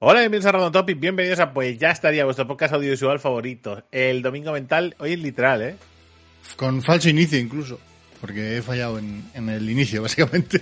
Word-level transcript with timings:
Hola, 0.00 0.20
bienvenidos 0.20 0.46
a 0.46 0.52
Random 0.52 0.72
Topic, 0.72 0.98
bienvenidos 1.00 1.38
a 1.40 1.52
Pues 1.52 1.78
ya 1.78 1.90
estaría 1.90 2.24
vuestro 2.24 2.46
podcast 2.46 2.74
audiovisual 2.74 3.20
favorito. 3.20 3.84
El 3.90 4.22
domingo 4.22 4.52
mental, 4.52 4.94
hoy 4.98 5.12
es 5.12 5.18
literal, 5.18 5.62
¿eh? 5.62 5.76
Con 6.56 6.82
falso 6.82 7.08
inicio 7.08 7.38
incluso, 7.38 7.80
porque 8.20 8.58
he 8.58 8.62
fallado 8.62 8.98
en, 8.98 9.24
en 9.34 9.48
el 9.48 9.70
inicio, 9.70 10.02
básicamente. 10.06 10.60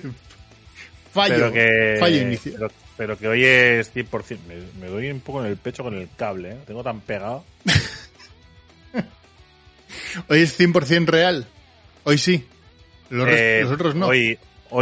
Fallo, 1.12 1.34
pero 1.34 1.52
que, 1.52 1.96
fallo 1.98 2.22
inicio. 2.22 2.52
Pero, 2.52 2.68
pero 2.96 3.18
que 3.18 3.28
hoy 3.28 3.44
es 3.44 3.92
100%. 3.94 4.38
Me, 4.46 4.56
me 4.80 4.86
doy 4.88 5.10
un 5.10 5.20
poco 5.20 5.40
en 5.40 5.50
el 5.50 5.56
pecho 5.56 5.82
con 5.82 5.94
el 5.94 6.08
cable, 6.16 6.50
¿eh? 6.50 6.54
Lo 6.54 6.64
tengo 6.64 6.84
tan 6.84 7.00
pegado. 7.00 7.44
Hoy 10.28 10.40
es 10.40 10.58
100% 10.58 11.06
real. 11.06 11.46
Hoy 12.04 12.18
sí. 12.18 12.46
Los, 13.10 13.28
Eh, 13.30 13.60
los 13.62 13.72
otros 13.72 13.94
no. 13.94 14.06
Hoy, 14.06 14.38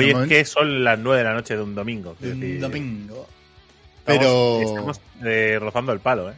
es 0.09 0.29
que 0.29 0.45
son 0.45 0.85
las 0.85 0.99
9 0.99 1.19
de 1.19 1.25
la 1.25 1.35
noche 1.35 1.57
de 1.57 1.63
un 1.63 1.75
domingo. 1.75 2.17
De 2.21 2.33
un 2.33 2.61
domingo. 2.61 3.29
Pero 4.19 4.61
Estamos 4.63 5.01
eh, 5.25 5.59
rozando 5.61 5.93
el 5.93 6.01
palo, 6.01 6.31
¿eh? 6.31 6.35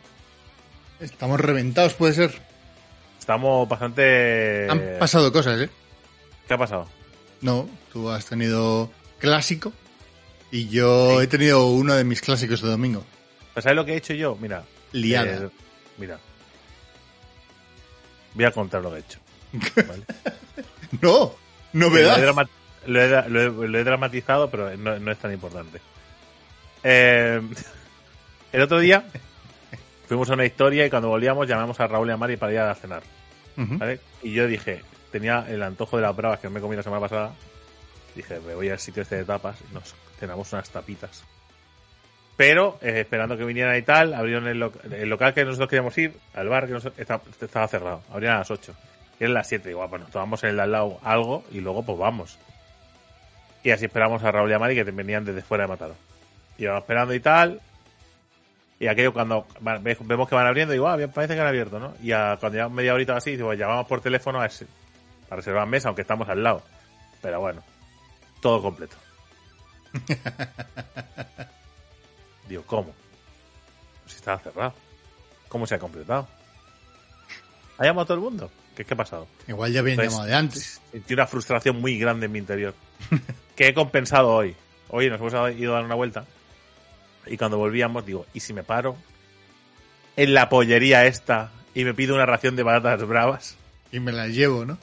estamos 1.01 1.41
reventados, 1.41 1.95
puede 1.95 2.13
ser. 2.15 2.33
Estamos 3.19 3.69
bastante... 3.69 4.67
Han 4.71 4.99
pasado 4.99 5.33
cosas, 5.33 5.61
¿eh? 5.61 5.71
¿Qué 6.49 6.55
ha 6.55 6.59
pasado? 6.59 6.89
No, 7.41 7.69
tú 7.93 8.09
has 8.11 8.27
tenido 8.27 8.91
clásico 9.19 9.73
y 10.51 10.69
yo 10.69 11.21
he 11.23 11.27
tenido 11.27 11.67
uno 11.67 11.95
de 11.95 12.05
mis 12.05 12.21
clásicos 12.21 12.61
de 12.63 12.69
domingo. 12.69 13.05
Pues 13.55 13.65
¿Sabes 13.65 13.77
lo 13.77 13.85
que 13.85 13.93
he 13.95 13.97
hecho 13.97 14.15
yo? 14.15 14.37
Mira. 14.41 14.65
Liada. 14.93 15.47
eh, 15.47 15.49
mira. 15.99 16.19
Voy 18.35 18.45
a 18.45 18.51
contar 18.51 18.83
lo 18.83 18.91
que 18.91 18.97
he 18.97 19.01
hecho. 19.01 19.19
¿vale? 19.89 20.05
No, 21.01 21.35
novedad. 21.73 22.19
lo 22.87 23.01
he- 23.03 23.29
lo 23.31 23.41
he- 23.65 23.69
lo 23.69 23.79
he 23.79 23.85
dramatizado, 23.85 24.51
pero 24.51 24.77
no, 24.77 24.99
no 24.99 25.11
es 25.11 25.19
tan 25.19 25.33
importante. 25.33 25.81
Eh, 26.85 27.41
el 28.53 28.61
otro 28.63 28.79
día 28.81 29.05
fuimos 30.09 30.29
a 30.31 30.35
una 30.35 30.45
historia 30.45 30.85
y 30.87 30.91
cuando 30.91 31.09
volvíamos 31.09 31.47
llamamos 31.49 31.79
a 31.81 31.87
Raúl 31.87 32.09
y 32.09 32.13
a 32.13 32.17
Mari 32.17 32.37
para 32.37 32.53
ir 32.53 32.59
a 32.59 32.75
cenar. 32.75 33.03
¿vale? 33.79 34.01
Y 34.23 34.33
yo 34.33 34.47
dije, 34.47 34.83
tenía 35.11 35.45
el 35.49 35.63
antojo 35.63 35.97
de 35.97 36.03
las 36.03 36.15
bravas 36.17 36.41
que 36.41 36.49
me 36.49 36.61
comí 36.61 36.77
la 36.77 36.83
semana 36.83 37.01
pasada. 37.01 37.33
Dije, 38.15 38.41
me 38.41 38.55
voy 38.55 38.69
al 38.69 38.79
sitio 38.79 39.03
este 39.03 39.17
de 39.17 39.25
tapas 39.25 39.57
y 39.71 39.75
nos 39.75 39.95
cenamos 40.19 40.53
unas 40.53 40.69
tapitas. 40.71 41.25
Pero, 42.37 42.79
eh, 42.83 43.01
esperando 43.01 43.37
que 43.37 43.45
vinieran 43.45 43.77
y 43.77 43.83
tal, 43.83 44.15
abrieron 44.15 44.49
el, 44.49 44.59
loc- 44.59 44.83
el 44.91 45.09
local 45.09 45.35
que 45.35 45.45
nosotros 45.45 45.69
queríamos 45.69 45.97
ir, 45.99 46.15
al 46.35 46.49
bar 46.49 46.67
que 46.67 46.73
nos- 46.73 46.87
estaba, 46.97 47.23
estaba 47.41 47.69
cerrado. 47.69 48.03
Abrían 48.11 48.35
a 48.35 48.39
las 48.39 48.51
8. 48.51 48.75
Y 49.21 49.25
eran 49.25 49.35
las 49.35 49.49
7. 49.49 49.69
Digo, 49.69 49.83
ah, 49.83 49.89
pues 49.89 50.01
nos 50.03 50.11
tomamos 50.11 50.43
en 50.45 50.51
el 50.51 50.57
de 50.57 50.63
al 50.63 50.73
lado 50.73 50.99
algo 51.05 51.45
y 51.53 51.61
luego 51.61 51.85
pues 51.85 51.99
vamos. 51.99 52.39
Y 53.63 53.71
así 53.71 53.85
esperamos 53.85 54.23
a 54.25 54.33
Raúl 54.33 54.51
y 54.51 54.55
a 54.55 54.59
Mari 54.59 54.75
que 54.75 54.83
venían 54.85 55.25
desde 55.25 55.43
fuera 55.43 55.65
de 55.65 55.69
Matado. 55.69 55.95
Y 56.63 56.67
vamos 56.67 56.83
esperando 56.83 57.13
y 57.13 57.19
tal. 57.19 57.61
Y 58.79 58.87
aquello 58.87 59.13
cuando 59.13 59.47
vemos 59.61 60.29
que 60.29 60.35
van 60.37 60.47
abriendo, 60.47 60.73
digo, 60.73 60.87
ah, 60.89 60.95
bien, 60.97 61.11
parece 61.11 61.35
que 61.35 61.41
han 61.41 61.47
abierto, 61.49 61.81
¿no? 61.81 61.95
Y 62.03 62.13
a- 62.13 62.37
cuando 62.39 62.59
ya 62.59 62.69
media 62.69 62.95
horita 62.95 63.17
así, 63.17 63.33
digo, 63.37 63.53
llamamos 63.55 63.87
por 63.89 64.01
teléfono 64.01 64.41
a 64.41 64.47
ese- 64.47 64.67
para 65.29 65.39
reservar 65.41 65.67
mesa, 65.67 65.89
aunque 65.89 66.03
estamos 66.03 66.29
al 66.29 66.41
lado. 66.43 66.63
Pero 67.21 67.41
bueno, 67.41 67.63
todo 68.41 68.63
completo. 68.63 68.97
digo, 72.49 72.63
¿cómo? 72.67 72.93
Si 74.07 74.17
estaba 74.17 74.39
cerrado. 74.39 74.75
¿Cómo 75.49 75.67
se 75.67 75.75
ha 75.75 75.79
completado? 75.79 76.29
¿Ha 77.79 77.85
llamado 77.85 78.07
todo 78.07 78.17
el 78.19 78.23
mundo? 78.23 78.51
¿Qué, 78.77 78.85
qué 78.85 78.95
ha 78.95 78.97
pasado? 78.97 79.27
Igual 79.49 79.73
ya 79.73 79.81
habían 79.81 79.95
Entonces, 79.95 80.13
llamado 80.13 80.29
de 80.29 80.35
antes. 80.37 80.81
Sentí 80.93 81.15
una 81.15 81.27
frustración 81.27 81.81
muy 81.81 81.99
grande 81.99 82.27
en 82.27 82.33
mi 82.33 82.39
interior. 82.39 82.75
que 83.57 83.69
he 83.69 83.75
compensado 83.75 84.29
hoy. 84.33 84.55
Hoy 84.89 85.11
nos 85.11 85.21
hemos 85.21 85.33
ido 85.57 85.73
a 85.73 85.77
dar 85.77 85.85
una 85.85 85.95
vuelta. 85.95 86.25
Y 87.27 87.37
cuando 87.37 87.59
volvíamos, 87.59 88.05
digo, 88.05 88.27
¿y 88.35 88.41
si 88.41 88.53
me 88.53 88.63
paro 88.63 88.97
en 90.17 90.35
la 90.35 90.49
pollería 90.49 91.07
esta 91.07 91.51
y 91.75 91.85
me 91.85 91.95
pido 91.95 92.15
una 92.15 92.27
ración 92.27 92.57
de 92.57 92.65
patatas 92.65 93.07
bravas? 93.07 93.57
Y 93.91 94.01
me 94.01 94.13
las 94.13 94.29
llevo, 94.29 94.65
¿no? 94.65 94.79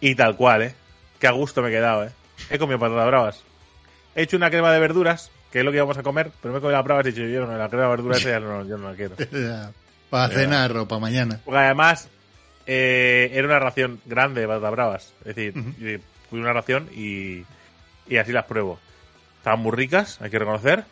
Y 0.00 0.14
tal 0.14 0.36
cual, 0.36 0.62
¿eh? 0.62 0.74
Qué 1.18 1.26
a 1.26 1.32
gusto 1.32 1.62
me 1.62 1.68
he 1.68 1.72
quedado, 1.72 2.04
¿eh? 2.04 2.10
He 2.50 2.58
comido 2.58 2.78
patatas 2.78 3.06
bravas. 3.06 3.42
He 4.14 4.22
hecho 4.22 4.36
una 4.36 4.50
crema 4.50 4.72
de 4.72 4.80
verduras, 4.80 5.30
que 5.50 5.60
es 5.60 5.64
lo 5.64 5.70
que 5.70 5.78
íbamos 5.78 5.98
a 5.98 6.02
comer, 6.02 6.30
pero 6.40 6.52
me 6.52 6.58
he 6.58 6.60
comido 6.60 6.76
las 6.76 6.84
bravas 6.84 7.06
y 7.06 7.08
he 7.08 7.12
dicho, 7.12 7.26
yo 7.26 7.46
no, 7.46 7.56
la 7.56 7.68
crema 7.68 7.84
de 7.84 7.90
verduras 7.90 8.18
esa 8.18 8.30
ya 8.30 8.40
no, 8.40 8.66
yo 8.66 8.76
no 8.76 8.90
la 8.90 8.96
quiero. 8.96 9.16
para 10.10 10.28
cenar 10.28 10.76
o 10.76 10.86
para 10.86 11.00
mañana. 11.00 11.40
Porque 11.44 11.58
además 11.58 12.08
eh, 12.66 13.30
era 13.32 13.46
una 13.46 13.58
ración 13.58 14.00
grande 14.04 14.42
de 14.42 14.46
patatas 14.46 14.70
bravas. 14.70 15.14
Es 15.24 15.34
decir, 15.34 16.00
fui 16.28 16.40
una 16.40 16.52
ración 16.52 16.88
y, 16.94 17.44
y 18.06 18.16
así 18.18 18.32
las 18.32 18.44
pruebo. 18.44 18.78
Estaban 19.38 19.60
muy 19.60 19.72
ricas, 19.72 20.20
hay 20.20 20.30
que 20.30 20.38
reconocer, 20.38 20.84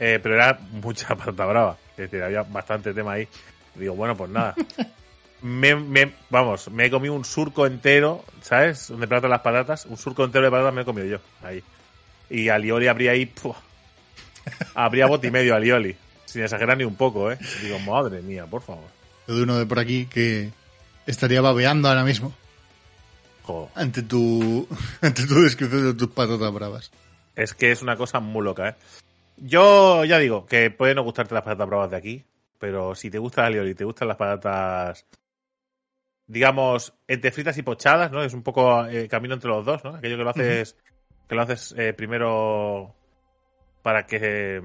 eh, 0.00 0.18
pero 0.20 0.34
era 0.34 0.58
mucha 0.72 1.08
patata 1.16 1.44
brava. 1.46 1.76
Es 1.92 2.10
decir, 2.10 2.22
había 2.24 2.42
bastante 2.42 2.92
tema 2.92 3.12
ahí. 3.12 3.28
Digo, 3.76 3.94
bueno, 3.94 4.16
pues 4.16 4.30
nada. 4.30 4.54
Me, 5.42 5.74
me- 5.74 6.12
vamos, 6.28 6.70
me 6.70 6.84
he 6.84 6.90
comido 6.90 7.14
un 7.14 7.24
surco 7.24 7.66
entero, 7.66 8.24
¿sabes? 8.42 8.88
Donde 8.88 9.06
platan 9.08 9.30
las 9.30 9.40
patatas. 9.40 9.86
Un 9.86 9.96
surco 9.96 10.22
entero 10.24 10.44
de 10.44 10.50
patatas 10.50 10.74
me 10.74 10.82
he 10.82 10.84
comido 10.84 11.06
yo, 11.06 11.18
ahí. 11.42 11.62
Y 12.28 12.50
alioli 12.50 12.88
habría 12.88 13.12
ahí, 13.12 13.32
habría 14.74 15.06
bote 15.06 15.28
y 15.28 15.30
medio 15.30 15.54
alioli. 15.54 15.96
Sin 16.26 16.42
exagerar 16.42 16.76
ni 16.76 16.84
un 16.84 16.94
poco, 16.94 17.32
¿eh? 17.32 17.38
Digo, 17.62 17.78
madre 17.78 18.20
mía, 18.20 18.44
por 18.44 18.60
favor. 18.60 18.84
de 19.26 19.42
uno 19.42 19.58
de 19.58 19.64
por 19.64 19.78
aquí 19.78 20.04
que 20.06 20.50
estaría 21.06 21.40
babeando 21.40 21.88
ahora 21.88 22.04
mismo 22.04 22.34
ante 23.74 24.02
tu 24.02 24.68
ante 25.00 25.26
tu 25.26 25.42
descripción 25.42 25.84
de 25.86 25.94
tus 25.94 26.08
patatas 26.10 26.52
bravas. 26.52 26.90
Es 27.34 27.54
que 27.54 27.72
es 27.72 27.80
una 27.82 27.96
cosa 27.96 28.20
muy 28.20 28.44
loca, 28.44 28.68
¿eh? 28.68 28.74
Yo 29.40 30.04
ya 30.04 30.18
digo 30.18 30.46
que 30.46 30.70
puede 30.70 30.94
no 30.94 31.02
gustarte 31.02 31.34
las 31.34 31.42
patatas 31.42 31.68
bravas 31.68 31.90
de 31.90 31.96
aquí, 31.96 32.24
pero 32.58 32.94
si 32.94 33.10
te 33.10 33.18
gusta 33.18 33.42
la 33.42 33.46
alioli 33.48 33.70
y 33.70 33.74
te 33.74 33.84
gustan 33.84 34.08
las 34.08 34.16
patatas, 34.16 35.06
digamos, 36.26 36.94
entre 37.08 37.32
fritas 37.32 37.56
y 37.58 37.62
pochadas, 37.62 38.10
¿no? 38.12 38.22
Es 38.22 38.34
un 38.34 38.42
poco 38.42 38.86
eh, 38.86 39.08
camino 39.08 39.34
entre 39.34 39.50
los 39.50 39.64
dos, 39.64 39.82
¿no? 39.84 39.96
Aquello 39.96 40.16
que 40.16 40.24
lo 40.24 40.30
haces, 40.30 40.76
que 41.28 41.34
lo 41.34 41.42
haces 41.42 41.74
eh, 41.76 41.92
primero 41.92 42.94
para 43.82 44.06
que 44.06 44.18
eh, 44.20 44.62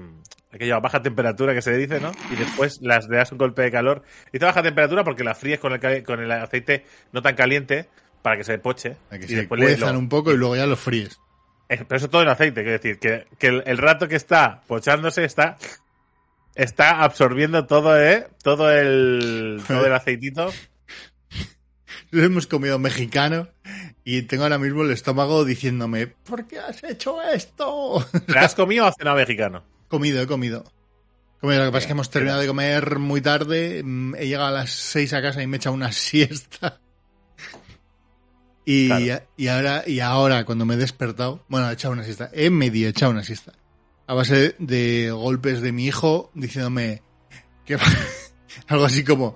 aquello 0.52 0.76
a 0.76 0.80
baja 0.80 1.02
temperatura 1.02 1.54
que 1.54 1.62
se 1.62 1.70
le 1.72 1.78
dice, 1.78 2.00
¿no? 2.00 2.12
Y 2.30 2.36
después 2.36 2.78
las 2.82 3.08
le 3.08 3.16
das 3.16 3.32
un 3.32 3.38
golpe 3.38 3.62
de 3.62 3.70
calor. 3.72 4.02
Y 4.32 4.38
te 4.38 4.44
baja 4.44 4.62
temperatura 4.62 5.02
porque 5.04 5.24
las 5.24 5.38
fríes 5.38 5.58
con 5.58 5.72
el, 5.72 6.02
con 6.04 6.20
el 6.20 6.30
aceite 6.30 6.84
no 7.12 7.22
tan 7.22 7.34
caliente 7.34 7.88
para 8.22 8.36
que 8.36 8.44
se 8.44 8.58
poche. 8.58 8.96
Que 9.10 9.16
y 9.24 9.28
se 9.28 9.36
después 9.36 9.60
le- 9.60 9.76
lo- 9.78 9.98
un 9.98 10.08
poco 10.08 10.32
y 10.32 10.36
luego 10.36 10.54
ya 10.56 10.66
los 10.66 10.78
fríes. 10.78 11.18
Eh, 11.68 11.84
Pero 11.86 11.96
eso 11.96 12.10
todo 12.10 12.22
en 12.22 12.28
aceite, 12.28 12.62
quiero 12.62 12.78
decir, 12.78 12.98
que, 12.98 13.26
que 13.38 13.46
el, 13.48 13.62
el 13.66 13.78
rato 13.78 14.08
que 14.08 14.16
está 14.16 14.62
pochándose 14.66 15.24
está 15.24 15.58
está 16.56 17.02
absorbiendo 17.02 17.66
todo, 17.66 18.00
¿eh? 18.00 18.28
Todo 18.42 18.72
el, 18.72 19.62
todo 19.68 19.86
el 19.86 19.92
aceitito. 19.92 20.52
Hemos 22.12 22.46
comido 22.46 22.78
mexicano 22.78 23.48
y 24.04 24.22
tengo 24.22 24.44
ahora 24.44 24.58
mismo 24.58 24.82
el 24.82 24.90
estómago 24.90 25.44
diciéndome, 25.44 26.06
¿por 26.06 26.46
qué 26.46 26.58
has 26.58 26.82
hecho 26.82 27.22
esto? 27.22 28.04
¿Te 28.26 28.38
has 28.38 28.54
comido 28.54 28.84
o 28.84 28.88
has 28.88 28.94
cenado 28.96 29.16
mexicano? 29.16 29.62
comido, 29.88 30.20
he 30.20 30.26
comido. 30.26 30.64
Comido, 31.40 31.60
lo 31.60 31.66
que 31.66 31.72
pasa 31.72 31.78
es 31.80 31.86
que 31.86 31.92
hemos 31.92 32.10
terminado 32.10 32.40
de 32.40 32.46
comer 32.46 32.98
muy 32.98 33.20
tarde, 33.20 33.82
mm, 33.84 34.14
he 34.16 34.26
llegado 34.26 34.46
a 34.48 34.50
las 34.50 34.70
6 34.70 35.12
a 35.12 35.22
casa 35.22 35.42
y 35.42 35.46
me 35.46 35.56
he 35.56 35.58
echado 35.58 35.74
una 35.74 35.92
siesta. 35.92 36.80
Y, 38.68 38.88
Claro. 38.88 39.24
y 39.36 39.46
ahora, 39.48 39.84
y 39.86 40.00
ahora, 40.00 40.44
cuando 40.44 40.66
me 40.66 40.74
he 40.74 40.76
despertado, 40.76 41.44
bueno, 41.48 41.70
he 41.70 41.72
echado 41.72 41.94
una 41.94 42.02
siesta, 42.04 42.28
he 42.32 42.50
medio 42.50 42.88
echado 42.88 43.12
una 43.12 43.22
siesta. 43.22 43.52
A 44.08 44.14
base 44.14 44.54
de 44.58 45.10
golpes 45.12 45.62
de 45.62 45.72
mi 45.72 45.86
hijo 45.86 46.30
diciéndome 46.34 47.02
que 47.64 47.78
algo 48.68 48.84
así 48.84 49.04
como 49.04 49.34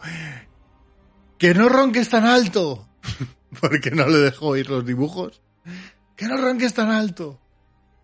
que 1.39 1.55
no 1.55 1.69
ronques 1.69 2.09
tan 2.11 2.27
alto. 2.27 2.87
Porque 3.61 3.91
no 3.93 4.07
le 4.07 4.19
dejo 4.19 4.49
oír 4.49 4.69
los 4.69 4.85
dibujos. 4.85 5.41
Que 6.17 6.27
no 6.27 6.37
ronques 6.37 6.75
tan 6.75 6.91
alto. 6.91 7.41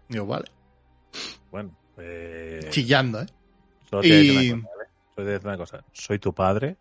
Digo, 0.09 0.27
vale. 0.27 0.47
Bueno, 1.51 1.77
eh, 1.99 2.67
Chillando, 2.71 3.21
¿eh? 3.23 3.27
solo 3.91 4.03
te 4.03 4.09
decir 4.09 4.43
Y- 4.43 4.51
una 4.53 4.63
cosa, 4.63 4.77
¿vale? 4.77 4.89
Solo 4.89 5.15
te 5.17 5.23
voy 5.23 5.31
a 5.31 5.33
decir 5.35 5.49
una 5.49 5.57
cosa. 5.59 5.85
Soy 5.93 6.19
tu 6.19 6.35
padre, 6.35 6.77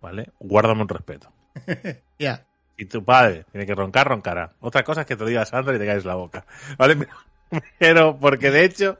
¿vale? 0.00 0.30
Guárdame 0.40 0.82
un 0.82 0.88
respeto. 0.88 1.32
Ya. 2.18 2.44
Si 2.76 2.86
tu 2.86 3.04
padre 3.04 3.44
tiene 3.52 3.66
que 3.66 3.74
roncar, 3.74 4.08
roncará. 4.08 4.52
Otra 4.60 4.82
cosa 4.82 5.02
es 5.02 5.06
que 5.06 5.16
te 5.16 5.22
lo 5.22 5.28
diga 5.28 5.44
Sandra 5.46 5.74
y 5.74 5.78
te 5.78 5.86
caes 5.86 6.04
la 6.04 6.14
boca. 6.14 6.44
¿Vale? 6.78 7.06
Pero 7.78 8.18
porque 8.18 8.50
de 8.50 8.64
hecho, 8.64 8.98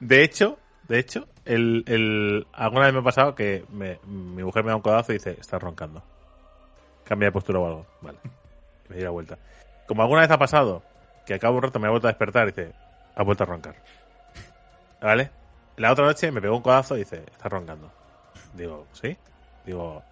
de 0.00 0.22
hecho, 0.24 0.58
de 0.88 0.98
hecho, 0.98 1.26
el, 1.44 1.84
el, 1.86 2.46
alguna 2.52 2.84
vez 2.86 2.94
me 2.94 3.00
ha 3.00 3.04
pasado 3.04 3.34
que 3.34 3.64
me- 3.70 3.98
mi 4.06 4.42
mujer 4.44 4.64
me 4.64 4.70
da 4.70 4.76
un 4.76 4.82
codazo 4.82 5.12
y 5.12 5.16
dice, 5.16 5.36
estás 5.40 5.62
roncando. 5.62 6.02
Cambia 7.04 7.28
de 7.28 7.32
postura 7.32 7.58
o 7.58 7.66
algo. 7.66 7.86
Vale. 8.00 8.18
Y 8.86 8.90
me 8.90 8.96
di 8.96 9.02
la 9.02 9.10
vuelta. 9.10 9.38
Como 9.86 10.02
alguna 10.02 10.22
vez 10.22 10.30
ha 10.30 10.38
pasado, 10.38 10.82
que 11.26 11.34
acabo 11.34 11.56
un 11.56 11.62
rato 11.62 11.78
me 11.80 11.86
ha 11.86 11.90
vuelto 11.90 12.08
a 12.08 12.10
despertar 12.12 12.48
y 12.48 12.52
dice, 12.52 12.72
ha 13.16 13.22
vuelto 13.22 13.44
a 13.44 13.46
roncar. 13.46 13.76
¿Vale? 15.00 15.30
La 15.76 15.92
otra 15.92 16.04
noche 16.06 16.30
me 16.32 16.40
pegó 16.40 16.56
un 16.56 16.62
codazo 16.62 16.96
y 16.96 17.00
dice, 17.00 17.24
estás 17.30 17.50
roncando. 17.52 17.90
Digo, 18.54 18.86
¿sí? 18.92 19.16
Digo, 19.64 20.02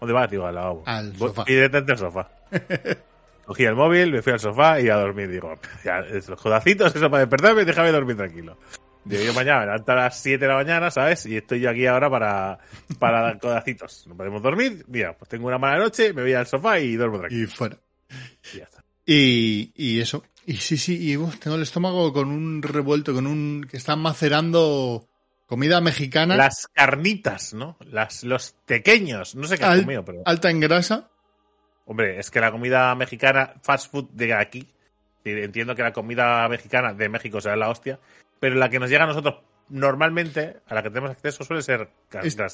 ¿dónde 0.00 0.12
vas? 0.12 0.30
Digo, 0.30 0.46
al 0.46 0.54
lavabo. 0.54 0.82
Al 0.86 1.16
sofá. 1.16 1.44
Y 1.46 1.52
directamente 1.54 1.92
al 1.92 1.98
sofá. 1.98 2.30
Cogí 3.44 3.64
el 3.64 3.74
móvil, 3.74 4.12
me 4.12 4.22
fui 4.22 4.32
al 4.32 4.40
sofá 4.40 4.80
y 4.80 4.88
a 4.88 4.96
dormir. 4.96 5.30
Digo, 5.30 5.58
ya, 5.84 6.00
los 6.00 6.40
codacitos, 6.40 6.94
eso 6.94 7.10
para 7.10 7.20
despertarme 7.20 7.62
y 7.62 7.64
déjame 7.64 7.90
dormir 7.90 8.16
tranquilo. 8.16 8.56
Digo, 9.04 9.22
yo 9.24 9.34
mañana 9.34 9.60
me 9.60 9.66
levanto 9.66 9.92
a 9.92 9.94
las 9.96 10.20
7 10.20 10.38
de 10.38 10.48
la 10.48 10.54
mañana, 10.54 10.90
¿sabes? 10.90 11.24
Y 11.26 11.36
estoy 11.36 11.60
yo 11.60 11.70
aquí 11.70 11.86
ahora 11.86 12.10
para, 12.10 12.58
para 12.98 13.22
dar 13.22 13.38
codacitos. 13.38 14.06
No 14.06 14.16
podemos 14.16 14.42
dormir. 14.42 14.84
Mira, 14.88 15.16
pues 15.16 15.28
tengo 15.28 15.48
una 15.48 15.58
mala 15.58 15.78
noche, 15.78 16.12
me 16.12 16.22
voy 16.22 16.34
al 16.34 16.46
sofá 16.46 16.78
y 16.78 16.96
duermo 16.96 17.18
tranquilo. 17.18 17.44
Y 17.44 17.46
fuera. 17.46 17.78
Y 18.52 18.58
ya 18.58 18.64
está. 18.64 18.84
Y, 19.06 19.72
y 19.74 20.00
eso. 20.00 20.22
Y 20.46 20.54
sí, 20.54 20.76
sí, 20.76 21.10
y 21.10 21.16
uf, 21.16 21.38
tengo 21.38 21.56
el 21.56 21.62
estómago 21.62 22.12
con 22.12 22.28
un 22.28 22.62
revuelto, 22.62 23.12
con 23.14 23.26
un... 23.26 23.66
que 23.68 23.76
están 23.76 24.00
macerando 24.00 25.08
comida 25.50 25.80
mexicana 25.80 26.36
Las 26.36 26.68
carnitas, 26.72 27.52
¿no? 27.52 27.76
Las, 27.80 28.22
los 28.22 28.54
pequeños. 28.64 29.34
No 29.34 29.48
sé 29.48 29.58
qué 29.58 29.64
has 29.64 29.70
Al- 29.72 29.82
comido, 29.82 30.04
pero. 30.04 30.22
alta 30.24 30.48
en 30.48 30.60
grasa. 30.60 31.10
Hombre, 31.86 32.20
es 32.20 32.30
que 32.30 32.40
la 32.40 32.52
comida 32.52 32.94
mexicana, 32.94 33.52
fast 33.62 33.90
food 33.90 34.10
de 34.12 34.32
aquí, 34.32 34.68
entiendo 35.24 35.74
que 35.74 35.82
la 35.82 35.92
comida 35.92 36.48
mexicana 36.48 36.94
de 36.94 37.08
México 37.08 37.40
será 37.40 37.56
la 37.56 37.68
hostia, 37.68 37.98
pero 38.38 38.54
la 38.54 38.68
que 38.70 38.78
nos 38.78 38.88
llega 38.88 39.02
a 39.04 39.08
nosotros 39.08 39.42
normalmente, 39.68 40.60
a 40.68 40.74
la 40.74 40.82
que 40.84 40.90
tenemos 40.90 41.10
acceso, 41.10 41.42
suele 41.42 41.62
ser 41.62 41.90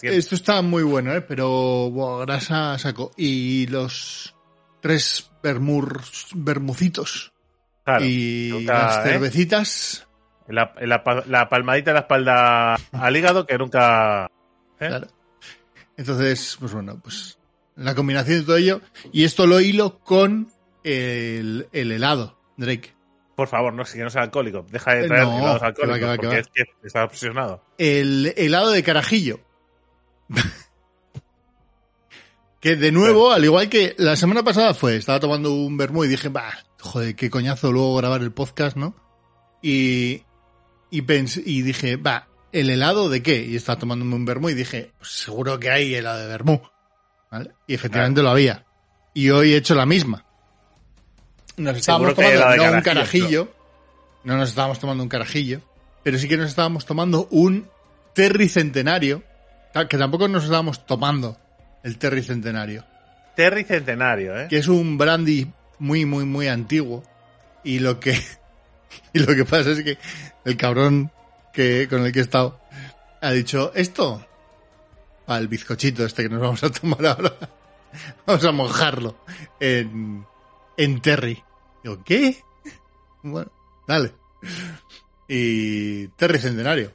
esto 0.03 0.35
está 0.35 0.63
muy 0.63 0.83
bueno, 0.83 1.15
¿eh? 1.15 1.21
Pero 1.21 1.91
buah, 1.91 2.25
grasa 2.25 2.79
saco. 2.79 3.11
Y 3.17 3.67
los 3.67 4.35
tres 4.81 5.31
vermurs, 5.43 6.29
vermucitos 6.35 7.33
Claro, 7.85 8.05
y 8.05 8.49
nunca, 8.53 8.73
las 8.73 9.07
¿eh? 9.07 10.06
La, 10.49 10.75
la 10.81 11.03
pa- 11.05 11.25
la 11.27 11.49
palmadita 11.49 11.91
en 11.91 11.95
la 11.95 12.01
espalda 12.01 12.75
al 12.93 13.17
hígado 13.17 13.47
que 13.47 13.59
nunca. 13.59 14.27
¿eh? 14.81 14.89
Claro. 14.89 15.07
Entonces, 15.97 16.57
pues 16.61 16.73
bueno, 16.73 16.99
pues 17.03 17.39
la 17.77 17.95
combinación 17.95 18.41
de 18.41 18.45
todo 18.47 18.57
ello. 18.57 18.81
Y 19.13 19.25
esto 19.25 19.47
lo 19.47 19.61
hilo 19.61 19.99
con 20.01 20.49
el, 20.85 21.69
el 21.73 21.93
helado, 21.93 22.39
Drake. 22.57 22.95
Por 23.35 23.49
favor, 23.49 23.73
no, 23.75 23.85
si 23.85 23.99
que 23.99 24.05
no 24.05 24.11
sea 24.11 24.23
alcohólico. 24.23 24.65
Deja 24.71 24.95
de 24.95 25.05
Eh, 25.05 25.09
traer 25.09 25.25
no, 25.25 25.39
helados 25.39 25.59
que 25.59 25.61
va, 25.63 25.67
alcohólicos, 25.69 25.99
que 26.01 26.07
va, 26.07 26.17
porque 26.17 26.39
es 26.39 26.49
que 26.49 26.65
está 26.87 27.05
obsesionado. 27.05 27.63
El 27.77 28.33
helado 28.37 28.71
de 28.71 28.83
carajillo. 28.83 29.41
que 32.61 32.77
de 32.77 32.93
nuevo, 32.93 33.33
al 33.33 33.45
igual 33.45 33.69
que 33.69 33.95
la 33.99 34.17
semana 34.17 34.43
pasada 34.43 34.75
fue, 34.75 34.97
estaba 34.97 35.21
tomando 35.21 35.53
un 35.53 35.77
vermú 35.77 36.05
y 36.05 36.09
dije, 36.09 36.29
bah, 36.31 36.53
joder, 36.81 37.15
qué 37.15 37.31
coñazo 37.31 37.71
luego 37.73 37.97
grabar 37.97 38.23
el 38.23 38.33
podcast, 38.33 38.77
¿no? 38.77 38.95
Y, 39.63 40.23
y 40.91 41.03
pensé, 41.03 41.43
y 41.45 41.63
dije, 41.63 41.97
va, 41.97 42.29
¿el 42.53 42.71
helado 42.71 43.09
de 43.09 43.23
qué? 43.23 43.45
Y 43.45 43.57
estaba 43.57 43.79
tomándome 43.79 44.15
un 44.15 44.25
vermú 44.25 44.49
y 44.51 44.55
dije, 44.55 44.93
pues 44.99 45.11
seguro 45.11 45.59
que 45.59 45.71
hay 45.71 45.95
helado 45.95 46.21
de 46.21 46.27
vermú. 46.29 46.61
¿Vale? 47.31 47.51
Y 47.67 47.75
efectivamente 47.75 48.23
lo 48.23 48.31
había. 48.31 48.65
Y 49.15 49.31
hoy 49.31 49.53
he 49.55 49.57
hecho 49.57 49.75
la 49.75 49.87
misma. 49.87 50.25
Nos 51.57 51.77
estábamos 51.79 52.15
tomando 52.15 52.57
no 52.57 52.73
un 52.77 52.83
carajillo, 52.83 53.53
no 54.25 54.37
nos 54.37 54.49
estábamos 54.51 54.79
tomando 54.79 55.03
un 55.03 55.09
carajillo, 55.09 55.61
pero 56.03 56.19
sí 56.19 56.29
que 56.29 56.37
nos 56.37 56.49
estábamos 56.51 56.85
tomando 56.85 57.27
un 57.31 57.69
Terry 58.15 58.49
Centenario, 58.49 59.23
ta- 59.73 59.89
que 59.89 59.97
tampoco 59.97 60.29
nos 60.29 60.45
estábamos 60.45 60.87
tomando 60.87 61.39
el 61.83 61.97
Terry 61.99 62.23
Centenario, 62.23 62.85
Terry 63.37 63.65
Centenario, 63.65 64.39
¿eh? 64.39 64.47
que 64.49 64.59
es 64.59 64.69
un 64.69 64.99
brandy 64.99 65.51
muy, 65.79 66.05
muy, 66.05 66.25
muy 66.25 66.49
antiguo. 66.49 67.03
Y 67.65 67.79
lo 67.81 67.99
que, 68.01 68.19
y 69.13 69.19
lo 69.21 69.35
que 69.35 69.45
pasa 69.45 69.71
es 69.71 69.83
que 69.83 69.99
el 70.45 70.57
cabrón 70.57 71.11
que, 71.53 71.89
con 71.89 72.05
el 72.05 72.13
que 72.13 72.21
he 72.21 72.23
estado 72.23 72.61
ha 73.21 73.33
dicho, 73.33 73.73
esto, 73.75 74.25
al 75.27 75.49
bizcochito 75.49 76.05
este 76.05 76.25
que 76.25 76.29
nos 76.29 76.41
vamos 76.41 76.63
a 76.63 76.71
tomar 76.71 77.07
ahora, 77.07 77.33
vamos 78.27 78.45
a 78.45 78.53
mojarlo 78.53 79.17
en, 79.61 80.25
en 80.77 81.01
Terry. 81.01 81.43
Digo, 81.83 82.03
¿qué? 82.05 82.37
Bueno, 83.23 83.51
dale. 83.89 84.13
Y 85.29 86.09
Terry 86.09 86.39
Centenario. 86.39 86.93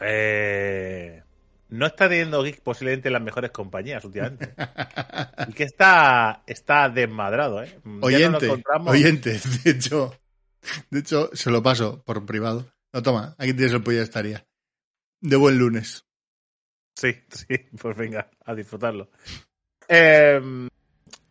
Eh, 0.00 1.22
no 1.70 1.86
está 1.86 2.08
teniendo 2.08 2.42
Geek 2.42 2.60
posiblemente 2.60 3.10
las 3.10 3.22
mejores 3.22 3.50
compañías 3.50 4.04
últimamente. 4.04 4.54
y 5.48 5.52
que 5.52 5.64
está, 5.64 6.42
está 6.46 6.88
desmadrado, 6.88 7.62
¿eh? 7.62 7.78
No 7.84 8.06
Oyente, 8.06 8.46
encontramos. 8.46 8.92
oyente, 8.92 9.40
de 9.64 9.70
hecho, 9.70 10.14
de 10.90 11.00
hecho, 11.00 11.30
se 11.32 11.50
lo 11.50 11.62
paso 11.62 12.02
por 12.04 12.24
privado. 12.26 12.72
No, 12.92 13.02
toma, 13.02 13.34
aquí 13.38 13.52
tienes 13.54 13.72
el 13.72 13.82
pollo 13.82 13.98
de 13.98 14.04
estaría. 14.04 14.46
De 15.20 15.36
buen 15.36 15.58
lunes. 15.58 16.04
Sí, 16.96 17.12
sí, 17.30 17.56
pues 17.80 17.96
venga, 17.96 18.30
a 18.44 18.54
disfrutarlo. 18.54 19.10
Eh, 19.88 20.68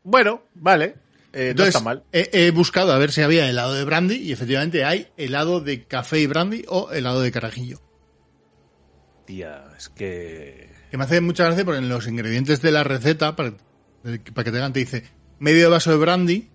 bueno, 0.04 0.44
vale. 0.56 0.96
eh, 1.32 1.50
Entonces, 1.52 1.74
no 1.76 1.80
está 1.80 1.80
mal. 1.80 2.04
He, 2.12 2.30
he 2.48 2.52
buscado 2.52 2.92
a 2.92 2.98
ver 2.98 3.12
si 3.12 3.22
había 3.22 3.50
helado 3.50 3.74
de 3.74 3.84
brandy 3.86 4.16
y 4.16 4.32
efectivamente 4.34 4.84
hay 4.84 5.08
helado 5.18 5.62
de 5.62 5.86
café 5.88 6.20
y 6.20 6.28
brandy 6.28 6.66
o 6.68 6.92
helado 6.92 7.22
de 7.22 7.32
carajillo. 7.32 7.80
Tía, 9.26 9.66
es 9.78 9.90
que. 9.90 10.70
Que 10.92 10.98
me 10.98 11.06
hace 11.06 11.22
mucha 11.22 11.46
gracia 11.46 11.64
porque 11.66 11.80
en 11.80 11.90
los 11.90 12.08
ingredientes 12.08 12.62
de 12.62 12.72
la 12.72 12.84
receta, 12.84 13.36
para, 13.36 13.54
para 14.04 14.18
que 14.18 14.52
te 14.52 14.52
digan, 14.52 14.74
te 14.74 14.80
dice 14.82 15.04
medio 15.40 15.70
vaso 15.72 15.92
de 15.92 15.98
brandy 15.98 16.50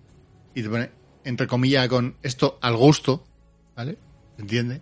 y 0.55 0.63
te 0.63 0.69
pone, 0.69 0.91
entre 1.29 1.45
comillas, 1.45 1.87
con 1.87 2.15
esto 2.23 2.57
al 2.59 2.75
gusto, 2.75 3.23
¿vale? 3.75 3.97
¿Se 4.35 4.41
entiende? 4.41 4.81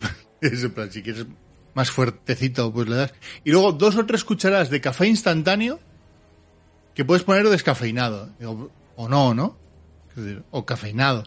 es 0.42 0.62
en 0.62 0.70
plan, 0.72 0.92
si 0.92 1.02
quieres 1.02 1.26
más 1.72 1.90
fuertecito, 1.90 2.70
pues 2.70 2.86
le 2.86 2.96
das. 2.96 3.14
Y 3.44 3.50
luego 3.50 3.72
dos 3.72 3.96
o 3.96 4.04
tres 4.04 4.22
cucharadas 4.22 4.68
de 4.68 4.82
café 4.82 5.06
instantáneo 5.06 5.80
que 6.94 7.06
puedes 7.06 7.24
poner 7.24 7.48
descafeinado. 7.48 8.30
Digo, 8.38 8.70
O 8.96 9.08
no, 9.08 9.32
¿no? 9.32 9.58
Decir, 10.14 10.42
o 10.50 10.66
cafeinado. 10.66 11.24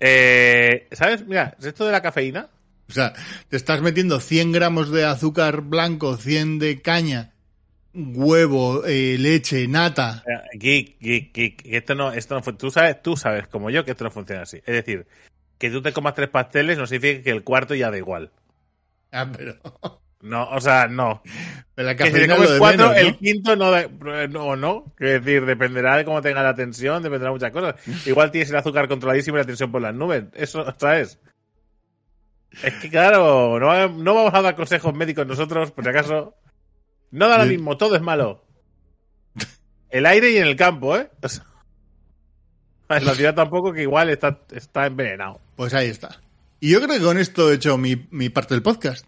Eh, 0.00 0.88
¿Sabes? 0.90 1.24
Mira, 1.26 1.56
esto 1.62 1.86
de 1.86 1.92
la 1.92 2.02
cafeína. 2.02 2.50
O 2.88 2.92
sea, 2.92 3.12
te 3.48 3.56
estás 3.56 3.82
metiendo 3.82 4.18
100 4.18 4.50
gramos 4.50 4.90
de 4.90 5.04
azúcar 5.04 5.62
blanco, 5.62 6.16
100 6.16 6.58
de 6.58 6.82
caña, 6.82 7.31
huevo, 7.94 8.84
eh, 8.86 9.16
leche, 9.18 9.66
nata. 9.68 10.22
eh, 10.26 10.56
Geek, 10.58 10.98
geek, 11.00 11.32
geek. 11.34 11.62
Esto 11.66 11.94
no, 11.94 12.12
esto 12.12 12.34
no. 12.34 12.42
Tú 12.56 12.70
sabes, 12.70 13.02
tú 13.02 13.16
sabes 13.16 13.46
como 13.48 13.70
yo 13.70 13.84
que 13.84 13.90
esto 13.92 14.04
no 14.04 14.10
funciona 14.10 14.42
así. 14.42 14.58
Es 14.58 14.74
decir, 14.74 15.06
que 15.58 15.70
tú 15.70 15.82
te 15.82 15.92
comas 15.92 16.14
tres 16.14 16.28
pasteles 16.28 16.78
no 16.78 16.86
significa 16.86 17.22
que 17.22 17.30
el 17.30 17.44
cuarto 17.44 17.74
ya 17.74 17.90
da 17.90 17.98
igual. 17.98 18.30
Ah, 19.10 19.30
pero, 19.36 19.56
No, 20.22 20.48
o 20.50 20.60
sea, 20.60 20.86
no. 20.86 21.20
pero 21.74 21.86
la 21.88 21.96
Que 21.96 22.06
si 22.06 22.12
te 22.12 22.28
comes 22.28 22.52
cuatro, 22.56 22.90
menos, 22.90 22.92
¿no? 22.92 23.08
el 23.08 23.18
quinto 23.18 23.56
no, 23.56 23.70
da- 23.72 23.88
no, 24.28 24.54
no. 24.54 24.92
Es 25.00 25.24
decir, 25.24 25.44
dependerá 25.44 25.96
de 25.96 26.04
cómo 26.04 26.22
tenga 26.22 26.44
la 26.44 26.54
tensión, 26.54 27.02
dependerá 27.02 27.30
de 27.30 27.34
muchas 27.34 27.50
cosas. 27.50 27.74
Igual 28.06 28.30
tienes 28.30 28.50
el 28.50 28.56
azúcar 28.56 28.86
controladísimo 28.86 29.36
y 29.36 29.40
la 29.40 29.46
tensión 29.46 29.72
por 29.72 29.82
las 29.82 29.92
nubes. 29.94 30.24
Eso, 30.34 30.64
¿sabes? 30.78 31.18
Es 32.62 32.74
que 32.74 32.88
claro, 32.90 33.58
no, 33.58 33.88
no 33.88 34.14
vamos 34.14 34.34
a 34.34 34.42
dar 34.42 34.54
consejos 34.54 34.94
médicos 34.94 35.26
nosotros, 35.26 35.72
por 35.72 35.82
si 35.84 35.90
acaso. 35.90 36.36
No 37.12 37.28
da 37.28 37.38
lo 37.38 37.46
mismo, 37.46 37.76
todo 37.76 37.94
es 37.94 38.02
malo. 38.02 38.42
El 39.90 40.06
aire 40.06 40.30
y 40.30 40.38
en 40.38 40.46
el 40.46 40.56
campo, 40.56 40.96
¿eh? 40.96 41.10
O 41.22 41.28
sea, 41.28 41.44
en 42.88 43.04
la 43.04 43.14
ciudad 43.14 43.34
tampoco, 43.34 43.72
que 43.72 43.82
igual 43.82 44.10
está, 44.10 44.40
está 44.50 44.86
envenenado. 44.86 45.40
Pues 45.54 45.74
ahí 45.74 45.88
está. 45.88 46.20
Y 46.60 46.70
yo 46.70 46.80
creo 46.80 46.98
que 46.98 47.04
con 47.04 47.18
esto 47.18 47.50
he 47.50 47.54
hecho 47.56 47.76
mi, 47.76 48.06
mi 48.10 48.28
parte 48.30 48.54
del 48.54 48.62
podcast. 48.62 49.06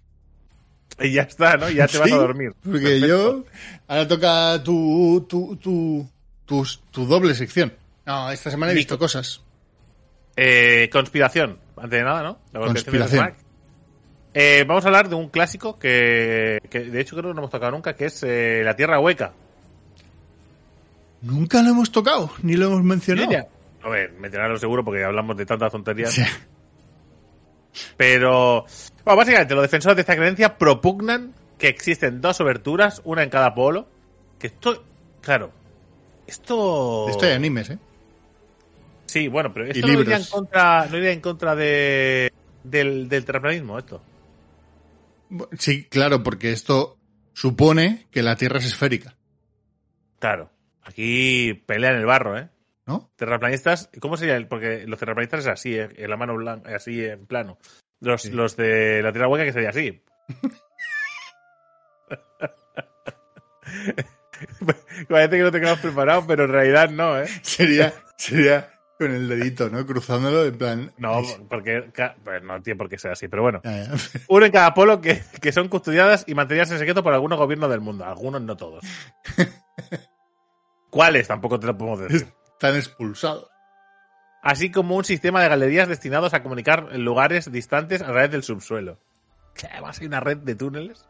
Y 1.00 1.12
ya 1.12 1.22
está, 1.22 1.56
¿no? 1.56 1.70
Ya 1.70 1.88
te 1.88 1.98
vas 1.98 2.12
a 2.12 2.16
dormir. 2.16 2.52
Porque 2.62 2.80
Perfecto. 2.80 3.06
yo. 3.06 3.44
Ahora 3.88 4.06
toca 4.06 4.62
tu, 4.62 5.26
tu, 5.28 5.56
tu, 5.56 6.08
tu, 6.44 6.66
tu 6.90 7.06
doble 7.06 7.34
sección. 7.34 7.72
No, 8.06 8.30
esta 8.30 8.50
semana 8.50 8.72
he 8.72 8.74
visto 8.74 8.98
cosas. 8.98 9.40
Eh, 10.36 10.90
conspiración, 10.92 11.58
antes 11.76 11.98
de 11.98 12.04
nada, 12.04 12.22
¿no? 12.22 12.38
La 12.52 12.60
Conspiración. 12.60 13.24
de 13.24 13.32
Snack. 13.32 13.43
Eh, 14.36 14.64
vamos 14.66 14.84
a 14.84 14.88
hablar 14.88 15.08
de 15.08 15.14
un 15.14 15.28
clásico 15.28 15.78
que, 15.78 16.58
que 16.68 16.80
de 16.80 17.00
hecho 17.00 17.14
creo 17.14 17.30
que 17.30 17.34
no 17.34 17.40
hemos 17.40 17.52
tocado 17.52 17.70
nunca, 17.70 17.94
que 17.94 18.06
es 18.06 18.22
eh, 18.24 18.62
La 18.64 18.74
Tierra 18.74 18.98
Hueca. 18.98 19.32
Nunca 21.22 21.62
lo 21.62 21.70
hemos 21.70 21.92
tocado, 21.92 22.32
ni 22.42 22.54
lo 22.54 22.66
hemos 22.66 22.82
mencionado. 22.82 23.48
A 23.82 23.88
ver, 23.88 24.12
mencionarlo 24.12 24.58
seguro 24.58 24.84
porque 24.84 25.04
hablamos 25.04 25.36
de 25.36 25.46
tantas 25.46 25.70
tonterías. 25.70 26.10
Sí. 26.10 26.22
Pero, 27.96 28.66
bueno, 29.04 29.16
básicamente 29.16 29.54
los 29.54 29.62
defensores 29.62 29.96
de 29.96 30.00
esta 30.02 30.16
creencia 30.16 30.58
propugnan 30.58 31.32
que 31.56 31.68
existen 31.68 32.20
dos 32.20 32.40
oberturas, 32.40 33.00
una 33.04 33.22
en 33.22 33.30
cada 33.30 33.54
polo. 33.54 33.86
Que 34.38 34.48
esto, 34.48 34.84
claro, 35.20 35.52
esto... 36.26 37.08
Esto 37.08 37.24
hay 37.24 37.32
animes, 37.32 37.70
¿eh? 37.70 37.78
Sí, 39.06 39.28
bueno, 39.28 39.52
pero 39.52 39.66
esto 39.66 39.86
no 39.86 40.00
iría, 40.00 40.16
en 40.16 40.24
contra, 40.24 40.86
no 40.86 40.98
iría 40.98 41.12
en 41.12 41.20
contra 41.20 41.54
de, 41.54 42.32
del, 42.64 43.08
del 43.08 43.24
terraplanismo, 43.24 43.78
esto. 43.78 44.02
Sí, 45.58 45.84
claro, 45.84 46.22
porque 46.22 46.52
esto 46.52 46.98
supone 47.32 48.06
que 48.10 48.22
la 48.22 48.36
Tierra 48.36 48.58
es 48.58 48.66
esférica, 48.66 49.16
Claro, 50.20 50.50
aquí 50.82 51.54
pelean 51.66 51.96
el 51.96 52.06
barro, 52.06 52.38
¿eh? 52.38 52.48
¿no? 52.86 53.10
Terraplanistas, 53.16 53.90
¿cómo 54.00 54.16
sería? 54.16 54.36
el- 54.36 54.46
Porque 54.48 54.86
los 54.86 54.98
terraplanistas 54.98 55.40
es 55.40 55.46
así, 55.48 55.74
¿eh? 55.76 55.88
en 55.96 56.08
la 56.10 56.16
mano 56.16 56.34
blanca, 56.34 56.74
así 56.76 57.04
en 57.04 57.26
plano. 57.26 57.58
Los, 58.00 58.22
Sí. 58.22 58.30
los 58.30 58.56
de 58.56 59.02
la 59.02 59.12
Tierra 59.12 59.28
Hueca 59.28 59.44
que 59.44 59.52
sería 59.52 59.70
así. 59.70 60.02
Parece 65.08 65.36
que 65.36 65.42
no 65.42 65.50
te 65.50 65.60
quedamos 65.60 65.80
preparados, 65.80 66.24
pero 66.26 66.44
en 66.44 66.50
realidad 66.50 66.90
no, 66.90 67.18
¿eh? 67.20 67.26
Sería, 67.42 67.92
sería 68.16 68.73
Con 68.98 69.10
el 69.10 69.28
dedito, 69.28 69.68
¿no? 69.70 69.84
Cruzándolo 69.84 70.44
en 70.44 70.56
plan. 70.56 70.92
No, 70.98 71.20
porque 71.48 71.90
pues 72.22 72.42
no 72.42 72.62
tiene 72.62 72.78
por 72.78 72.88
qué 72.88 72.96
ser 72.98 73.10
así, 73.12 73.26
pero 73.28 73.42
bueno. 73.42 73.60
Uno 74.28 74.46
en 74.46 74.52
cada 74.52 74.72
polo 74.72 75.00
que, 75.00 75.20
que 75.40 75.52
son 75.52 75.68
custodiadas 75.68 76.24
y 76.28 76.34
mantenidas 76.34 76.70
en 76.70 76.78
secreto 76.78 77.02
por 77.02 77.12
algunos 77.12 77.38
gobiernos 77.38 77.70
del 77.70 77.80
mundo. 77.80 78.04
Algunos, 78.04 78.40
no 78.42 78.56
todos. 78.56 78.84
¿Cuáles? 80.90 81.26
Tampoco 81.28 81.58
te 81.58 81.66
lo 81.66 81.76
podemos 81.76 82.00
decir. 82.00 82.28
Están 82.52 82.76
expulsados. 82.76 83.48
Así 84.42 84.70
como 84.70 84.94
un 84.96 85.04
sistema 85.04 85.42
de 85.42 85.48
galerías 85.48 85.88
destinados 85.88 86.34
a 86.34 86.42
comunicar 86.42 86.94
lugares 86.96 87.50
distantes 87.50 88.02
a 88.02 88.06
través 88.06 88.30
del 88.30 88.42
subsuelo. 88.42 88.98
¿Qué? 89.54 89.66
¿Además 89.66 89.98
hay 90.00 90.06
una 90.06 90.20
red 90.20 90.36
de 90.38 90.54
túneles? 90.54 91.08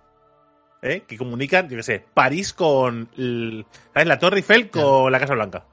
¿eh? 0.82 1.02
Que 1.06 1.18
comunican, 1.18 1.68
yo 1.68 1.76
qué 1.76 1.82
sé, 1.82 2.04
París 2.14 2.52
con 2.52 3.08
el- 3.16 3.66
¿sabes? 3.92 4.06
la 4.08 4.18
Torre 4.18 4.36
Eiffel 4.38 4.70
con 4.70 5.10
la 5.10 5.18
Casa 5.18 5.34
Blanca. 5.34 5.64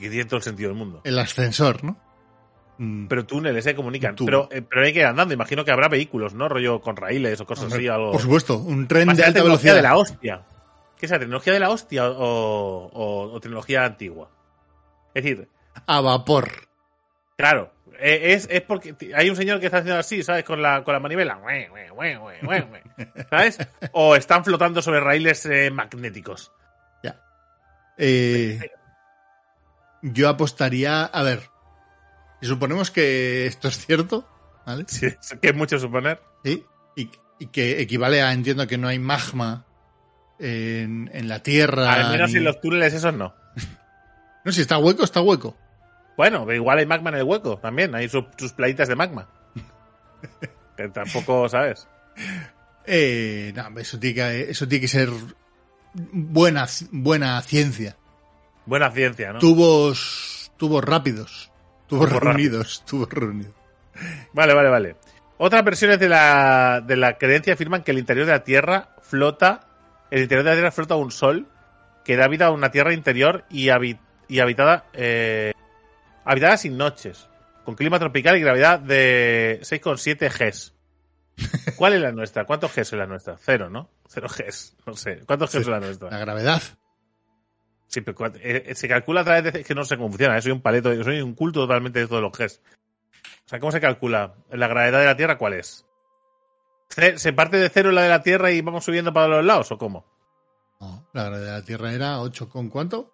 Que 0.00 0.08
tiene 0.10 0.24
todo 0.24 0.38
el 0.38 0.42
sentido 0.42 0.70
del 0.70 0.78
mundo. 0.78 1.00
El 1.04 1.18
ascensor, 1.18 1.84
¿no? 1.84 1.96
Mm, 2.78 3.06
Pero 3.08 3.26
túneles, 3.26 3.66
¿eh? 3.66 3.74
Comunican. 3.74 4.14
Pero, 4.16 4.48
eh, 4.50 4.62
pero 4.62 4.84
hay 4.86 4.92
que 4.92 5.00
ir 5.00 5.04
andando. 5.06 5.34
Imagino 5.34 5.64
que 5.64 5.70
habrá 5.72 5.88
vehículos, 5.88 6.32
¿no? 6.34 6.48
Rollo 6.48 6.80
con 6.80 6.96
raíles 6.96 7.38
o 7.40 7.46
cosas 7.46 7.64
hombre, 7.66 7.80
así. 7.80 7.88
Algo. 7.88 8.12
Por 8.12 8.20
supuesto, 8.22 8.56
un 8.58 8.88
tren 8.88 9.08
de 9.14 9.22
alta 9.22 9.42
velocidad. 9.42 9.74
de 9.74 9.82
la 9.82 9.96
hostia. 9.96 10.42
¿Qué 10.98 11.06
es 11.06 11.12
la 11.12 11.18
tecnología 11.18 11.52
de 11.52 11.60
la 11.60 11.70
hostia 11.70 12.08
o, 12.10 12.86
o- 12.86 13.32
o 13.32 13.40
tecnología 13.40 13.84
antigua? 13.84 14.30
Es 15.14 15.22
decir, 15.24 15.48
A 15.86 16.00
vapor. 16.00 16.50
claro, 17.36 17.72
eh, 17.98 18.32
es, 18.34 18.46
es 18.50 18.60
porque 18.62 18.94
hay 19.14 19.28
un 19.30 19.36
señor 19.36 19.60
que 19.60 19.66
está 19.66 19.78
haciendo 19.78 19.98
así, 20.00 20.22
¿sabes? 20.22 20.44
Con 20.44 20.60
la, 20.62 20.82
con 20.84 20.94
la 20.94 21.00
manivela. 21.00 21.38
¿Sabes? 23.30 23.58
O 23.92 24.14
están 24.16 24.44
flotando 24.44 24.80
sobre 24.82 25.00
raíles 25.00 25.44
eh, 25.46 25.70
magnéticos. 25.70 26.52
Eh, 28.02 28.58
yo 30.02 30.28
apostaría. 30.28 31.04
A 31.04 31.22
ver. 31.22 31.50
Si 32.40 32.46
suponemos 32.48 32.90
que 32.90 33.46
esto 33.46 33.68
es 33.68 33.78
cierto, 33.84 34.26
¿vale? 34.66 34.84
Sí, 34.88 35.06
es 35.06 35.36
que 35.40 35.48
es 35.48 35.54
mucho 35.54 35.78
suponer. 35.78 36.22
Sí. 36.44 36.64
Y, 36.96 37.10
y 37.38 37.46
que 37.46 37.80
equivale 37.80 38.22
a. 38.22 38.32
Entiendo 38.32 38.66
que 38.66 38.78
no 38.78 38.88
hay 38.88 38.98
magma 38.98 39.66
en, 40.38 41.10
en 41.12 41.28
la 41.28 41.42
Tierra. 41.42 41.92
Al 41.92 42.12
menos 42.12 42.30
ni- 42.30 42.38
en 42.38 42.44
los 42.44 42.60
túneles 42.60 42.94
esos 42.94 43.14
no. 43.14 43.34
No, 44.44 44.52
si 44.52 44.62
está 44.62 44.78
hueco, 44.78 45.04
está 45.04 45.20
hueco. 45.20 45.54
Bueno, 46.16 46.46
pero 46.46 46.56
igual 46.56 46.78
hay 46.78 46.86
magma 46.86 47.10
en 47.10 47.16
el 47.16 47.24
hueco 47.24 47.58
también. 47.58 47.94
Hay 47.94 48.08
sus, 48.08 48.24
sus 48.38 48.52
playitas 48.54 48.88
de 48.88 48.96
magma. 48.96 49.28
Que 50.76 50.88
tampoco, 50.88 51.46
¿sabes? 51.50 51.86
Eh, 52.86 53.52
no, 53.54 53.78
eso 53.78 53.98
tiene 53.98 54.14
que, 54.14 54.50
eso 54.50 54.66
tiene 54.66 54.80
que 54.80 54.88
ser 54.88 55.10
buena, 55.92 56.66
buena 56.90 57.40
ciencia. 57.42 57.96
Buena 58.70 58.92
ciencia, 58.92 59.32
¿no? 59.32 59.40
Tubos, 59.40 60.52
tubos 60.56 60.84
rápidos. 60.84 61.50
Tubos 61.88 62.08
Tubos 62.08 62.22
reunidos. 62.22 62.84
Tubos 62.88 63.08
reunidos. 63.10 63.52
Vale, 64.32 64.54
vale, 64.54 64.68
vale. 64.68 64.96
Otras 65.38 65.64
versiones 65.64 65.98
de 65.98 66.08
la, 66.08 66.80
de 66.80 66.96
la 66.96 67.18
creencia 67.18 67.54
afirman 67.54 67.82
que 67.82 67.90
el 67.90 67.98
interior 67.98 68.26
de 68.26 68.32
la 68.32 68.44
Tierra 68.44 68.90
flota, 69.02 69.66
el 70.12 70.22
interior 70.22 70.44
de 70.44 70.50
la 70.50 70.54
Tierra 70.54 70.70
flota 70.70 70.94
un 70.94 71.10
sol 71.10 71.48
que 72.04 72.14
da 72.14 72.28
vida 72.28 72.46
a 72.46 72.52
una 72.52 72.70
Tierra 72.70 72.94
interior 72.94 73.44
y, 73.50 73.70
y 74.28 74.38
habitada, 74.38 74.84
eh, 74.92 75.52
habitada 76.24 76.56
sin 76.56 76.76
noches, 76.76 77.28
con 77.64 77.74
clima 77.74 77.98
tropical 77.98 78.36
y 78.36 78.40
gravedad 78.40 78.78
de 78.78 79.58
6,7 79.62 80.30
Gs. 80.30 80.74
¿Cuál 81.74 81.94
es 81.94 82.00
la 82.02 82.12
nuestra? 82.12 82.44
¿Cuántos 82.44 82.70
Gs 82.70 82.78
es 82.78 82.92
la 82.92 83.06
nuestra? 83.06 83.36
Cero, 83.36 83.68
¿no? 83.68 83.90
Cero 84.06 84.28
Gs. 84.28 84.76
No 84.86 84.94
sé. 84.94 85.22
¿Cuántos 85.26 85.50
Gs 85.50 85.62
es 85.62 85.66
la 85.66 85.80
nuestra? 85.80 86.08
La 86.08 86.18
gravedad. 86.18 86.62
Sí, 87.90 88.00
pero 88.02 88.26
eh, 88.36 88.64
eh, 88.68 88.74
se 88.74 88.86
calcula 88.88 89.22
a 89.22 89.24
través 89.24 89.52
de... 89.52 89.60
Es 89.60 89.66
que 89.66 89.74
no 89.74 89.84
sé 89.84 89.96
cómo 89.96 90.08
funciona. 90.08 90.38
eh, 90.38 90.42
Soy 90.42 90.52
un 90.52 90.62
paleto, 90.62 90.94
yo 90.94 91.02
soy 91.02 91.20
un 91.20 91.34
culto 91.34 91.60
totalmente 91.60 91.98
de 91.98 92.06
todos 92.06 92.22
los 92.22 92.30
Gs. 92.32 92.60
O 93.44 93.48
sea, 93.50 93.58
¿cómo 93.58 93.72
se 93.72 93.80
calcula? 93.80 94.34
¿La 94.50 94.68
gravedad 94.68 95.00
de 95.00 95.06
la 95.06 95.16
Tierra 95.16 95.36
cuál 95.38 95.54
es? 95.54 95.86
¿Se 96.88 97.32
parte 97.32 97.56
de 97.56 97.68
cero 97.68 97.90
la 97.92 98.02
de 98.02 98.08
la 98.08 98.22
Tierra 98.22 98.50
y 98.52 98.60
vamos 98.62 98.84
subiendo 98.84 99.12
para 99.12 99.28
los 99.28 99.44
lados 99.44 99.70
o 99.72 99.78
cómo? 99.78 100.04
No, 100.80 101.06
la 101.12 101.24
gravedad 101.24 101.46
de 101.54 101.60
la 101.60 101.64
Tierra 101.64 101.92
era 101.92 102.20
8 102.20 102.48
con 102.48 102.68
cuánto? 102.68 103.12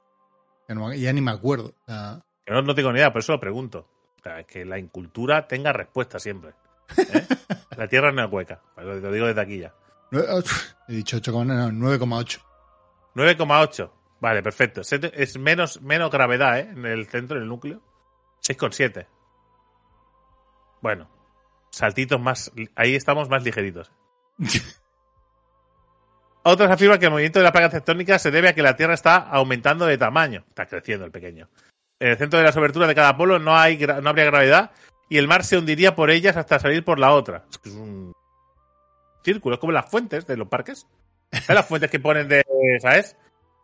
Ya, 0.68 0.74
no 0.74 0.88
me- 0.88 0.98
ya 1.00 1.12
ni 1.12 1.20
me 1.20 1.30
acuerdo. 1.30 1.72
No, 1.86 2.22
no 2.62 2.74
tengo 2.74 2.92
ni 2.92 2.98
idea, 2.98 3.12
por 3.12 3.20
eso 3.20 3.32
lo 3.32 3.40
pregunto. 3.40 3.88
O 4.20 4.22
sea, 4.22 4.44
que 4.44 4.64
la 4.64 4.78
incultura 4.78 5.46
tenga 5.48 5.72
respuesta 5.72 6.18
siempre. 6.18 6.52
¿eh? 6.98 7.26
la 7.76 7.88
Tierra 7.88 8.12
no 8.12 8.24
es 8.24 8.30
hueca. 8.32 8.60
Te 8.74 8.82
lo 8.84 9.12
digo 9.12 9.26
desde 9.26 9.40
aquí 9.40 9.58
ya. 9.58 9.74
nueve- 10.10 10.28
ocho, 10.32 10.54
he 10.88 10.92
dicho 10.94 11.16
8, 11.16 11.32
no, 11.44 11.70
9,8. 11.70 12.40
9,8. 13.14 13.90
Vale, 14.20 14.42
perfecto. 14.42 14.80
Es 14.80 15.38
menos, 15.38 15.80
menos 15.82 16.10
gravedad, 16.10 16.58
¿eh? 16.58 16.68
En 16.70 16.84
el 16.86 17.06
centro, 17.06 17.36
en 17.36 17.44
el 17.44 17.48
núcleo. 17.48 17.80
6,7. 18.42 19.06
Bueno. 20.80 21.08
Saltitos 21.70 22.20
más... 22.20 22.52
Ahí 22.74 22.94
estamos 22.94 23.28
más 23.28 23.42
ligeritos. 23.44 23.92
Otros 26.42 26.70
afirman 26.70 26.98
que 26.98 27.06
el 27.06 27.10
movimiento 27.10 27.40
de 27.40 27.44
la 27.44 27.52
placa 27.52 27.70
tectónica 27.70 28.18
se 28.18 28.30
debe 28.30 28.48
a 28.48 28.54
que 28.54 28.62
la 28.62 28.76
Tierra 28.76 28.94
está 28.94 29.16
aumentando 29.16 29.84
de 29.84 29.98
tamaño. 29.98 30.44
Está 30.48 30.66
creciendo 30.66 31.04
el 31.04 31.10
pequeño. 31.10 31.48
En 31.98 32.10
el 32.10 32.16
centro 32.16 32.38
de 32.38 32.44
las 32.44 32.56
oberturas 32.56 32.88
de 32.88 32.94
cada 32.94 33.16
polo 33.16 33.38
no, 33.38 33.56
hay, 33.56 33.78
no 33.78 34.08
habría 34.08 34.26
gravedad 34.26 34.70
y 35.08 35.18
el 35.18 35.28
mar 35.28 35.44
se 35.44 35.56
hundiría 35.58 35.94
por 35.94 36.10
ellas 36.10 36.36
hasta 36.36 36.58
salir 36.58 36.84
por 36.84 36.98
la 36.98 37.12
otra. 37.12 37.44
Es 37.50 37.58
que 37.58 37.68
es 37.68 37.74
un 37.74 38.12
círculo, 39.22 39.54
es 39.56 39.60
como 39.60 39.72
las 39.72 39.90
fuentes 39.90 40.26
de 40.26 40.36
los 40.36 40.48
parques. 40.48 40.86
¿Sabes 41.32 41.48
las 41.48 41.66
fuentes 41.66 41.90
que 41.90 42.00
ponen 42.00 42.28
de, 42.28 42.44
¿sabes? 42.80 43.16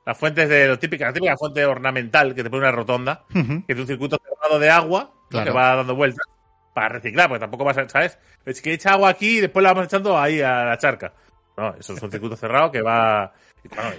Las 0.05 0.19
fuentes 0.19 0.49
de 0.49 0.67
lo 0.69 0.79
típica, 0.79 1.07
la 1.07 1.13
típica 1.13 1.37
fuente 1.37 1.65
ornamental 1.65 2.35
que 2.35 2.43
te 2.43 2.51
pone 2.51 2.63
una 2.63 2.73
rotonda, 2.73 3.25
que 3.33 3.73
es 3.73 3.79
un 3.79 3.87
circuito 3.87 4.19
cerrado 4.23 4.59
de 4.59 4.69
agua 4.71 5.13
¿no? 5.15 5.29
Claro. 5.29 5.45
que 5.47 5.57
va 5.57 5.77
dando 5.77 5.95
vueltas 5.95 6.27
para 6.75 6.89
reciclar, 6.89 7.29
porque 7.29 7.41
tampoco 7.41 7.65
vas 7.65 7.79
a, 7.79 7.89
¿sabes? 7.89 8.19
Es 8.45 8.61
que 8.61 8.73
echa 8.73 8.93
agua 8.95 9.11
aquí 9.11 9.39
y 9.39 9.41
después 9.43 9.63
la 9.63 9.73
vamos 9.73 9.87
echando 9.87 10.19
ahí 10.19 10.41
a 10.41 10.65
la 10.65 10.79
charca. 10.79 11.13
No, 11.57 11.75
eso 11.75 11.93
es 11.95 12.03
un 12.03 12.11
circuito 12.11 12.35
cerrado 12.37 12.73
que 12.73 12.81
va. 12.83 13.33
bueno, 13.75 13.91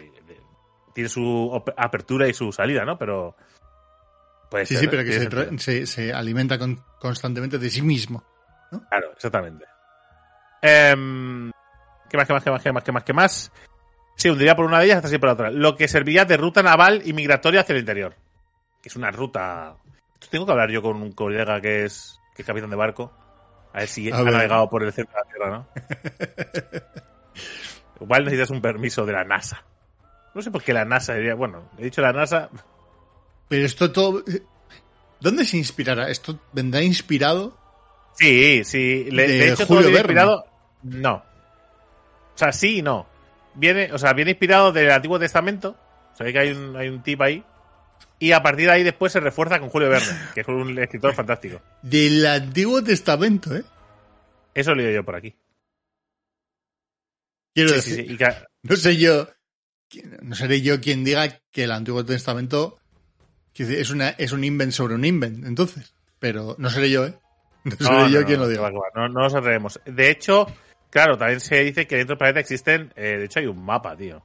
tiene 0.94 1.10
su 1.10 1.64
apertura 1.78 2.28
y 2.28 2.34
su 2.34 2.52
salida, 2.52 2.84
¿no? 2.84 2.98
Pero. 2.98 3.36
Puede 4.50 4.66
Sí, 4.66 4.76
ser, 4.76 4.82
sí, 4.82 4.86
¿eh? 4.86 4.90
pero 4.92 5.04
que 5.04 5.58
se, 5.58 5.58
se, 5.60 5.86
se 5.88 6.14
alimenta 6.14 6.58
con- 6.60 6.84
constantemente 7.00 7.58
de 7.58 7.70
sí 7.70 7.82
mismo. 7.82 8.24
Claro, 8.90 9.12
exactamente. 9.14 9.66
Em, 10.62 11.52
¿Qué 12.10 12.18
más, 12.18 12.28
qué 12.28 12.34
más, 12.34 12.44
qué 12.44 12.52
más, 12.52 12.62
qué 12.64 12.72
más, 12.72 12.84
qué 12.84 12.92
más, 12.92 13.04
qué 13.04 13.14
más? 13.14 13.52
Sí, 14.16 14.30
hundiría 14.30 14.56
por 14.56 14.66
una 14.66 14.80
de 14.80 14.86
ellas 14.86 14.98
hasta 14.98 15.08
así 15.08 15.18
por 15.18 15.28
la 15.30 15.34
otra. 15.34 15.52
Lo 15.52 15.76
que 15.76 15.88
serviría 15.88 16.26
de 16.26 16.38
ruta 16.38 16.62
naval 16.64 17.02
y 17.06 17.14
migratoria 17.14 17.62
hacia 17.62 17.74
el 17.74 17.80
interior. 17.80 18.16
Que 18.82 18.90
es 18.90 18.96
una 18.96 19.12
ruta. 19.12 19.76
Esto 20.14 20.28
Tengo 20.30 20.46
que 20.46 20.52
hablar 20.52 20.70
yo 20.70 20.82
con 20.82 20.98
un 21.02 21.12
colega 21.14 21.60
que 21.62 21.86
es, 21.86 22.20
que 22.36 22.42
es 22.44 22.46
capitán 22.46 22.70
de 22.70 22.76
barco. 22.76 23.12
A 23.74 23.80
ver 23.80 23.88
si 23.88 24.12
A 24.12 24.18
ha 24.18 24.22
ver. 24.24 24.34
navegado 24.34 24.70
por 24.70 24.84
el 24.84 24.94
centro 24.94 25.16
de 25.16 25.20
la 25.24 25.30
Tierra, 25.32 25.50
¿no? 25.50 25.68
Igual 28.02 28.24
necesitas 28.26 28.50
un 28.50 28.62
permiso 28.62 29.06
de 29.06 29.14
la 29.14 29.24
NASA. 29.24 29.64
No 30.34 30.42
sé 30.42 30.52
por 30.52 30.62
qué 30.64 30.74
la 30.74 30.86
NASA 30.86 31.14
diría. 31.16 31.36
Bueno, 31.36 31.70
he 31.78 31.86
dicho 31.86 32.02
la 32.02 32.12
NASA. 32.14 32.50
Pero 33.48 33.66
esto 33.66 33.92
todo... 33.92 34.24
¿Dónde 35.20 35.46
se 35.46 35.58
inspirará? 35.58 36.10
¿Esto 36.10 36.38
vendrá 36.52 36.82
inspirado? 36.82 37.58
Sí, 38.16 38.64
sí. 38.66 39.06
Le- 39.10 39.28
De 39.28 39.38
de, 39.38 39.50
hecho, 39.54 39.66
Julio 39.66 39.84
todo 39.84 39.92
inspirado. 39.98 40.46
No. 40.84 41.16
O 41.16 42.38
sea, 42.38 42.52
sí 42.52 42.80
y 42.80 42.82
no. 42.82 43.08
Viene, 43.56 43.92
o 43.94 43.98
sea, 43.98 44.14
viene 44.14 44.32
inspirado 44.32 44.72
del 44.72 44.92
Antiguo 44.92 45.20
Testamento. 45.20 45.78
O 46.14 46.16
sea, 46.16 46.32
que 46.32 46.40
hay 46.40 46.52
un, 46.52 46.76
hay 46.76 46.90
un 46.90 47.02
tip 47.04 47.22
ahí. 47.22 47.44
Y 48.20 48.32
a 48.32 48.42
partir 48.44 48.66
de 48.68 48.72
ahí 48.74 48.84
después 48.84 49.12
se 49.12 49.20
refuerza 49.20 49.60
con 49.60 49.70
Julio 49.70 49.90
Verne, 49.90 50.08
que 50.34 50.42
es 50.42 50.48
un 50.48 50.78
escritor 50.80 51.14
fantástico. 51.16 51.62
Del 51.82 52.26
Antiguo 52.26 52.84
Testamento, 52.84 53.56
¿eh? 53.56 53.64
Eso 54.54 54.74
lo 54.76 54.82
he 54.84 54.94
yo 54.94 55.04
por 55.04 55.16
aquí. 55.16 55.36
Quiero 57.54 57.70
Sí, 57.70 57.76
decir, 57.76 57.96
sí, 57.96 58.06
sí. 58.08 58.14
Y 58.14 58.18
que- 58.18 58.36
no 58.64 58.76
sé 58.76 58.98
yo, 58.98 59.28
no 60.22 60.36
seré 60.36 60.62
yo 60.62 60.80
quien 60.82 61.04
diga 61.04 61.28
que 61.52 61.64
el 61.66 61.72
Antiguo 61.72 62.04
Testamento 62.06 62.80
es, 63.56 63.90
una, 63.92 64.10
es 64.10 64.32
un 64.32 64.44
invent 64.44 64.72
sobre 64.72 64.96
un 64.96 65.06
invent, 65.06 65.46
entonces. 65.46 65.94
Pero 66.20 66.56
no 66.58 66.70
seré 66.70 66.90
yo, 66.90 67.06
¿eh? 67.06 67.14
No 67.66 67.76
seré 67.78 67.90
no, 67.98 68.10
yo 68.10 68.20
no, 68.22 68.26
quien 68.26 68.40
no, 68.40 68.46
lo 68.46 68.50
diga. 68.50 68.72
no 68.96 69.08
nos 69.10 69.34
atrevemos. 69.36 69.80
De 69.86 70.10
hecho, 70.10 70.48
claro, 70.94 71.18
también 71.18 71.40
se 71.40 71.58
dice 71.64 71.88
que 71.88 71.98
dentro 71.98 72.14
del 72.14 72.20
planeta 72.20 72.40
existen. 72.40 72.94
eh, 72.96 73.18
de 73.18 73.26
hecho, 73.26 73.40
hay 73.40 73.48
un 73.48 73.66
mapa, 73.66 73.98
tío. 73.98 74.22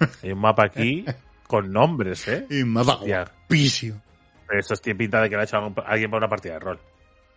Hay 0.22 0.32
un 0.32 0.38
mapa 0.40 0.64
aquí 0.64 1.04
con 1.46 1.70
nombres, 1.72 2.26
¿eh? 2.28 2.46
Y 2.48 2.62
un 2.62 2.70
mapa 2.70 2.96
guapísimo. 3.04 4.00
Eso 4.50 4.74
tiene 4.76 4.96
pinta 4.98 5.20
de 5.20 5.28
que 5.28 5.34
lo 5.34 5.40
ha 5.42 5.44
hecho 5.44 5.56
alguien 5.84 6.10
para 6.10 6.18
una 6.18 6.28
partida 6.28 6.54
de 6.54 6.58
rol. 6.60 6.78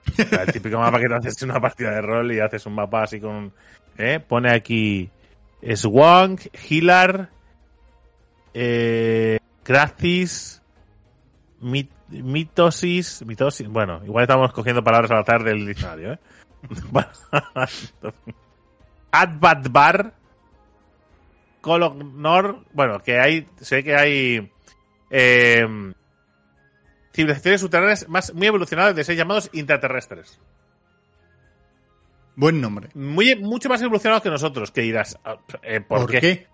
O 0.07 0.11
sea, 0.23 0.43
el 0.43 0.51
típico 0.51 0.77
mapa 0.77 0.99
que 0.99 1.07
te 1.07 1.15
haces 1.15 1.41
en 1.41 1.49
una 1.51 1.59
partida 1.59 1.91
de 1.91 2.01
rol 2.01 2.31
y 2.31 2.39
haces 2.39 2.65
un 2.65 2.75
mapa 2.75 3.03
así 3.03 3.19
con. 3.19 3.51
¿eh? 3.97 4.19
Pone 4.19 4.51
aquí. 4.51 5.09
Swank, 5.75 6.41
Hilar, 6.69 7.29
eh, 8.53 9.39
mit- 11.61 11.89
mitosis, 12.09 13.23
mitosis. 13.25 13.67
Bueno, 13.67 14.01
igual 14.05 14.23
estamos 14.23 14.51
cogiendo 14.53 14.83
palabras 14.83 15.09
al 15.11 15.19
azar 15.21 15.43
del 15.43 15.65
diccionario, 15.65 16.13
¿eh? 16.13 16.19
Advatbar, 19.13 20.13
Colognor. 21.61 22.65
Bueno, 22.73 22.99
que 23.01 23.19
hay. 23.19 23.47
Sé 23.61 23.83
que 23.83 23.95
hay. 23.95 24.51
Eh, 25.11 25.65
civilizaciones 27.13 27.61
subterráneas 27.61 28.09
más 28.09 28.33
muy 28.33 28.47
evolucionadas 28.47 28.95
de 28.95 29.03
ser 29.03 29.15
llamados 29.15 29.49
intraterrestres. 29.53 30.39
Buen 32.35 32.59
nombre. 32.59 32.89
Muy, 32.95 33.35
mucho 33.35 33.69
más 33.69 33.79
evolucionados 33.83 34.23
que 34.23 34.31
nosotros, 34.31 34.71
que 34.71 34.81
dirás, 34.81 35.19
ah, 35.23 35.37
eh, 35.61 35.79
¿por, 35.81 35.99
¿Por 36.01 36.09
qué? 36.11 36.19
qué? 36.19 36.47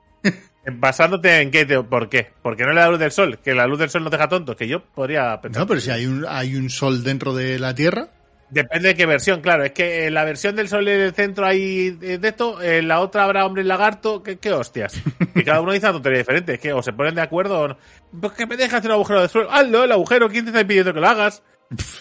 Basándote 0.74 1.39
en 1.39 1.51
qué, 1.51 1.66
te- 1.66 1.82
¿por 1.82 2.10
qué? 2.10 2.34
Porque 2.42 2.63
no 2.63 2.72
le 2.74 2.82
da 2.82 2.88
la 2.88 2.92
luz 2.92 3.00
del 3.00 3.12
sol, 3.13 3.39
que 3.42 3.54
la 3.56 3.66
luz 3.66 3.80
del 3.80 3.89
sol 3.89 4.04
no 4.04 4.10
te 4.10 4.18
deja 4.18 4.28
tonto, 4.28 4.58
que 4.58 4.68
yo 4.68 4.84
podría 4.84 5.39
pensar. 5.39 5.62
No, 5.62 5.68
pero 5.68 5.80
si 5.80 5.89
hay 5.92 6.06
un, 6.06 6.25
hay 6.28 6.58
un 6.58 6.70
sol 6.70 7.01
dentro 7.06 7.34
de 7.34 7.58
la 7.60 7.74
Tierra. 7.74 8.10
Depende 8.50 8.89
de 8.89 8.96
qué 8.96 9.06
versión, 9.06 9.41
claro. 9.41 9.63
Es 9.63 9.72
que 9.74 10.08
en 10.08 10.13
la 10.15 10.24
versión 10.24 10.56
del 10.56 10.68
sol 10.68 10.88
en 10.88 11.01
el 11.01 11.13
centro 11.13 11.46
hay 11.46 11.98
eh, 12.01 12.18
de 12.18 12.27
esto, 12.27 12.62
en 12.62 12.88
la 12.88 13.00
otra 13.00 13.24
habrá 13.24 13.46
hombre 13.46 13.63
lagarto, 13.63 14.24
¿qué, 14.24 14.38
qué 14.38 14.51
hostias? 14.51 15.00
Y 15.36 15.44
cada 15.44 15.62
uno 15.62 15.72
dice 15.72 15.86
una 15.86 15.94
tontería 15.94 16.20
diferente. 16.20 16.53
Es 16.56 16.60
que 16.60 16.74
o 16.74 16.82
se 16.82 16.94
ponen 16.94 17.15
de 17.15 17.22
acuerdo 17.22 17.60
o 17.62 17.68
no. 17.70 17.77
Pues 18.20 18.34
que 18.34 18.48
me 18.48 18.58
dejas 18.58 18.79
hacer 18.79 18.89
un 18.89 18.96
agujero 18.96 19.22
de 19.22 19.29
suelo. 19.29 19.51
¡Hazlo, 19.51 19.84
el 19.84 19.91
agujero! 19.91 20.29
¿Quién 20.29 20.46
te 20.46 20.50
está 20.50 20.62
impidiendo 20.62 20.94
que 20.94 21.00
lo 21.00 21.08
hagas? 21.08 21.44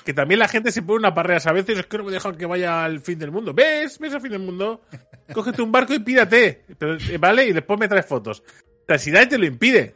Que 0.07 0.15
también 0.15 0.39
la 0.39 0.49
gente 0.49 0.73
se 0.73 0.81
pone 0.81 1.01
una 1.01 1.15
parreas 1.15 1.47
a 1.47 1.53
veces. 1.53 1.79
Es 1.79 1.87
que 1.87 1.99
no 1.99 2.05
me 2.05 2.13
dejan 2.13 2.35
que 2.37 2.47
vaya 2.47 2.85
al 2.85 3.01
fin 3.01 3.19
del 3.19 3.31
mundo. 3.31 3.53
¿Ves? 3.53 3.99
¿Ves 3.99 4.15
al 4.15 4.23
fin 4.23 4.31
del 4.33 4.41
mundo? 4.41 4.81
Cógete 5.35 5.61
un 5.61 5.71
barco 5.71 5.93
y 5.93 5.99
pírate. 5.99 6.65
Eh, 6.81 7.19
¿Vale? 7.19 7.45
Y 7.47 7.53
después 7.53 7.79
me 7.79 7.87
traes 7.89 8.07
fotos. 8.07 8.41
O 8.41 8.87
sea, 8.87 8.97
si 8.99 9.11
nadie 9.11 9.27
te 9.27 9.37
lo 9.39 9.45
impide. 9.45 9.95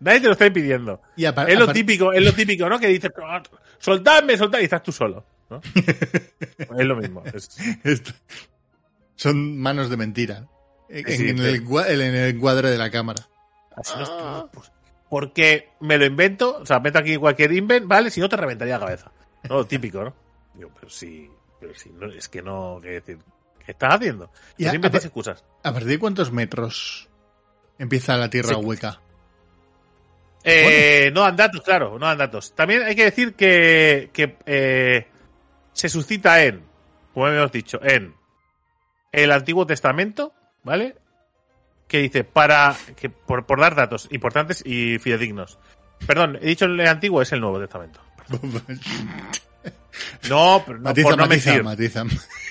Nadie 0.00 0.20
te 0.20 0.26
lo 0.26 0.32
está 0.32 0.46
impidiendo. 0.46 1.02
Y 1.16 1.26
Es 1.26 1.58
lo 1.58 1.70
típico, 1.72 2.12
es 2.12 2.24
lo 2.24 2.32
típico, 2.32 2.68
¿no? 2.68 2.78
Que 2.78 2.88
dices, 2.88 3.10
"Ah, 3.22 3.42
soltadme, 3.78 4.36
soltadme, 4.36 4.62
y 4.62 4.64
estás 4.64 4.82
tú 4.82 4.92
solo, 4.92 5.24
¿no? 5.50 5.60
es 6.78 6.86
lo 6.86 6.96
mismo. 6.96 7.22
es- 7.32 7.56
Son 9.14 9.58
manos 9.58 9.88
de 9.90 9.96
mentira. 9.96 10.46
En, 10.88 11.06
Sí, 11.06 11.28
en 11.30 11.38
el, 11.38 11.56
en 11.56 12.14
el 12.14 12.34
encuadre 12.36 12.70
de 12.70 12.78
la 12.78 12.90
cámara. 12.90 13.26
así 13.76 13.92
no 13.96 14.02
es- 14.44 14.50
pues, 14.52 14.72
porque 15.08 15.70
me 15.80 15.98
lo 15.98 16.04
invento, 16.04 16.58
o 16.58 16.66
sea, 16.66 16.80
meto 16.80 16.98
aquí 16.98 17.16
cualquier 17.16 17.52
invent, 17.52 17.86
¿vale? 17.86 18.10
Si 18.10 18.20
no 18.20 18.28
te 18.28 18.36
reventaría 18.36 18.78
la 18.78 18.86
cabeza. 18.86 19.12
No, 19.48 19.56
lo 19.56 19.66
típico, 19.66 20.02
¿no? 20.02 20.14
Digo, 20.54 20.70
pero 20.74 20.90
sí, 20.90 21.30
pero 21.60 21.74
sí, 21.74 21.90
no, 21.94 22.06
es 22.06 22.28
que 22.28 22.42
no, 22.42 22.78
¿qué 22.82 22.88
decir? 22.90 23.18
¿Qué 23.64 23.72
estás 23.72 23.94
haciendo? 23.94 24.30
Y 24.58 24.64
No 24.64 24.70
a- 24.70 24.74
excusas. 24.74 25.44
¿A 25.62 25.72
partir 25.72 25.88
de 25.88 25.98
cuántos 25.98 26.32
metros 26.32 27.08
empieza 27.78 28.16
la 28.16 28.30
Tierra 28.30 28.50
Sí. 28.50 28.54
hueca? 28.56 29.00
Eh, 30.44 31.10
No 31.12 31.22
dan 31.22 31.36
datos, 31.36 31.60
claro, 31.62 31.98
no 31.98 32.06
dan 32.06 32.18
datos. 32.18 32.54
También 32.54 32.82
hay 32.84 32.94
que 32.94 33.04
decir 33.04 33.34
que, 33.34 34.10
que 34.12 34.36
eh, 34.46 35.06
se 35.76 35.90
suscita 35.90 36.42
en, 36.42 36.62
como 37.12 37.28
hemos 37.28 37.52
dicho, 37.52 37.78
en 37.82 38.14
el 39.12 39.30
Antiguo 39.30 39.66
Testamento, 39.66 40.32
¿vale? 40.64 40.96
Que 41.86 41.98
dice, 41.98 42.24
para, 42.24 42.74
que 42.96 43.10
por, 43.10 43.44
por 43.44 43.60
dar 43.60 43.74
datos 43.74 44.08
importantes 44.10 44.62
y 44.64 44.98
fidedignos. 44.98 45.58
Perdón, 46.06 46.38
he 46.40 46.46
dicho 46.46 46.64
el 46.64 46.80
Antiguo, 46.86 47.20
es 47.20 47.30
el 47.32 47.40
Nuevo 47.40 47.60
Testamento. 47.60 48.00
No, 50.28 50.62
pero 50.66 50.78
no, 50.78 50.84
matiza, 50.84 51.08
por 51.08 51.16
no 51.16 51.26
matiza, 51.26 51.50
mentir. 51.52 51.64
matiza. 51.64 52.04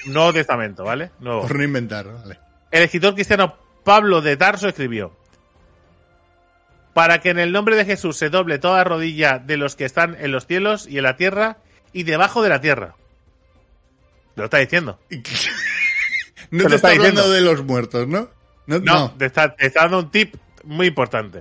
Nuevo 0.08 0.34
Testamento, 0.34 0.84
¿vale? 0.84 1.12
Nuevo. 1.20 1.44
Por 1.44 1.56
no 1.56 1.64
inventar, 1.64 2.08
vale. 2.12 2.40
El 2.72 2.82
escritor 2.82 3.14
cristiano 3.14 3.56
Pablo 3.84 4.22
de 4.22 4.36
Tarso 4.36 4.68
escribió: 4.68 5.16
Para 6.96 7.20
que 7.20 7.30
en 7.30 7.38
el 7.38 7.52
nombre 7.52 7.76
de 7.76 7.86
Jesús 7.86 8.18
se 8.18 8.32
doble 8.32 8.58
toda 8.58 8.84
rodilla 8.84 9.38
de 9.38 9.58
los 9.58 9.76
que 9.76 9.86
están 9.86 10.18
en 10.20 10.32
los 10.32 10.48
cielos 10.48 10.88
y 10.88 10.98
en 10.98 11.04
la 11.04 11.18
tierra 11.18 11.58
y 11.94 12.02
debajo 12.02 12.42
de 12.42 12.50
la 12.50 12.62
tierra. 12.62 12.96
Lo 14.36 14.46
está 14.46 14.58
diciendo. 14.58 15.00
no 16.52 16.66
te 16.68 16.76
está 16.76 16.76
está 16.76 16.90
hablando 16.90 17.22
diciendo. 17.22 17.32
de 17.32 17.42
los 17.42 17.64
muertos, 17.64 18.08
¿no? 18.08 18.30
No, 18.68 18.80
No, 18.80 18.94
no. 18.94 19.12
Te, 19.12 19.26
está, 19.26 19.56
te 19.56 19.68
está 19.68 19.84
dando 19.84 20.00
un 20.00 20.12
tip 20.12 20.36
muy 20.64 20.88
importante. 20.88 21.40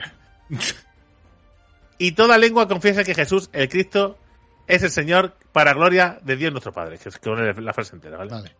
y 1.99 2.13
toda 2.13 2.39
lengua 2.39 2.69
confiesa 2.69 3.05
que 3.05 3.15
Jesús, 3.15 3.51
el 3.53 3.69
Cristo, 3.69 4.19
es 4.67 4.83
el 4.83 4.91
Señor 4.91 5.37
para 5.53 5.75
gloria 5.75 6.19
de 6.23 6.37
Dios 6.37 6.53
nuestro 6.53 6.73
Padre. 6.73 6.99
Que 6.99 7.09
es 7.09 7.19
que 7.19 7.31
es 7.31 7.59
la 7.59 7.73
frase 7.73 7.95
entera, 7.97 8.17
¿vale? 8.17 8.31
Vale. 8.31 8.57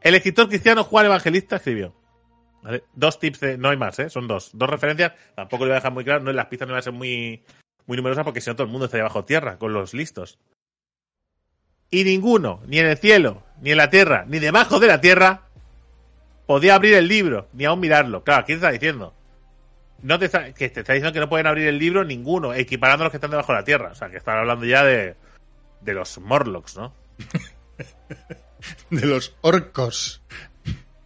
El 0.00 0.14
escritor 0.14 0.48
cristiano 0.48 0.84
Juan 0.84 1.06
Evangelista 1.06 1.56
escribió. 1.56 1.94
¿vale? 2.62 2.84
Dos 2.94 3.18
tips, 3.18 3.40
de, 3.40 3.58
no 3.58 3.70
hay 3.70 3.76
más, 3.76 3.98
¿eh? 3.98 4.10
son 4.10 4.28
dos. 4.28 4.50
Dos 4.52 4.68
referencias, 4.68 5.12
tampoco 5.34 5.64
lo 5.64 5.70
voy 5.70 5.72
a 5.72 5.80
dejar 5.80 5.92
muy 5.92 6.04
claro, 6.04 6.22
no, 6.22 6.32
las 6.32 6.46
pistas 6.46 6.68
no 6.68 6.74
van 6.74 6.80
a 6.80 6.82
ser 6.82 6.92
muy, 6.92 7.42
muy 7.86 7.96
numerosas 7.96 8.24
porque 8.24 8.40
si 8.40 8.50
no 8.50 8.56
todo 8.56 8.66
el 8.66 8.72
mundo 8.72 8.86
estaría 8.86 9.04
bajo 9.04 9.24
tierra 9.24 9.58
con 9.58 9.72
los 9.72 9.94
listos. 9.94 10.38
Y 11.90 12.04
ninguno, 12.04 12.60
ni 12.66 12.78
en 12.78 12.86
el 12.86 12.98
cielo, 12.98 13.42
ni 13.60 13.70
en 13.70 13.76
la 13.78 13.90
tierra, 13.90 14.24
ni 14.26 14.38
debajo 14.38 14.80
de 14.80 14.88
la 14.88 15.00
tierra, 15.00 15.42
podía 16.46 16.74
abrir 16.74 16.94
el 16.94 17.08
libro, 17.08 17.48
ni 17.52 17.64
aún 17.64 17.80
mirarlo. 17.80 18.24
Claro, 18.24 18.44
¿quién 18.44 18.58
te 18.58 18.66
está 18.66 18.72
diciendo? 18.72 19.14
No 20.02 20.18
te 20.18 20.26
está, 20.26 20.52
que 20.52 20.68
te 20.68 20.80
está 20.80 20.92
diciendo 20.92 21.12
que 21.12 21.20
no 21.20 21.28
pueden 21.28 21.46
abrir 21.46 21.66
el 21.66 21.78
libro 21.78 22.04
ninguno, 22.04 22.54
equiparando 22.54 23.04
a 23.04 23.06
los 23.06 23.10
que 23.10 23.16
están 23.16 23.30
debajo 23.30 23.52
de 23.52 23.58
la 23.58 23.64
tierra. 23.64 23.90
O 23.92 23.94
sea, 23.94 24.10
que 24.10 24.16
están 24.16 24.38
hablando 24.38 24.66
ya 24.66 24.84
de, 24.84 25.16
de 25.80 25.94
los 25.94 26.18
Morlocks, 26.18 26.76
¿no? 26.76 26.92
De 28.90 29.06
los 29.06 29.36
orcos. 29.42 30.22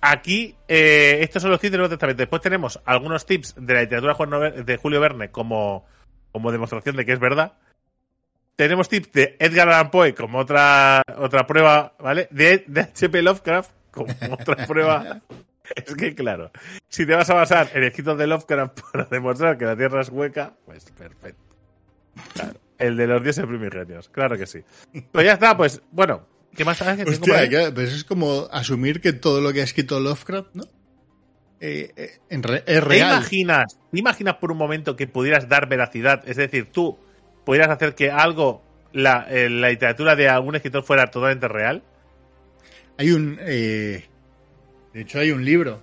Aquí, 0.01 0.57
eh, 0.66 1.19
estos 1.21 1.43
son 1.43 1.51
los 1.51 1.62
Nuevo 1.62 1.88
Testamento. 1.88 2.23
Después 2.23 2.40
tenemos 2.40 2.81
algunos 2.87 3.27
tips 3.27 3.55
de 3.59 3.75
la 3.75 3.81
literatura 3.83 4.51
de 4.51 4.77
Julio 4.79 5.01
Verne 5.01 5.31
como, 5.31 5.87
como 6.33 6.53
demostración 6.53 6.97
de 6.97 7.05
que 7.05 7.12
es 7.12 7.21
verdad. 7.21 7.55
Tenemos 8.61 8.90
tips 8.90 9.11
de 9.12 9.37
Edgar 9.38 9.70
Allan 9.70 9.90
Poe 9.90 10.12
como 10.14 10.37
otra, 10.37 11.01
otra 11.16 11.46
prueba, 11.46 11.94
¿vale? 11.99 12.29
De, 12.31 12.62
de 12.66 12.83
H.P. 12.83 13.23
Lovecraft 13.23 13.70
como 13.90 14.12
otra 14.38 14.66
prueba. 14.66 15.23
Es 15.75 15.94
que, 15.94 16.14
claro, 16.14 16.51
si 16.87 17.07
te 17.07 17.14
vas 17.14 17.31
a 17.31 17.35
basar 17.37 17.70
en 17.73 17.85
escritos 17.85 18.18
de 18.18 18.27
Lovecraft 18.27 18.79
para 18.92 19.05
demostrar 19.07 19.57
que 19.57 19.64
la 19.64 19.75
Tierra 19.79 20.03
es 20.03 20.11
hueca, 20.11 20.53
pues 20.66 20.85
perfecto. 20.90 21.40
Claro, 22.35 22.61
el 22.77 22.99
de 22.99 23.07
los 23.07 23.23
dioses 23.23 23.46
primigenios, 23.46 24.11
claro 24.11 24.37
que 24.37 24.46
sí. 24.46 24.59
Pues 25.11 25.25
ya 25.25 25.33
está, 25.33 25.57
pues, 25.57 25.81
bueno, 25.90 26.27
¿qué 26.55 26.66
más 26.66 26.77
sabes 26.77 27.03
que 27.03 27.11
Hostia, 27.11 27.49
que- 27.49 27.73
pues 27.73 27.94
es 27.94 28.05
como 28.05 28.46
asumir 28.53 29.01
que 29.01 29.14
todo 29.14 29.40
lo 29.40 29.55
que 29.55 29.62
ha 29.62 29.64
escrito 29.64 29.99
Lovecraft, 30.01 30.55
¿no? 30.55 30.64
Eh, 31.61 31.92
eh, 31.96 32.11
en 32.29 32.42
re- 32.42 32.59
es 32.59 32.64
¿Te 32.66 32.81
real. 32.83 33.12
imaginas, 33.16 33.79
¿Te 33.90 33.99
imaginas 33.99 34.35
por 34.37 34.53
un 34.53 34.59
momento 34.59 34.96
que 34.96 35.07
pudieras 35.07 35.49
dar 35.49 35.66
veracidad? 35.66 36.23
Es 36.29 36.37
decir, 36.37 36.70
tú 36.70 36.99
pudieras 37.44 37.68
hacer 37.70 37.94
que 37.94 38.11
algo, 38.11 38.62
la, 38.92 39.26
eh, 39.31 39.48
la 39.50 39.68
literatura 39.70 40.16
de 40.16 40.29
algún 40.29 40.57
escritor 40.57 40.83
fuera 40.85 41.11
totalmente 41.11 41.48
real. 41.48 41.83
Hay 42.98 43.11
un. 43.12 43.38
eh, 43.40 44.07
de 44.92 45.00
hecho, 45.00 45.20
hay 45.20 45.31
un 45.31 45.44
libro 45.44 45.81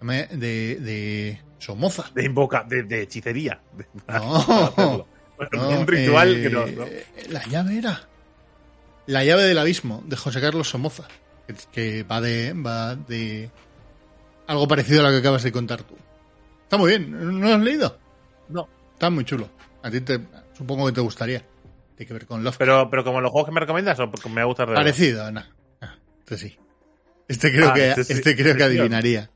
de, 0.00 0.76
de 0.76 1.40
Somoza. 1.58 2.10
De 2.14 2.24
invoca, 2.24 2.64
de, 2.64 2.82
de 2.82 3.02
hechicería. 3.02 3.60
No. 4.08 4.36
hacerlo. 4.66 5.06
Bueno, 5.36 5.50
No, 5.68 5.80
un 5.80 5.86
ritual 5.88 6.36
eh, 6.36 6.42
que 6.42 6.50
no, 6.50 6.64
no. 6.64 6.84
La 7.28 7.44
llave 7.46 7.78
era. 7.78 8.02
La 9.06 9.24
llave 9.24 9.42
del 9.42 9.58
abismo, 9.58 10.00
de 10.06 10.16
José 10.16 10.40
Carlos 10.40 10.68
Somoza. 10.68 11.08
Que, 11.48 11.54
que 11.72 12.02
va 12.04 12.20
de. 12.20 12.52
va 12.52 12.94
de. 12.94 13.50
Algo 14.46 14.68
parecido 14.68 15.00
a 15.00 15.04
lo 15.04 15.10
que 15.10 15.16
acabas 15.16 15.42
de 15.42 15.50
contar 15.50 15.82
tú. 15.82 15.96
Está 16.62 16.76
muy 16.76 16.90
bien. 16.90 17.10
¿No 17.10 17.48
lo 17.48 17.54
has 17.56 17.60
leído? 17.60 17.98
No. 18.48 18.68
Está 18.92 19.10
muy 19.10 19.24
chulo. 19.24 19.50
A 19.82 19.90
ti 19.90 20.02
te. 20.02 20.20
Supongo 20.54 20.86
que 20.86 20.92
te 20.92 21.00
gustaría. 21.00 21.40
Tiene 21.96 22.06
que 22.08 22.14
ver 22.14 22.26
con 22.26 22.42
Lovecraft. 22.42 22.58
Pero, 22.58 22.90
pero 22.90 23.04
como 23.04 23.20
los 23.20 23.30
juegos 23.30 23.48
que 23.48 23.54
me 23.54 23.60
recomiendas, 23.60 23.98
o 24.00 24.10
porque 24.10 24.28
me 24.28 24.42
gusta 24.44 24.66
Parecido, 24.66 25.30
no. 25.30 25.42
Ah, 25.80 25.94
este 26.20 26.36
sí. 26.38 26.56
Este 27.28 27.52
creo 27.52 27.70
Ah, 27.70 27.74
que 27.74 27.88
este 27.90 28.04
sí. 28.04 28.12
este 28.14 28.34
creo 28.34 28.46
que 28.56 28.62
Este 28.62 28.64
adivinaría. 28.64 29.30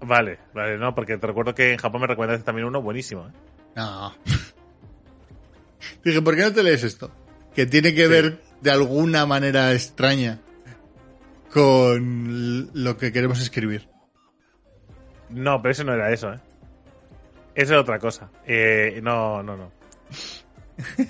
Vale, 0.00 0.38
vale, 0.54 0.78
no, 0.78 0.94
porque 0.94 1.18
te 1.18 1.26
recuerdo 1.26 1.54
que 1.54 1.72
en 1.72 1.78
Japón 1.78 2.00
me 2.02 2.06
recomendaste 2.06 2.44
también 2.44 2.66
uno 2.68 2.80
buenísimo. 2.80 3.26
¿eh? 3.28 3.32
No. 3.76 4.14
Dije, 6.04 6.22
¿por 6.22 6.36
qué 6.36 6.42
no 6.42 6.52
te 6.52 6.62
lees 6.62 6.84
esto? 6.84 7.10
Que 7.54 7.66
tiene 7.66 7.92
que 7.94 8.06
ver 8.06 8.40
de 8.60 8.70
alguna 8.70 9.26
manera 9.26 9.72
extraña 9.72 10.40
con 11.52 12.70
lo 12.74 12.96
que 12.96 13.12
queremos 13.12 13.40
escribir. 13.40 13.88
No, 15.30 15.60
pero 15.60 15.72
eso 15.72 15.84
no 15.84 15.94
era 15.94 16.12
eso, 16.12 16.32
¿eh? 16.32 16.40
Eso 17.54 17.74
es 17.74 17.80
otra 17.80 17.98
cosa. 17.98 18.30
Eh, 18.46 19.00
no, 19.02 19.42
no, 19.42 19.56
no. 19.56 19.72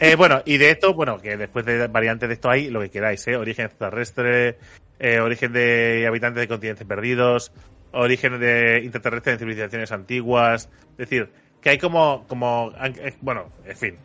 Eh, 0.01 0.15
bueno, 0.17 0.43
y 0.47 0.57
de 0.57 0.71
esto, 0.71 0.95
bueno, 0.95 1.19
que 1.19 1.37
después 1.37 1.67
de 1.67 1.87
variantes 1.89 2.29
de 2.29 2.35
esto 2.35 2.49
hay 2.51 2.71
lo 2.71 2.81
que 2.81 2.91
queráis, 2.91 3.27
¿eh? 3.29 3.37
Origen 3.37 3.67
extraterrestre, 3.67 4.59
eh, 4.99 5.21
origen 5.21 5.53
de 5.53 6.07
habitantes 6.07 6.41
de 6.41 6.49
continentes 6.49 6.87
perdidos, 6.87 7.53
origen 7.93 8.41
de 8.41 8.81
interterrestres 8.83 9.35
en 9.35 9.39
civilizaciones 9.41 9.93
antiguas. 9.93 10.71
Es 10.93 10.97
decir, 10.97 11.31
que 11.61 11.71
hay 11.71 11.79
como, 11.79 12.25
como, 12.29 12.73
eh, 12.83 13.15
bueno, 13.21 13.51
en 13.67 13.77
fin, 13.77 13.97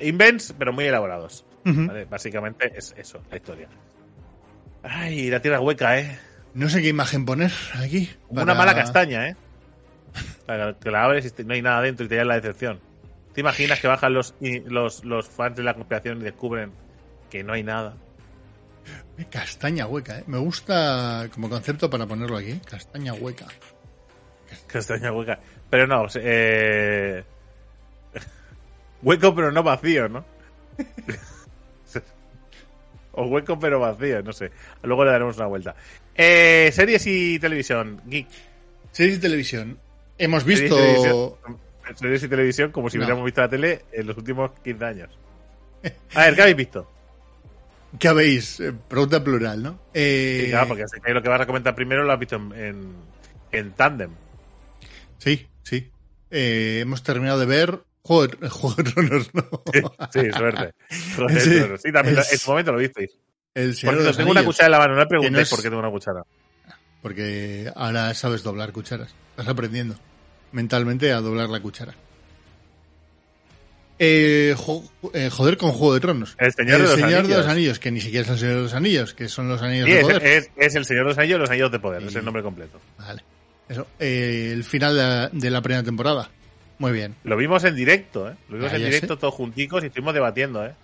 invents, 0.00 0.54
pero 0.58 0.72
muy 0.72 0.86
elaborados. 0.86 1.44
Básicamente 2.10 2.72
es 2.76 2.92
eso, 2.98 3.22
la 3.30 3.36
historia. 3.36 3.68
Ay, 4.82 5.30
la 5.30 5.40
tierra 5.40 5.60
hueca, 5.60 5.98
¿eh? 6.00 6.18
No 6.54 6.68
sé 6.68 6.82
qué 6.82 6.88
imagen 6.88 7.24
poner 7.24 7.52
aquí. 7.80 8.10
Para- 8.28 8.42
una 8.42 8.54
mala 8.54 8.74
castaña, 8.74 9.28
¿eh? 9.28 9.36
Para 10.46 10.74
que 10.74 10.90
la 10.90 11.04
abres 11.04 11.32
y 11.38 11.44
no 11.44 11.54
hay 11.54 11.62
nada 11.62 11.80
dentro 11.80 12.04
y 12.04 12.08
te 12.08 12.16
da 12.16 12.24
la 12.24 12.34
decepción. 12.34 12.80
¿Te 13.34 13.40
imaginas 13.40 13.80
que 13.80 13.88
bajan 13.88 14.12
los, 14.12 14.34
los, 14.40 15.04
los 15.04 15.28
fans 15.28 15.56
de 15.56 15.62
la 15.62 15.74
conspiración 15.74 16.20
y 16.20 16.24
descubren 16.24 16.72
que 17.30 17.42
no 17.42 17.54
hay 17.54 17.62
nada? 17.62 17.96
Castaña 19.30 19.86
hueca, 19.86 20.18
¿eh? 20.18 20.24
Me 20.26 20.38
gusta 20.38 21.28
como 21.32 21.48
concepto 21.48 21.88
para 21.88 22.06
ponerlo 22.06 22.36
aquí. 22.36 22.60
Castaña 22.68 23.14
hueca. 23.14 23.46
Castaña 24.66 25.12
hueca. 25.12 25.38
Pero 25.70 25.86
no, 25.86 26.06
eh... 26.14 27.24
hueco 29.02 29.34
pero 29.34 29.52
no 29.52 29.62
vacío, 29.62 30.08
¿no? 30.08 30.24
o 33.12 33.26
hueco 33.26 33.58
pero 33.58 33.80
vacío, 33.80 34.22
no 34.22 34.32
sé. 34.32 34.50
Luego 34.82 35.04
le 35.04 35.12
daremos 35.12 35.36
una 35.36 35.46
vuelta. 35.46 35.74
Eh, 36.14 36.70
series 36.72 37.06
y 37.06 37.38
televisión, 37.38 38.02
Geek. 38.06 38.28
Series 38.90 39.18
y 39.18 39.20
televisión. 39.20 39.78
Hemos 40.18 40.44
visto... 40.44 41.38
series 41.96 42.22
y 42.22 42.28
televisión 42.28 42.70
como 42.72 42.88
si 42.90 42.96
No. 42.96 43.02
hubiéramos 43.04 43.24
visto 43.24 43.40
la 43.40 43.48
tele 43.48 43.84
en 43.92 44.06
los 44.06 44.16
últimos 44.16 44.52
15 44.62 44.84
años. 44.84 45.10
A 46.14 46.20
ver, 46.26 46.34
¿qué 46.34 46.42
habéis 46.42 46.56
visto? 46.56 46.90
¿Qué 47.98 48.08
habéis? 48.08 48.60
Eh, 48.60 48.72
Pregunta 48.88 49.22
plural, 49.22 49.62
¿no? 49.62 49.78
Eh, 49.92 50.42
Sí, 50.44 50.50
claro, 50.50 50.68
porque 50.68 50.88
sé 50.88 51.00
que 51.00 51.12
lo 51.12 51.22
que 51.22 51.28
vas 51.28 51.40
a 51.40 51.46
comentar 51.46 51.74
primero 51.74 52.04
lo 52.04 52.12
has 52.12 52.18
visto 52.18 52.36
en, 52.36 52.52
en, 52.54 52.94
en 53.52 53.72
tándem. 53.72 54.10
Sí, 55.18 55.46
sí. 55.62 55.90
Eh, 56.30 56.78
hemos 56.82 57.02
terminado 57.02 57.38
de 57.40 57.46
ver 57.46 57.80
Juego 58.02 58.26
de, 58.26 58.48
Juego 58.48 58.76
de 58.76 58.84
Tronos, 58.90 59.34
¿no? 59.34 59.42
Sí, 60.12 60.30
suerte. 60.32 60.72
Sí, 60.88 61.06
pero 61.60 61.76
sí, 61.78 61.92
también 61.92 62.18
es- 62.18 62.32
en 62.32 62.38
su 62.38 62.50
momento 62.50 62.72
lo 62.72 62.78
visteis. 62.78 63.10
El 63.54 63.68
Por 63.68 63.74
Señor 63.76 63.94
de 63.96 64.00
cierto, 64.00 64.04
los 64.04 64.16
tengo 64.16 64.30
una 64.30 64.44
cuchara 64.44 64.66
en 64.66 64.72
la 64.72 64.78
mano, 64.78 64.94
no 64.94 65.00
me 65.00 65.06
preguntéis 65.06 65.32
no 65.32 65.40
es- 65.40 65.50
por 65.50 65.58
qué 65.62 65.68
tengo 65.68 65.80
una 65.80 65.90
cuchara. 65.90 66.22
Porque 67.02 67.70
ahora 67.76 68.14
sabes 68.14 68.42
doblar 68.42 68.72
cucharas. 68.72 69.14
Estás 69.30 69.48
aprendiendo 69.48 69.96
mentalmente 70.52 71.12
a 71.12 71.20
doblar 71.20 71.48
la 71.48 71.60
cuchara. 71.60 71.94
Eh, 73.98 74.54
jo- 74.56 74.82
eh, 75.14 75.30
joder 75.30 75.56
con 75.56 75.70
Juego 75.72 75.94
de 75.94 76.00
Tronos. 76.00 76.34
El 76.38 76.52
Señor 76.52 76.78
de 76.78 76.82
los 76.84 76.92
Señor 76.94 77.10
de 77.10 77.16
Anillos. 77.18 77.38
los 77.38 77.46
Anillos, 77.46 77.78
que 77.78 77.90
ni 77.92 78.00
siquiera 78.00 78.24
es 78.24 78.30
el 78.30 78.38
Señor 78.38 78.56
de 78.56 78.62
los 78.62 78.74
Anillos, 78.74 79.14
que 79.14 79.28
son 79.28 79.48
los 79.48 79.62
Anillos 79.62 79.86
Sí, 79.86 79.92
de 79.92 80.00
es, 80.00 80.04
poder. 80.06 80.22
es- 80.26 80.50
es 80.56 80.74
el 80.74 80.84
Señor 80.84 81.04
de 81.04 81.08
los 81.10 81.18
Anillos, 81.18 81.38
los 81.40 81.50
Anillos 81.50 81.70
de 81.72 81.78
Poder, 81.78 82.02
es 82.02 82.14
el 82.16 82.24
nombre 82.24 82.42
completo. 82.42 82.80
Vale. 82.98 83.22
Eso. 83.68 83.86
Eh, 84.00 84.50
el 84.52 84.64
final 84.64 84.96
de 84.96 85.02
la, 85.02 85.28
de 85.28 85.50
la 85.50 85.62
primera 85.62 85.82
temporada. 85.84 86.28
Muy 86.78 86.90
bien. 86.92 87.14
Lo 87.22 87.36
vimos 87.36 87.62
en 87.62 87.76
directo, 87.76 88.28
¿eh? 88.28 88.34
Lo 88.48 88.56
vimos 88.56 88.72
Ah, 88.72 88.76
en 88.76 88.84
directo 88.86 89.14
sé. 89.14 89.20
todos 89.20 89.34
junticos 89.34 89.84
y 89.84 89.86
estuvimos 89.86 90.14
debatiendo, 90.14 90.64
¿eh? 90.66 90.74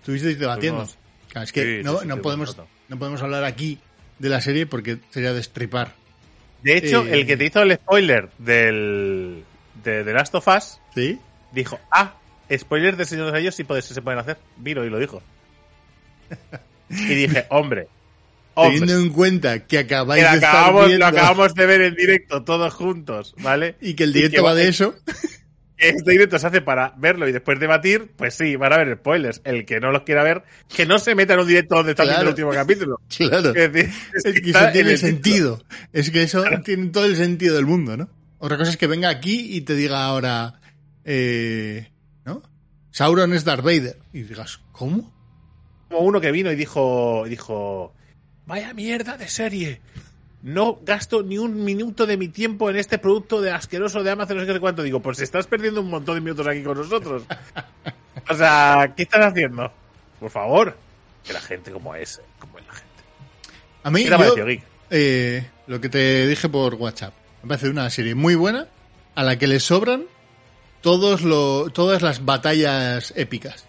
Estuvisteis 0.00 0.38
debatiendo. 0.38 0.82
Estuvimos- 0.82 1.04
Claro, 1.30 1.44
es 1.46 1.52
que 1.52 1.78
Sí, 1.78 1.82
no, 1.84 2.00
sí, 2.00 2.06
no 2.06 2.20
podemos, 2.20 2.56
no 2.88 2.98
podemos 2.98 3.22
hablar 3.22 3.42
aquí 3.44 3.78
de 4.18 4.28
la 4.28 4.40
serie 4.42 4.66
porque 4.66 4.98
sería 5.10 5.32
destripar. 5.32 5.94
De 6.64 6.76
hecho, 6.78 7.04
Eh, 7.06 7.20
el 7.20 7.26
que 7.26 7.36
te 7.36 7.44
hizo 7.44 7.62
el 7.62 7.74
spoiler 7.74 8.28
del 8.38 9.44
de 9.82 10.02
The 10.02 10.12
Last 10.12 10.34
of 10.34 10.48
Us 10.48 10.80
¿Sí? 10.94 11.18
dijo, 11.52 11.78
ah, 11.90 12.14
spoiler 12.56 12.96
del 12.96 13.06
Señor 13.06 13.26
de 13.26 13.30
los 13.32 13.36
Anillos 13.36 13.54
sí 13.54 13.94
se 13.94 14.02
pueden 14.02 14.18
hacer. 14.18 14.38
Vino 14.56 14.84
y 14.84 14.90
lo 14.90 14.98
dijo. 14.98 15.22
Y 16.90 16.94
dije, 17.14 17.46
hombre, 17.50 17.86
hombre, 18.54 18.78
Teniendo 18.80 18.98
en 19.02 19.10
cuenta 19.12 19.58
que 19.60 19.66
que 19.66 19.78
acabáis 19.78 20.22
de 20.24 20.34
estar 20.36 20.72
viendo 20.72 20.98
lo 20.98 21.06
acabamos 21.06 21.54
de 21.54 21.66
ver 21.66 21.80
en 21.82 21.94
directo 21.94 22.42
todos 22.44 22.72
juntos, 22.72 23.34
¿vale? 23.42 23.76
y 23.80 23.94
que 23.94 24.04
el 24.04 24.12
directo 24.12 24.42
va- 24.42 24.54
de 24.54 24.68
eso. 24.68 24.94
Este 25.88 26.10
directo 26.10 26.38
se 26.38 26.46
hace 26.46 26.60
para 26.60 26.94
verlo 26.96 27.28
y 27.28 27.32
después 27.32 27.58
debatir, 27.60 28.12
pues 28.16 28.34
sí, 28.34 28.56
van 28.56 28.72
a 28.72 28.78
ver 28.78 28.96
spoilers. 28.98 29.40
El 29.44 29.64
que 29.66 29.80
no 29.80 29.90
los 29.92 30.02
quiera 30.02 30.22
ver, 30.22 30.42
que 30.74 30.86
no 30.86 30.98
se 30.98 31.14
meta 31.14 31.34
en 31.34 31.40
un 31.40 31.46
directo 31.46 31.76
donde 31.76 31.92
está 31.92 32.04
viendo 32.04 32.22
el 32.22 32.28
último 32.28 32.50
capítulo. 32.50 33.00
Claro. 33.16 33.54
Es 33.54 33.72
decir, 33.72 33.90
es 34.14 34.24
Es 34.24 34.40
que 34.40 34.50
eso 34.50 34.66
en 34.66 34.72
tiene 34.72 34.90
el 34.92 34.96
título. 34.98 35.08
sentido. 35.12 35.64
Es 35.92 36.10
que 36.10 36.22
eso 36.22 36.44
tiene 36.64 36.88
todo 36.88 37.04
el 37.04 37.16
sentido 37.16 37.54
del 37.56 37.66
mundo, 37.66 37.96
¿no? 37.96 38.08
Otra 38.38 38.56
cosa 38.58 38.70
es 38.70 38.76
que 38.76 38.86
venga 38.86 39.08
aquí 39.08 39.56
y 39.56 39.62
te 39.62 39.74
diga 39.74 40.04
ahora, 40.04 40.60
eh, 41.04 41.90
¿no? 42.24 42.42
Sauron 42.90 43.32
es 43.32 43.44
Darth 43.44 43.64
Vader. 43.64 43.96
Y 44.12 44.22
digas, 44.22 44.60
¿cómo? 44.72 45.12
como 45.88 46.00
uno 46.06 46.20
que 46.20 46.32
vino 46.32 46.50
y 46.50 46.56
dijo, 46.56 47.24
dijo, 47.28 47.94
vaya 48.46 48.74
mierda 48.74 49.16
de 49.16 49.28
serie. 49.28 49.80
No 50.44 50.78
gasto 50.82 51.22
ni 51.22 51.38
un 51.38 51.64
minuto 51.64 52.04
de 52.04 52.18
mi 52.18 52.28
tiempo 52.28 52.68
en 52.68 52.76
este 52.76 52.98
producto 52.98 53.40
de 53.40 53.50
asqueroso 53.50 54.02
de 54.02 54.10
Amazon, 54.10 54.36
no 54.36 54.44
sé 54.44 54.52
qué 54.52 54.60
cuánto. 54.60 54.82
Digo, 54.82 55.00
pues 55.00 55.18
estás 55.20 55.46
perdiendo 55.46 55.80
un 55.80 55.88
montón 55.88 56.16
de 56.16 56.20
minutos 56.20 56.46
aquí 56.46 56.62
con 56.62 56.76
nosotros. 56.76 57.24
O 58.30 58.34
sea, 58.34 58.94
¿qué 58.96 59.02
estás 59.02 59.26
haciendo? 59.26 59.70
Por 60.18 60.30
favor. 60.30 60.76
Que 61.24 61.34
la 61.34 61.40
gente 61.40 61.70
como 61.70 61.94
es, 61.94 62.18
eh, 62.18 62.22
como 62.38 62.58
es 62.58 62.66
la 62.66 62.72
gente. 62.72 63.02
A 63.82 63.90
mí, 63.90 64.06
eh, 64.88 65.46
lo 65.66 65.80
que 65.80 65.88
te 65.90 66.26
dije 66.26 66.48
por 66.48 66.74
WhatsApp, 66.74 67.12
me 67.42 67.48
parece 67.48 67.68
una 67.68 67.90
serie 67.90 68.14
muy 68.14 68.34
buena 68.34 68.68
a 69.14 69.24
la 69.24 69.36
que 69.36 69.46
le 69.46 69.60
sobran 69.60 70.04
todos 70.80 71.20
lo, 71.20 71.68
todas 71.70 72.00
las 72.00 72.24
batallas 72.24 73.12
épicas. 73.16 73.66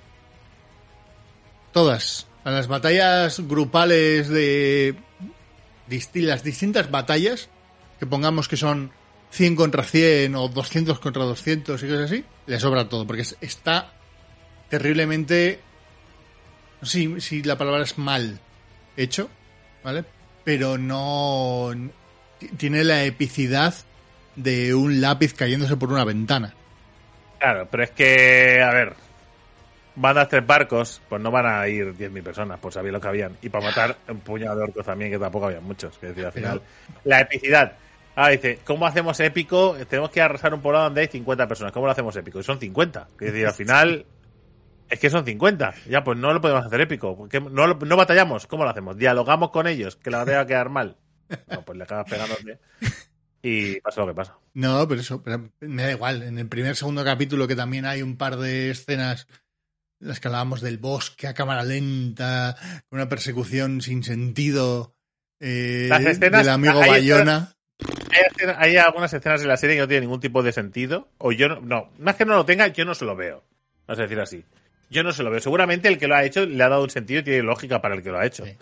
Todas. 1.74 2.28
A 2.46 2.52
las 2.52 2.68
batallas 2.68 3.42
grupales 3.42 4.30
de 4.30 4.96
las 5.88 6.44
distintas 6.44 6.90
batallas, 6.92 7.50
que 8.00 8.06
pongamos 8.06 8.48
que 8.48 8.58
son 8.58 8.92
100 9.32 9.56
contra 9.56 9.84
100 9.84 10.36
o 10.36 10.48
200 10.48 11.00
contra 11.00 11.24
200 11.24 11.82
y 11.84 11.88
cosas 11.88 12.12
así, 12.12 12.26
le 12.48 12.60
sobra 12.60 12.88
todo, 12.90 13.06
porque 13.08 13.22
es- 13.24 13.38
está 13.42 13.94
terriblemente... 14.70 15.60
No 16.82 16.88
sé 16.88 17.20
si, 17.22 17.42
la 17.44 17.58
palabra 17.58 17.84
es 17.84 17.98
mal 17.98 18.40
hecho, 18.98 19.30
¿vale? 19.84 20.04
Pero 20.44 20.78
no... 20.78 21.72
Tiene 22.58 22.84
la 22.84 23.04
epicidad 23.06 23.74
de 24.36 24.76
un 24.76 25.00
lápiz 25.02 25.34
cayéndose 25.34 25.78
por 25.78 25.92
una 25.92 26.04
ventana. 26.04 26.54
Claro, 27.40 27.68
pero 27.72 27.84
es 27.84 27.92
que, 27.92 28.62
a 28.62 28.72
ver, 28.72 28.94
mandas 29.96 30.30
tres 30.30 30.46
barcos, 30.46 31.02
pues 31.10 31.22
no 31.22 31.32
van 31.32 31.46
a 31.46 31.68
ir 31.68 31.94
10.000 31.96 32.24
personas, 32.24 32.60
pues 32.62 32.74
sabía 32.76 32.92
lo 32.92 33.00
que 33.02 33.08
habían. 33.08 33.38
Y 33.42 33.50
para 33.50 33.66
matar 33.66 33.98
un 34.10 34.20
puñado 34.20 34.58
de 34.58 34.64
orcos 34.64 34.86
también, 34.86 35.12
que 35.12 35.20
tampoco 35.20 35.46
había 35.48 35.62
muchos. 35.62 35.98
Que 35.98 36.08
decir, 36.08 36.26
al 36.26 36.32
final, 36.32 36.62
la 37.04 37.22
epicidad. 37.22 37.74
Ah, 38.16 38.30
dice, 38.30 38.60
¿cómo 38.64 38.86
hacemos 38.86 39.20
épico? 39.20 39.76
Tenemos 39.90 40.10
que 40.10 40.22
arrasar 40.22 40.54
un 40.54 40.62
poblado 40.62 40.86
donde 40.86 41.02
hay 41.02 41.08
50 41.08 41.48
personas. 41.48 41.74
¿Cómo 41.74 41.86
lo 41.86 41.92
hacemos 41.92 42.16
épico? 42.16 42.40
Y 42.40 42.44
son 42.44 42.60
50. 42.60 43.08
Es 43.20 43.34
decir, 43.34 43.46
al 43.46 43.54
final, 43.54 44.06
es 44.90 45.00
que 45.00 45.10
son 45.10 45.26
50. 45.26 45.74
Ya, 45.90 46.04
pues 46.04 46.18
no 46.18 46.32
lo 46.34 46.40
podemos 46.40 46.66
hacer 46.66 46.80
épico. 46.82 47.18
porque 47.18 47.42
No, 47.42 47.68
lo- 47.68 47.76
no 47.76 47.98
batallamos. 47.98 48.48
¿Cómo 48.48 48.64
lo 48.64 48.70
hacemos? 48.70 48.96
Dialogamos 48.98 49.50
con 49.52 49.68
ellos, 49.68 49.98
que 49.98 50.12
la 50.12 50.20
batalla 50.20 50.38
va 50.38 50.44
a 50.44 50.48
quedar 50.48 50.70
mal. 50.70 50.96
No, 51.52 51.62
pues 51.66 51.78
le 51.78 51.84
acabas 51.84 52.10
pegándote. 52.10 52.60
Y 53.42 53.80
pasa 53.82 54.02
lo 54.02 54.08
que 54.08 54.14
pasa. 54.14 54.38
No, 54.54 54.88
pero 54.88 55.02
eso, 55.02 55.22
pero 55.22 55.50
me 55.60 55.84
da 55.84 55.92
igual. 55.92 56.24
En 56.24 56.40
el 56.40 56.48
primer, 56.48 56.76
segundo 56.76 57.04
capítulo, 57.04 57.48
que 57.48 57.56
también 57.56 57.86
hay 57.86 58.02
un 58.02 58.16
par 58.18 58.38
de 58.38 58.72
escenas, 58.72 59.28
las 60.06 60.20
que 60.20 60.28
hablábamos 60.28 60.62
del 60.62 60.78
bosque 60.78 61.28
a 61.28 61.34
cámara 61.34 61.64
lenta, 61.64 62.56
una 62.92 63.10
persecución 63.10 63.82
sin 63.82 64.04
sentido 64.04 64.96
eh, 65.40 65.88
Las 65.90 66.02
escenas- 66.02 66.44
del 66.44 66.50
amigo 66.50 66.82
hay 66.82 66.90
Bayona. 66.90 67.52
Hay, 68.58 68.78
algunas 68.78 69.14
escenas 69.14 69.42
de 69.42 69.48
la 69.48 69.58
serie 69.58 69.76
que 69.76 69.82
no 69.82 69.88
tienen 69.88 70.04
ningún 70.08 70.22
tipo 70.22 70.42
de 70.44 70.52
sentido. 70.54 71.10
O 71.18 71.32
yo 71.32 71.50
no, 71.50 71.60
no, 71.60 71.92
más 72.00 72.16
que 72.16 72.26
no 72.26 72.36
lo 72.36 72.46
tenga, 72.46 72.68
yo 72.68 72.86
no 72.86 72.96
se 72.96 73.04
lo 73.06 73.16
veo. 73.16 73.44
Vamos 73.88 74.00
a 74.00 74.04
decir 74.04 74.20
así. 74.20 74.46
Yo 74.90 75.04
no 75.04 75.12
se 75.12 75.24
lo 75.24 75.30
veo. 75.32 75.42
Seguramente 75.42 75.88
el 75.90 75.98
que 75.98 76.08
lo 76.08 76.16
ha 76.16 76.24
hecho 76.24 76.46
le 76.46 76.64
ha 76.64 76.70
dado 76.70 76.84
un 76.84 76.90
sentido 76.90 77.20
y 77.20 77.24
tiene 77.24 77.44
lógica 77.44 77.82
para 77.82 77.96
el 77.96 78.02
que 78.04 78.12
lo 78.12 78.20
ha 78.20 78.26
hecho. 78.26 78.46
Sí. 78.46 78.56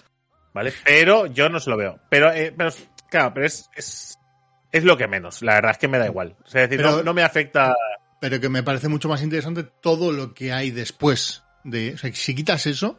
¿Vale? 0.54 0.74
Pero 0.84 1.28
yo 1.28 1.50
no 1.50 1.60
se 1.60 1.70
lo 1.70 1.78
veo. 1.78 2.00
Pero, 2.10 2.32
eh, 2.34 2.54
pero 2.58 2.72
claro, 3.10 3.34
pero 3.34 3.46
es, 3.46 3.70
es, 3.76 4.18
es 4.72 4.84
lo 4.84 4.98
que 4.98 5.08
menos. 5.08 5.42
La 5.44 5.56
verdad 5.56 5.72
es 5.72 5.78
que 5.78 5.88
me 5.88 6.00
da 6.00 6.06
igual. 6.08 6.36
O 6.44 6.48
sea, 6.48 6.64
es 6.64 6.70
decir, 6.70 6.84
Pero- 6.84 6.98
no, 6.98 7.04
no 7.04 7.14
me 7.14 7.24
afecta. 7.24 7.76
Pero 8.24 8.40
que 8.40 8.48
me 8.48 8.64
parece 8.64 8.88
mucho 8.88 9.10
más 9.10 9.22
interesante 9.22 9.64
todo 9.64 10.14
lo 10.14 10.34
que 10.34 10.54
hay 10.54 10.72
después 10.72 11.44
de, 11.66 11.96
o 11.96 11.98
sea, 11.98 12.10
si 12.16 12.34
quitas 12.34 12.66
eso 12.68 12.98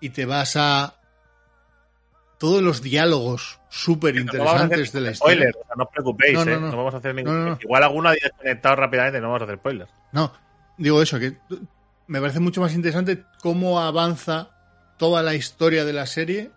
y 0.00 0.08
te 0.10 0.24
vas 0.24 0.56
a 0.56 0.94
todos 2.38 2.62
los 2.62 2.80
diálogos 2.80 3.60
súper 3.68 4.14
No 4.14 4.22
interesantes 4.22 4.92
de 4.92 5.00
la 5.02 5.10
historia. 5.10 5.34
spoilers, 5.36 5.56
o 5.56 5.66
sea, 5.66 5.74
no 5.76 5.84
os 5.84 5.90
preocupéis, 5.90 6.34
No, 6.38 6.44
no, 6.46 6.52
¿eh? 6.52 6.58
no. 6.58 6.76
Vamos 6.76 6.94
a 6.94 6.96
hacer 6.96 7.14
ningún. 7.14 7.58
Igual 7.60 7.82
alguno 7.82 8.08
ha 8.08 8.12
desconectado 8.12 8.76
rápidamente, 8.76 9.20
no 9.20 9.26
vamos 9.28 9.42
a 9.42 9.44
hacer 9.44 9.58
spoilers. 9.58 9.90
No, 10.12 10.32
digo 10.78 11.02
eso, 11.02 11.18
que 11.18 11.36
me 12.06 12.18
parece 12.20 12.40
mucho 12.40 12.62
más 12.62 12.72
interesante 12.74 13.24
cómo 13.42 13.78
avanza 13.80 14.52
toda 14.98 15.22
la 15.22 15.34
historia 15.34 15.84
de 15.84 15.92
la 15.92 16.06
serie 16.06 16.50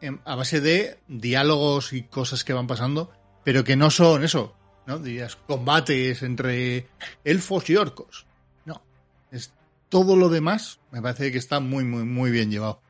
en- 0.00 0.20
a 0.24 0.36
base 0.36 0.60
de 0.60 1.00
diálogos 1.08 1.92
y 1.92 2.04
cosas 2.04 2.44
que 2.44 2.52
van 2.52 2.68
pasando, 2.68 3.10
pero 3.42 3.64
que 3.64 3.74
no 3.74 3.90
son 3.90 4.22
eso, 4.22 4.56
¿no? 4.86 4.98
Dirías 4.98 5.36
combates 5.36 6.22
entre 6.22 6.86
elfos 7.24 7.68
y 7.70 7.76
orcos. 7.76 8.26
No, 8.64 8.82
es 9.30 9.52
todo 9.88 10.16
lo 10.16 10.28
demás, 10.28 10.78
me 10.90 11.02
parece 11.02 11.30
que 11.32 11.38
está 11.38 11.60
muy, 11.60 11.84
muy, 11.84 12.04
muy 12.04 12.30
bien 12.30 12.50
llevado. 12.50 12.80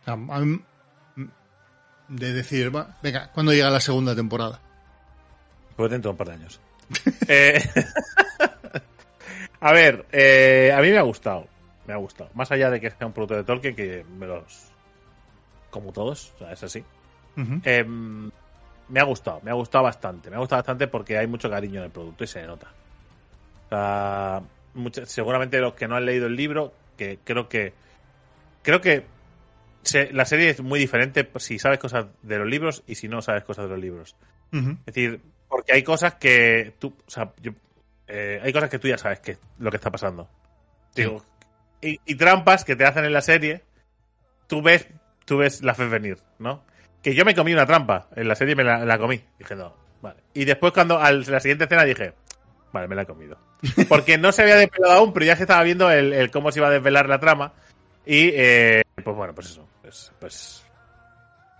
O 0.00 0.04
sea, 0.04 0.14
a 0.14 0.40
mí- 0.40 0.60
de 2.08 2.32
decir, 2.34 2.74
va, 2.74 2.98
venga, 3.02 3.30
¿cuándo 3.32 3.52
llega 3.52 3.70
la 3.70 3.80
segunda 3.80 4.14
temporada? 4.14 4.60
Pues 5.76 5.90
dentro 5.90 6.10
de 6.10 6.12
un 6.12 6.16
par 6.18 6.28
de 6.28 6.34
años. 6.34 6.60
Eh, 7.28 7.62
a 9.60 9.72
ver, 9.72 10.04
eh, 10.12 10.72
a 10.76 10.80
mí 10.82 10.90
me 10.90 10.98
ha 10.98 11.02
gustado. 11.02 11.48
Me 11.86 11.94
ha 11.94 11.96
gustado. 11.96 12.30
Más 12.34 12.50
allá 12.52 12.70
de 12.70 12.80
que 12.80 12.90
sea 12.90 13.06
un 13.06 13.12
producto 13.12 13.34
de 13.36 13.44
Tolkien, 13.44 13.74
que 13.74 14.04
me 14.18 14.26
los. 14.26 14.68
Como 15.70 15.92
todos, 15.92 16.32
o 16.36 16.38
sea, 16.38 16.52
es 16.52 16.62
así. 16.62 16.84
Eh, 17.64 17.84
me 18.88 19.00
ha 19.00 19.04
gustado, 19.04 19.40
me 19.42 19.50
ha 19.50 19.54
gustado 19.54 19.84
bastante. 19.84 20.30
Me 20.30 20.36
ha 20.36 20.38
gustado 20.38 20.60
bastante 20.60 20.86
porque 20.88 21.18
hay 21.18 21.26
mucho 21.26 21.48
cariño 21.50 21.80
en 21.80 21.86
el 21.86 21.90
producto 21.90 22.24
y 22.24 22.26
se 22.26 22.46
nota. 22.46 22.68
O 23.66 23.68
sea, 23.70 24.42
seguramente 25.06 25.58
los 25.60 25.74
que 25.74 25.88
no 25.88 25.96
han 25.96 26.04
leído 26.04 26.26
el 26.26 26.36
libro, 26.36 26.72
que 26.96 27.18
creo 27.24 27.48
que. 27.48 27.72
Creo 28.62 28.80
que 28.80 29.04
se- 29.82 30.12
la 30.12 30.24
serie 30.24 30.50
es 30.50 30.60
muy 30.62 30.78
diferente 30.78 31.28
si 31.36 31.58
sabes 31.58 31.78
cosas 31.78 32.06
de 32.22 32.38
los 32.38 32.46
libros 32.48 32.82
y 32.86 32.94
si 32.94 33.08
no 33.08 33.20
sabes 33.22 33.44
cosas 33.44 33.64
de 33.66 33.70
los 33.70 33.80
libros. 33.80 34.16
Es 34.86 34.94
decir, 34.94 35.20
porque 35.48 35.72
hay 35.72 35.82
cosas 35.82 36.14
que 36.14 36.74
tú, 36.78 36.94
o 37.06 37.10
sea, 37.10 37.32
yo- 37.42 37.52
eh, 38.08 38.40
hay 38.42 38.52
cosas 38.52 38.70
que 38.70 38.78
tú 38.78 38.88
ya 38.88 38.98
sabes 38.98 39.20
que 39.20 39.38
lo 39.58 39.70
que 39.70 39.76
está 39.76 39.90
pasando. 39.90 40.28
Digo, 40.94 41.24
y, 41.80 42.00
y 42.06 42.14
trampas 42.14 42.64
que 42.64 42.76
te 42.76 42.84
hacen 42.86 43.04
en 43.04 43.12
la 43.12 43.20
serie, 43.20 43.62
tú 44.46 44.62
ves, 44.62 44.86
tú 45.26 45.38
ves 45.38 45.62
la 45.62 45.74
fe 45.74 45.86
venir, 45.88 46.18
¿no? 46.38 46.62
Que 47.04 47.14
yo 47.14 47.26
me 47.26 47.34
comí 47.34 47.52
una 47.52 47.66
trampa, 47.66 48.08
en 48.16 48.26
la 48.26 48.34
serie 48.34 48.56
me 48.56 48.64
la, 48.64 48.82
la 48.82 48.96
comí. 48.96 49.20
Dije, 49.38 49.54
no, 49.54 49.76
vale. 50.00 50.20
Y 50.32 50.46
después 50.46 50.72
cuando, 50.72 50.98
a 50.98 51.12
la 51.12 51.38
siguiente 51.38 51.64
escena 51.64 51.84
dije, 51.84 52.14
vale, 52.72 52.88
me 52.88 52.94
la 52.94 53.02
he 53.02 53.06
comido. 53.06 53.36
Porque 53.90 54.16
no 54.16 54.32
se 54.32 54.40
había 54.40 54.56
desvelado 54.56 54.94
aún, 54.94 55.12
pero 55.12 55.26
ya 55.26 55.36
se 55.36 55.42
estaba 55.42 55.62
viendo 55.62 55.90
el, 55.90 56.14
el 56.14 56.30
cómo 56.30 56.50
se 56.50 56.60
iba 56.60 56.68
a 56.68 56.72
desvelar 56.72 57.06
la 57.06 57.20
trama. 57.20 57.52
Y, 58.06 58.30
eh, 58.34 58.82
pues 59.04 59.14
bueno, 59.14 59.34
pues 59.34 59.50
eso, 59.50 59.68
pues, 59.82 60.12
pues... 60.18 60.64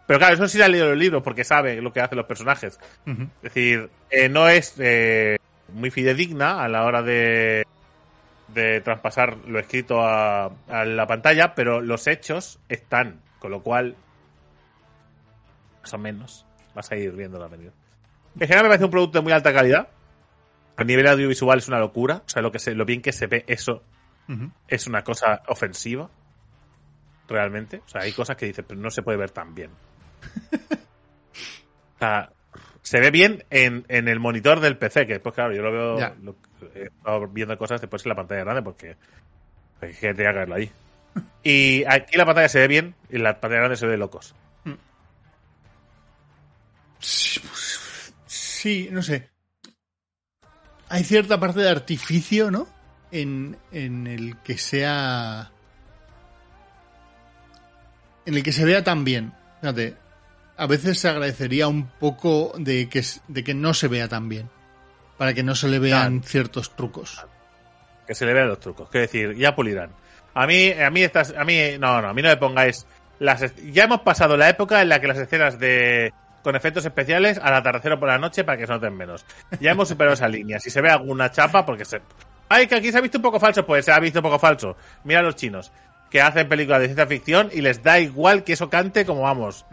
Pero 0.07 0.19
claro, 0.19 0.35
eso 0.35 0.49
sí 0.49 0.57
le 0.57 0.65
ha 0.65 0.69
leído 0.69 0.89
los 0.89 0.99
libros 0.99 1.23
porque 1.23 1.45
sabe 1.45 1.81
lo 1.81 1.93
que 1.93 2.01
hacen 2.01 2.17
los 2.17 2.27
personajes. 2.27 2.79
Es 3.07 3.43
decir, 3.43 3.91
eh, 4.11 4.31
no 4.31 4.49
es 4.49 4.75
eh, 4.79 5.37
muy 5.69 5.91
fidedigna 5.91 6.63
a 6.63 6.69
la 6.69 6.85
hora 6.85 7.03
de, 7.03 7.67
de 8.49 8.81
traspasar 8.81 9.37
lo 9.47 9.59
escrito 9.59 10.01
a, 10.01 10.53
a 10.69 10.85
la 10.85 11.07
pantalla, 11.07 11.55
pero 11.55 11.81
los 11.81 12.07
hechos 12.07 12.59
están, 12.69 13.21
con 13.39 13.51
lo 13.51 13.63
cual, 13.63 13.97
más 15.85 15.93
o 15.95 15.99
menos, 15.99 16.47
vas 16.75 16.91
a 16.91 16.97
ir 16.97 17.13
viendo 17.13 17.39
la 17.39 17.47
venir. 17.49 17.71
En 18.35 18.41
general 18.49 18.65
me 18.65 18.69
parece 18.71 18.85
un 18.87 18.91
producto 18.91 19.19
de 19.19 19.23
muy 19.23 19.33
alta 19.33 19.53
calidad. 19.53 19.89
A 20.77 20.83
nivel 20.85 21.07
audiovisual 21.07 21.59
es 21.59 21.69
una 21.69 21.79
locura. 21.79 22.23
O 22.27 22.29
sea, 22.29 22.41
lo, 22.43 22.51
que 22.51 22.59
se, 22.59 22.75
lo 22.75 22.85
bien 22.87 23.03
que 23.03 23.13
se 23.13 23.27
ve 23.27 23.45
eso 23.47 23.83
es 24.67 24.87
una 24.87 25.05
cosa 25.05 25.43
ofensiva. 25.49 26.09
Realmente. 27.29 27.83
O 27.85 27.89
sea, 27.89 28.01
hay 28.03 28.13
cosas 28.13 28.37
que 28.37 28.47
dices, 28.47 28.65
pero 28.67 28.81
no 28.81 28.91
se 28.91 29.03
puede 29.03 29.19
ver 29.19 29.31
tan 29.31 29.55
bien. 29.55 29.71
O 31.95 31.99
sea, 31.99 32.31
se 32.83 33.01
ve 33.01 33.11
bien 33.11 33.45
en, 33.51 33.85
en 33.89 34.09
el 34.09 34.21
monitor 34.21 34.61
del 34.61 34.77
PC, 34.77 35.07
que 35.07 35.15
después, 35.15 35.35
claro, 35.35 35.55
yo 35.55 35.63
lo 35.63 35.73
veo 35.73 35.99
Ya. 35.99 36.15
lo- 36.23 36.37
he 36.75 36.85
estado 36.85 37.29
viendo 37.29 37.57
cosas 37.57 37.81
después 37.81 38.05
en 38.05 38.09
la 38.11 38.15
pantalla 38.17 38.41
grande 38.45 38.63
porque 38.63 38.97
tenía 39.81 40.15
que 40.33 40.39
verlo 40.39 40.55
ahí. 40.57 40.71
Y 41.45 41.85
aquí 41.87 42.17
la 42.17 42.25
pantalla 42.27 42.49
se 42.49 42.59
ve 42.59 42.69
bien 42.69 42.95
y 43.11 43.19
la 43.19 43.39
pantalla 43.39 43.61
grande 43.61 43.77
se 43.77 43.87
ve 43.87 43.93
de 43.93 43.99
locos. 43.99 44.35
Sí, 47.05 47.41
sí, 48.27 48.89
no 48.91 49.03
sé. 49.03 49.29
Hay 50.89 51.05
cierta 51.05 51.39
parte 51.39 51.61
de 51.61 51.69
artificio, 51.69 52.51
¿no? 52.51 52.67
En, 53.13 53.59
en 53.73 54.07
el 54.07 54.39
que 54.39 54.57
sea. 54.57 55.51
En 58.25 58.35
el 58.35 58.43
que 58.43 58.53
se 58.53 58.65
vea 58.65 58.83
tan 58.83 59.05
bien. 59.05 59.35
Fíjate, 59.61 59.97
a 60.57 60.67
veces 60.67 60.99
se 60.99 61.09
agradecería 61.09 61.69
un 61.69 61.89
poco 61.89 62.55
de 62.57 62.89
que, 62.89 63.05
de 63.29 63.45
que 63.45 63.53
no 63.55 63.75
se 63.75 63.89
vea 63.89 64.09
tan 64.09 64.31
bien. 64.31 64.49
Para 65.19 65.35
que 65.35 65.43
no 65.43 65.55
se 65.55 65.69
le 65.69 65.79
vean 65.79 66.23
ciertos 66.23 66.75
trucos. 66.75 67.27
que 68.07 68.15
se 68.15 68.25
le 68.25 68.33
vean 68.33 68.49
los 68.49 68.61
trucos. 68.61 68.89
Quiero 68.89 69.07
decir, 69.07 69.37
ya 69.37 69.55
pulirán. 69.55 69.91
A 70.33 70.47
mí, 70.47 70.73
a 70.73 70.91
mí 70.91 71.03
estas, 71.03 71.35
a 71.37 71.45
mí, 71.45 71.79
no, 71.79 72.01
no, 72.01 72.09
a 72.09 72.15
mí 72.15 72.23
no 72.23 72.29
me 72.29 72.37
pongáis 72.39 72.87
las, 73.19 73.55
ya 73.73 73.85
hemos 73.85 74.01
pasado 74.01 74.37
la 74.37 74.49
época 74.49 74.83
en 74.83 74.89
la 74.89 75.01
que 75.01 75.07
las 75.07 75.19
escenas 75.19 75.59
de 75.59 76.13
con 76.45 76.55
efectos 76.55 76.85
especiales 76.85 77.39
al 77.43 77.55
atardecer 77.55 77.99
por 77.99 78.09
la 78.09 78.19
noche 78.19 78.45
para 78.45 78.57
que 78.57 78.67
se 78.69 78.73
noten 78.73 78.97
menos. 78.97 79.27
Ya 79.61 79.73
hemos 79.73 79.89
superado 79.89 80.15
esa 80.15 80.29
línea. 80.29 80.61
Si 80.61 80.71
se 80.71 80.81
ve 80.81 80.91
alguna 80.91 81.33
chapa, 81.33 81.67
porque 81.67 81.85
se, 81.85 82.01
ay, 82.49 82.69
que 82.69 82.77
aquí 82.77 82.93
se 82.93 82.99
ha 82.99 83.01
visto 83.01 83.19
un 83.19 83.23
poco 83.23 83.41
falso, 83.41 83.67
pues 83.67 83.85
se 83.87 83.91
ha 83.91 83.99
visto 83.99 84.21
un 84.21 84.25
poco 84.25 84.39
falso. 84.39 84.77
Mira 85.03 85.19
a 85.19 85.23
los 85.25 85.35
chinos 85.35 85.73
que 86.11 86.21
hacen 86.23 86.49
películas 86.49 86.79
de 86.81 86.87
ciencia 86.87 87.07
ficción 87.09 87.51
y 87.53 87.61
les 87.61 87.83
da 87.83 87.99
igual 87.99 88.45
que 88.45 88.53
eso 88.53 88.71
cante 88.71 89.05
como 89.05 89.23
vamos. 89.23 89.67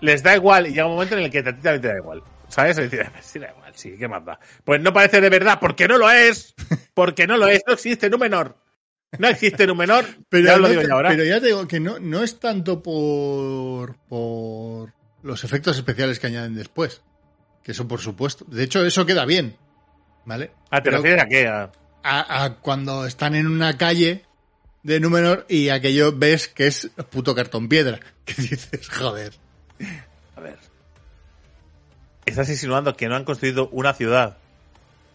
Les 0.00 0.22
da 0.22 0.34
igual 0.36 0.66
y 0.66 0.70
llega 0.70 0.84
un 0.84 0.92
momento 0.92 1.16
en 1.16 1.22
el 1.24 1.30
que 1.30 1.38
a 1.38 1.44
ti 1.44 1.52
también 1.52 1.80
te 1.80 1.88
da 1.88 1.96
igual. 1.96 2.22
¿Sabes? 2.48 2.76
Y 2.78 2.82
dices, 2.82 3.06
sí, 3.22 3.38
da 3.38 3.50
igual, 3.50 3.72
sí, 3.76 3.96
¿qué 3.96 4.08
más 4.08 4.22
da? 4.24 4.38
Pues 4.64 4.80
no 4.82 4.92
parece 4.92 5.20
de 5.22 5.30
verdad, 5.30 5.58
porque 5.60 5.86
no 5.88 5.96
lo 5.96 6.10
es. 6.10 6.54
Porque 6.92 7.26
no 7.28 7.36
lo 7.38 7.46
es, 7.46 7.62
no 7.66 7.72
existe 7.74 8.10
Númenor. 8.10 8.56
No 9.18 9.28
existe 9.28 9.66
Númenor, 9.66 10.04
Pero, 10.28 10.46
ya 10.46 10.56
lo 10.58 10.68
digo 10.68 10.82
te- 10.82 10.88
ya 10.88 10.94
ahora. 10.94 11.08
pero 11.10 11.24
ya 11.24 11.40
te 11.40 11.46
digo 11.46 11.66
que 11.68 11.80
no, 11.80 11.98
no 12.00 12.22
es 12.24 12.38
tanto 12.40 12.82
por, 12.82 13.96
por 14.08 14.92
los 15.22 15.44
efectos 15.44 15.76
especiales 15.76 16.18
que 16.18 16.26
añaden 16.28 16.54
después. 16.54 17.02
Que 17.62 17.72
eso 17.72 17.86
por 17.86 18.00
supuesto. 18.00 18.44
De 18.48 18.62
hecho, 18.64 18.84
eso 18.84 19.04
queda 19.06 19.24
bien. 19.24 19.56
¿Vale? 20.24 20.50
Ah, 20.70 20.82
¿te 20.82 20.90
refieres 20.90 21.22
a 21.22 21.26
qué? 21.26 21.46
A- 21.48 21.70
a, 22.02 22.44
a 22.44 22.54
cuando 22.56 23.04
están 23.06 23.34
en 23.34 23.46
una 23.46 23.76
calle 23.76 24.24
de 24.82 25.00
Númenor 25.00 25.44
y 25.48 25.68
aquello 25.68 26.12
ves 26.16 26.48
que 26.48 26.66
es 26.66 26.90
puto 27.10 27.34
cartón 27.34 27.68
piedra. 27.68 28.00
Que 28.24 28.34
dices, 28.42 28.88
joder. 28.88 29.32
A 30.36 30.40
ver. 30.40 30.58
Estás 32.26 32.48
insinuando 32.48 32.96
que 32.96 33.08
no 33.08 33.16
han 33.16 33.24
construido 33.24 33.68
una 33.70 33.92
ciudad 33.94 34.36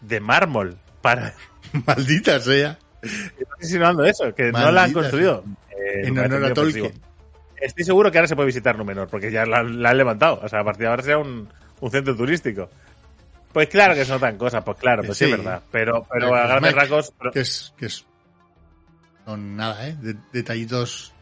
de 0.02 0.20
mármol 0.20 0.76
para. 1.02 1.34
Maldita 1.86 2.38
sea. 2.40 2.78
Estás 3.02 3.58
insinuando 3.62 4.04
eso, 4.04 4.34
que 4.34 4.52
no 4.52 4.70
la 4.70 4.84
han 4.84 4.92
construido. 4.92 5.44
Eh, 5.70 6.02
En 6.08 6.18
honor 6.18 6.44
a. 6.44 6.54
Estoy 7.60 7.84
seguro 7.84 8.10
que 8.10 8.18
ahora 8.18 8.28
se 8.28 8.36
puede 8.36 8.46
visitar 8.46 8.76
Númenor, 8.76 9.08
porque 9.08 9.30
ya 9.30 9.44
la, 9.46 9.62
la 9.62 9.90
han 9.90 9.96
levantado. 9.98 10.40
O 10.42 10.48
sea, 10.48 10.60
a 10.60 10.64
partir 10.64 10.82
de 10.82 10.88
ahora 10.88 11.02
será 11.02 11.18
un, 11.18 11.48
un 11.80 11.90
centro 11.90 12.14
turístico. 12.16 12.68
Pues 13.52 13.68
claro 13.68 13.94
que 13.94 14.04
se 14.04 14.12
notan 14.12 14.36
cosas, 14.36 14.62
pues 14.64 14.76
claro, 14.76 15.02
Que 15.02 15.06
pues 15.08 15.18
sí, 15.18 15.24
es 15.24 15.30
sí. 15.30 15.36
verdad. 15.36 15.62
Pero, 15.70 16.06
pero 16.12 16.34
a 16.34 16.42
que 16.42 16.48
grandes 16.48 16.74
rasgos. 16.74 17.12
pero- 17.18 17.30
Que 17.32 17.40
es, 17.40 17.72
que 17.78 17.86
es. 17.86 18.04
Son 19.24 19.56
nada, 19.56 19.88
¿eh? 19.88 19.96
De- 20.00 20.16
detallitos 20.32 21.12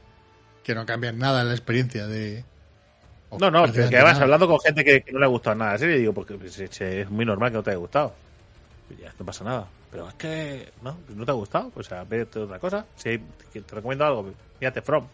que 0.63 0.75
no 0.75 0.85
cambian 0.85 1.19
nada 1.19 1.43
en 1.43 1.49
la 1.49 1.55
experiencia 1.55 2.07
de. 2.07 2.45
o 3.31 3.39
No, 3.39 3.51
no, 3.51 3.63
prácticamente 3.63 3.91
que 3.91 3.97
además 3.99 4.21
hablando 4.21 4.49
con 4.49 4.61
gente 4.61 4.85
que, 4.85 5.03
que 5.03 5.13
no 5.13 5.19
le 5.21 5.27
ha 5.27 5.29
gustado 5.29 5.57
nada 5.57 5.79
serie, 5.79 5.99
digo, 5.99 6.13
porque 6.13 6.35
pues, 6.35 6.59
es, 6.59 7.11
muy 7.11 7.25
normal 7.25 7.51
que 7.51 7.57
no 7.59 7.63
te 7.63 7.71
haya 7.71 7.79
gustado. 7.79 8.15
Y 8.91 9.01
ya, 9.03 9.13
no 9.19 9.25
pasa 9.25 9.45
nada. 9.45 9.67
Pero 9.91 10.09
es 10.09 10.15
que, 10.15 10.73
¿no? 10.83 10.99
¿No 11.15 11.25
te 11.25 11.31
ha 11.31 11.35
gustado? 11.35 11.71
Pues 11.71 11.91
a 11.93 12.03
ver 12.05 12.29
otra 12.37 12.59
cosa. 12.59 12.85
Si 12.97 13.21
que 13.53 13.61
te 13.61 13.75
recomiendo 13.77 14.05
algo, 14.05 14.35
mírate 14.61 14.83
From. 14.83 15.07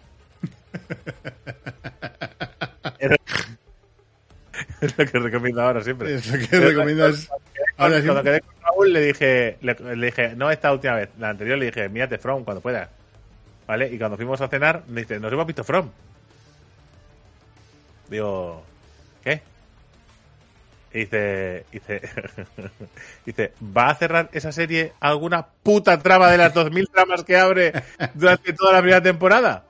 es 4.81 4.99
lo 4.99 5.07
que 5.07 5.19
recomiendo 5.19 5.63
ahora 5.63 5.83
siempre. 5.83 6.15
Es 6.15 6.27
lo 6.27 6.39
que 6.39 6.61
recomiendas. 6.61 7.31
Ahora 7.77 8.03
cuando 8.03 8.23
quedé 8.23 8.41
con 8.41 8.55
Raúl 8.63 8.93
le 8.93 9.01
dije, 9.01 9.59
le, 9.63 9.75
le 9.97 10.07
dije, 10.07 10.35
no 10.37 10.51
esta 10.51 10.73
última 10.73 10.95
vez, 10.95 11.09
la 11.19 11.31
anterior 11.31 11.59
le 11.59 11.67
dije, 11.67 11.89
mírate 11.89 12.19
From 12.19 12.45
cuando 12.45 12.61
puedas. 12.61 12.89
¿Vale? 13.67 13.89
Y 13.89 13.99
cuando 13.99 14.17
fuimos 14.17 14.41
a 14.41 14.49
cenar, 14.49 14.83
me 14.89 15.03
dice, 15.03 15.21
nos 15.21 15.33
hemos 15.33 15.47
visto 15.47 15.65
From. 15.65 15.91
Digo, 18.09 18.65
¿qué? 19.23 19.41
Y 20.93 21.01
dice, 21.01 21.65
dice, 21.71 22.01
dice, 23.25 23.53
¿va 23.77 23.91
a 23.91 23.95
cerrar 23.95 24.29
esa 24.33 24.51
serie 24.51 24.93
alguna 24.99 25.47
puta 25.47 25.99
trama 26.01 26.31
de 26.31 26.39
las 26.39 26.53
2000 26.53 26.89
tramas 26.89 27.23
que 27.23 27.37
abre 27.37 27.73
durante 28.15 28.53
toda 28.53 28.73
la 28.73 28.81
primera 28.81 29.03
temporada? 29.03 29.65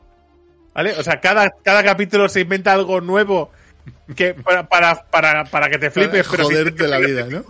¿Vale? 0.74 0.92
O 0.92 1.02
sea, 1.02 1.20
cada, 1.20 1.50
cada 1.62 1.82
capítulo 1.82 2.28
se 2.28 2.40
inventa 2.40 2.72
algo 2.72 3.00
nuevo 3.00 3.50
que 4.14 4.34
para, 4.34 4.68
para, 4.68 5.04
para, 5.04 5.44
para 5.44 5.68
que 5.68 5.78
te 5.78 5.90
flipes, 5.90 6.26
Para 6.26 6.36
pero 6.36 6.44
joderte 6.44 6.88
la 6.88 6.98
vida, 6.98 7.26
¿no? 7.26 7.44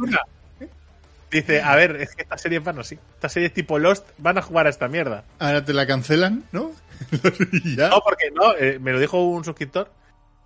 Dice, 1.30 1.62
a 1.62 1.76
ver, 1.76 1.96
es 1.96 2.14
que 2.16 2.22
estas 2.22 2.40
series 2.40 2.62
van 2.64 2.78
así. 2.80 2.98
Estas 3.14 3.32
series 3.32 3.52
tipo 3.52 3.78
Lost 3.78 4.08
van 4.18 4.38
a 4.38 4.42
jugar 4.42 4.66
a 4.66 4.70
esta 4.70 4.88
mierda. 4.88 5.24
Ahora 5.38 5.64
te 5.64 5.72
la 5.72 5.86
cancelan, 5.86 6.44
¿no? 6.50 6.72
Ya. 7.76 7.88
No, 7.88 8.00
porque 8.00 8.30
no, 8.32 8.54
eh, 8.56 8.78
me 8.80 8.92
lo 8.92 8.98
dijo 8.98 9.22
un 9.24 9.44
suscriptor 9.44 9.90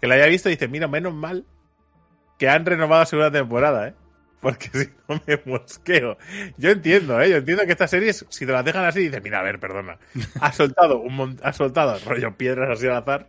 que 0.01 0.07
la 0.07 0.17
haya 0.17 0.27
visto 0.27 0.49
y 0.49 0.53
dice, 0.53 0.69
mira, 0.69 0.87
menos 0.87 1.15
mal 1.15 1.45
que 2.39 2.49
han 2.49 2.67
renovado 2.67 3.03
la 3.03 3.07
segunda 3.07 3.31
temporada, 3.31 3.89
¿eh? 3.89 3.95
Porque 4.45 4.69
si 4.75 4.91
no 5.09 5.19
me 5.27 5.41
mosqueo. 5.47 6.19
Yo 6.59 6.71
entiendo, 6.71 7.19
¿eh? 7.19 7.31
Yo 7.31 7.37
entiendo 7.39 7.65
que 7.65 7.73
estas 7.73 7.91
series, 7.91 8.27
si 8.29 8.45
te 8.45 8.53
las 8.53 8.63
dejan 8.63 8.85
así, 8.85 9.01
dices, 9.01 9.23
mira, 9.23 9.41
a 9.41 9.43
ver, 9.43 9.59
perdona. 9.59 9.99
Ha 10.39 10.53
soltado 10.53 10.99
un 10.99 11.41
ha 11.43 11.53
soltado 11.55 11.99
rollo 12.01 12.37
piedras 12.37 12.69
así 12.71 12.87
al 12.87 12.97
azar, 12.97 13.27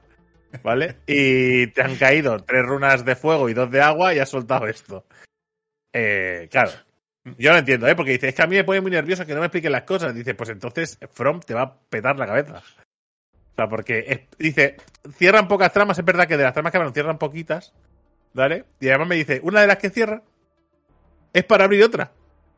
¿vale? 0.62 0.98
Y 1.08 1.68
te 1.68 1.84
han 1.84 1.96
caído 1.96 2.44
tres 2.44 2.66
runas 2.66 3.06
de 3.06 3.16
fuego 3.16 3.48
y 3.48 3.54
dos 3.54 3.72
de 3.72 3.80
agua 3.82 4.14
y 4.14 4.20
has 4.20 4.28
soltado 4.28 4.68
esto. 4.68 5.06
Eh, 5.94 6.50
claro. 6.52 6.72
Yo 7.38 7.54
lo 7.54 7.60
entiendo, 7.60 7.88
¿eh? 7.88 7.96
Porque 7.96 8.12
dice, 8.12 8.28
es 8.28 8.36
que 8.36 8.44
a 8.44 8.48
mí 8.48 8.58
me 8.58 8.66
pone 8.66 8.82
muy 8.82 8.92
nervioso 8.92 9.26
que 9.26 9.34
no 9.34 9.40
me 9.40 9.46
expliquen 9.46 9.72
las 9.72 9.84
cosas. 9.84 10.14
Dice, 10.14 10.36
pues 10.36 10.50
entonces 10.50 11.00
From 11.14 11.40
te 11.40 11.54
va 11.54 11.62
a 11.62 11.80
petar 11.90 12.20
la 12.20 12.28
cabeza. 12.28 12.58
O 12.58 13.56
sea, 13.56 13.70
porque 13.70 14.28
dice, 14.38 14.76
cierran 15.14 15.48
pocas 15.48 15.72
tramas, 15.72 15.98
es 15.98 16.04
verdad 16.04 16.28
que 16.28 16.36
de 16.36 16.44
las 16.44 16.52
tramas 16.52 16.74
que 16.74 16.78
hablan 16.78 16.94
cierran 16.94 17.18
poquitas, 17.18 17.74
¿vale? 18.34 18.66
Y 18.82 18.90
además 18.90 19.08
me 19.08 19.16
dice, 19.16 19.40
una 19.44 19.62
de 19.62 19.68
las 19.68 19.78
que 19.78 19.90
cierra 19.90 20.22
es 21.36 21.44
para 21.44 21.66
abrir 21.66 21.84
otra. 21.84 22.12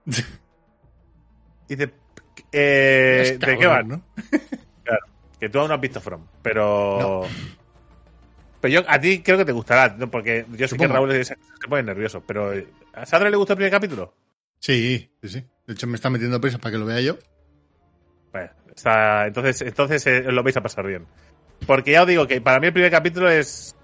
Dice, 1.67 1.91
eh, 2.51 3.37
¿de 3.39 3.57
qué 3.57 3.67
van? 3.67 3.87
¿no? 3.87 4.01
Que 5.39 5.49
tú 5.49 5.59
aún 5.59 5.67
no 5.67 5.75
has 5.75 5.81
visto 5.81 6.01
From, 6.01 6.25
pero... 6.41 7.21
Pero 8.59 8.73
yo, 8.73 8.81
a 8.89 8.99
ti 8.99 9.21
creo 9.21 9.37
que 9.37 9.45
te 9.45 9.51
gustará, 9.51 9.95
¿no? 9.95 10.09
porque 10.09 10.47
yo 10.49 10.67
sé 10.67 10.75
que 10.75 10.85
Supongo. 10.85 10.93
Raúl 10.93 11.11
se, 11.11 11.25
se 11.25 11.67
pone 11.69 11.83
nervioso, 11.83 12.23
pero 12.25 12.53
¿a 12.93 13.05
Sandra 13.05 13.29
le 13.29 13.37
gustó 13.37 13.53
el 13.53 13.57
primer 13.57 13.71
capítulo? 13.71 14.15
Sí, 14.59 15.11
sí, 15.21 15.29
sí. 15.29 15.45
De 15.67 15.73
hecho, 15.73 15.85
me 15.85 15.93
está 15.95 16.09
metiendo 16.09 16.41
prisa 16.41 16.57
para 16.57 16.71
que 16.71 16.77
lo 16.79 16.87
vea 16.87 17.01
yo. 17.01 17.17
Bueno, 18.31 18.49
está, 18.75 19.27
entonces, 19.27 19.61
entonces 19.61 20.07
eh, 20.07 20.23
lo 20.23 20.41
vais 20.41 20.57
a 20.57 20.61
pasar 20.61 20.87
bien. 20.87 21.05
Porque 21.67 21.91
ya 21.91 22.01
os 22.01 22.07
digo 22.07 22.25
que 22.25 22.41
para 22.41 22.59
mí 22.59 22.67
el 22.67 22.73
primer 22.73 22.89
capítulo 22.89 23.29
es. 23.29 23.75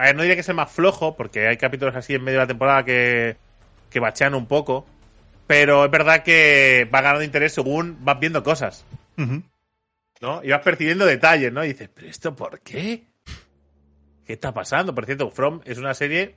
A 0.00 0.04
ver, 0.04 0.16
no 0.16 0.22
diría 0.22 0.34
que 0.34 0.40
es 0.40 0.48
el 0.48 0.54
más 0.54 0.72
flojo, 0.72 1.14
porque 1.14 1.46
hay 1.46 1.58
capítulos 1.58 1.94
así 1.94 2.14
en 2.14 2.24
medio 2.24 2.38
de 2.38 2.44
la 2.44 2.48
temporada 2.48 2.84
que, 2.86 3.36
que 3.90 4.00
bachean 4.00 4.34
un 4.34 4.46
poco. 4.46 4.86
Pero 5.46 5.84
es 5.84 5.90
verdad 5.90 6.22
que 6.22 6.88
va 6.92 7.02
ganando 7.02 7.22
interés 7.22 7.52
según 7.52 8.02
vas 8.02 8.18
viendo 8.18 8.42
cosas. 8.42 8.86
¿no? 10.22 10.42
Y 10.42 10.48
vas 10.48 10.62
percibiendo 10.62 11.04
detalles, 11.04 11.52
¿no? 11.52 11.62
Y 11.62 11.68
dices, 11.68 11.90
¿pero 11.92 12.08
esto 12.08 12.34
por 12.34 12.60
qué? 12.60 13.04
¿Qué 14.24 14.32
está 14.32 14.54
pasando? 14.54 14.94
Por 14.94 15.04
cierto, 15.04 15.30
From 15.30 15.60
es 15.66 15.76
una 15.76 15.92
serie 15.92 16.34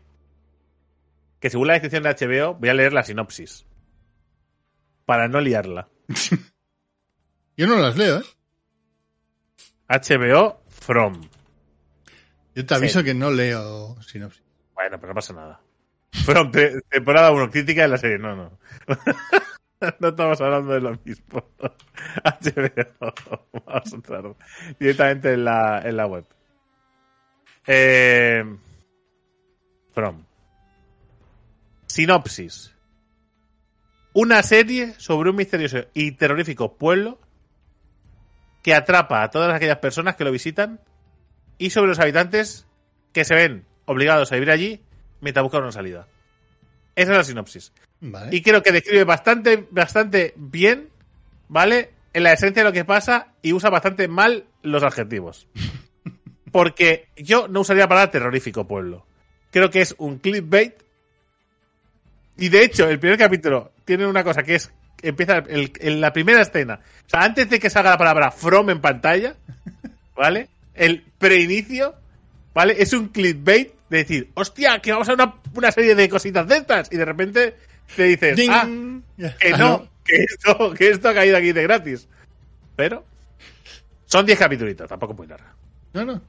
que 1.39 1.49
según 1.49 1.67
la 1.67 1.79
descripción 1.79 2.03
de 2.03 2.09
HBO, 2.09 2.55
voy 2.55 2.67
a 2.67 2.73
leer 2.73 2.91
la 2.91 3.03
sinopsis. 3.03 3.65
Para 5.05 5.29
no 5.29 5.39
liarla. 5.39 5.87
Yo 7.55 7.67
no 7.67 7.77
las 7.77 7.95
leo, 7.95 8.19
¿eh? 8.19 8.23
HBO 9.87 10.59
From. 10.67 11.21
Yo 12.55 12.65
te 12.65 12.75
aviso 12.75 13.03
que 13.03 13.13
no 13.13 13.31
leo 13.31 13.99
sinopsis. 14.01 14.43
Bueno, 14.75 14.99
pero 14.99 15.09
no 15.09 15.15
pasa 15.15 15.33
nada. 15.33 15.61
From, 16.25 16.51
te- 16.51 16.81
temporada 16.89 17.31
1, 17.31 17.49
crítica 17.49 17.81
de 17.83 17.87
la 17.87 17.97
serie. 17.97 18.17
No, 18.19 18.35
no. 18.35 18.57
no 19.99 20.07
estamos 20.09 20.39
hablando 20.41 20.73
de 20.73 20.81
lo 20.81 20.91
mismo. 21.03 21.43
HBO. 22.23 23.13
Vamos 23.65 23.93
a 23.93 23.95
entrar 23.95 24.23
directamente 24.79 25.33
en 25.33 25.45
la, 25.45 25.81
en 25.83 25.97
la 25.97 26.05
web. 26.05 26.25
Eh, 27.65 28.43
From. 29.93 30.23
Sinopsis. 31.87 32.73
Una 34.13 34.43
serie 34.43 34.93
sobre 34.99 35.31
un 35.31 35.35
misterioso 35.35 35.85
y 35.93 36.11
terrorífico 36.11 36.75
pueblo 36.77 37.19
que 38.61 38.75
atrapa 38.75 39.23
a 39.23 39.31
todas 39.31 39.53
aquellas 39.53 39.79
personas 39.79 40.15
que 40.15 40.23
lo 40.23 40.31
visitan 40.31 40.79
y 41.65 41.69
sobre 41.69 41.87
los 41.89 41.99
habitantes 41.99 42.65
que 43.13 43.23
se 43.23 43.35
ven 43.35 43.65
obligados 43.85 44.31
a 44.31 44.35
vivir 44.35 44.51
allí 44.51 44.81
mientras 45.21 45.43
buscan 45.43 45.61
una 45.63 45.71
salida. 45.71 46.07
Esa 46.95 47.11
es 47.11 47.17
la 47.17 47.23
sinopsis. 47.23 47.71
Vale. 48.01 48.35
Y 48.35 48.41
creo 48.41 48.61
que 48.61 48.71
describe 48.71 49.03
bastante, 49.05 49.65
bastante 49.71 50.33
bien, 50.35 50.89
¿vale? 51.47 51.91
En 52.13 52.23
la 52.23 52.33
esencia 52.33 52.63
de 52.63 52.69
lo 52.69 52.73
que 52.73 52.85
pasa 52.85 53.33
y 53.41 53.53
usa 53.53 53.69
bastante 53.69 54.07
mal 54.07 54.45
los 54.61 54.83
adjetivos. 54.83 55.47
Porque 56.51 57.07
yo 57.15 57.47
no 57.47 57.61
usaría 57.61 57.83
la 57.83 57.89
palabra 57.89 58.11
terrorífico 58.11 58.67
pueblo. 58.67 59.05
Creo 59.51 59.69
que 59.69 59.81
es 59.81 59.95
un 59.97 60.17
clickbait. 60.19 60.73
Y 62.37 62.49
de 62.49 62.63
hecho, 62.63 62.87
el 62.89 62.99
primer 62.99 63.17
capítulo 63.17 63.71
tiene 63.85 64.05
una 64.05 64.23
cosa 64.23 64.43
que 64.43 64.55
es. 64.55 64.71
Empieza 65.01 65.37
el- 65.37 65.71
en 65.79 66.01
la 66.01 66.13
primera 66.13 66.41
escena. 66.41 66.79
O 67.05 67.09
sea, 67.09 67.21
antes 67.23 67.49
de 67.49 67.59
que 67.59 67.69
salga 67.69 67.91
la 67.91 67.97
palabra 67.97 68.31
from 68.31 68.69
en 68.69 68.81
pantalla, 68.81 69.35
¿vale? 70.15 70.49
El 70.73 71.03
preinicio, 71.17 71.95
¿vale? 72.53 72.75
Es 72.81 72.93
un 72.93 73.09
clickbait 73.09 73.73
de 73.89 73.97
decir, 73.97 74.29
hostia, 74.33 74.79
que 74.79 74.91
vamos 74.91 75.07
a 75.09 75.13
una, 75.13 75.35
una 75.53 75.71
serie 75.71 75.95
de 75.95 76.09
cositas 76.09 76.47
de 76.47 76.57
estas. 76.57 76.91
Y 76.91 76.97
de 76.97 77.05
repente 77.05 77.55
te 77.95 78.03
dices, 78.03 78.35
Ding. 78.35 78.49
ah, 78.51 78.67
que 79.39 79.53
Ah, 79.53 79.57
no, 79.57 79.87
que 80.03 80.23
esto, 80.23 80.73
que 80.73 80.89
esto 80.89 81.09
ha 81.09 81.13
caído 81.13 81.37
aquí 81.37 81.51
de 81.51 81.63
gratis. 81.63 82.07
Pero 82.75 83.05
son 84.05 84.25
10 84.25 84.39
capítulos, 84.39 84.75
tampoco 84.87 85.13
muy 85.13 85.27
larga. 85.27 85.53
No, 85.93 86.05
no. 86.05 86.21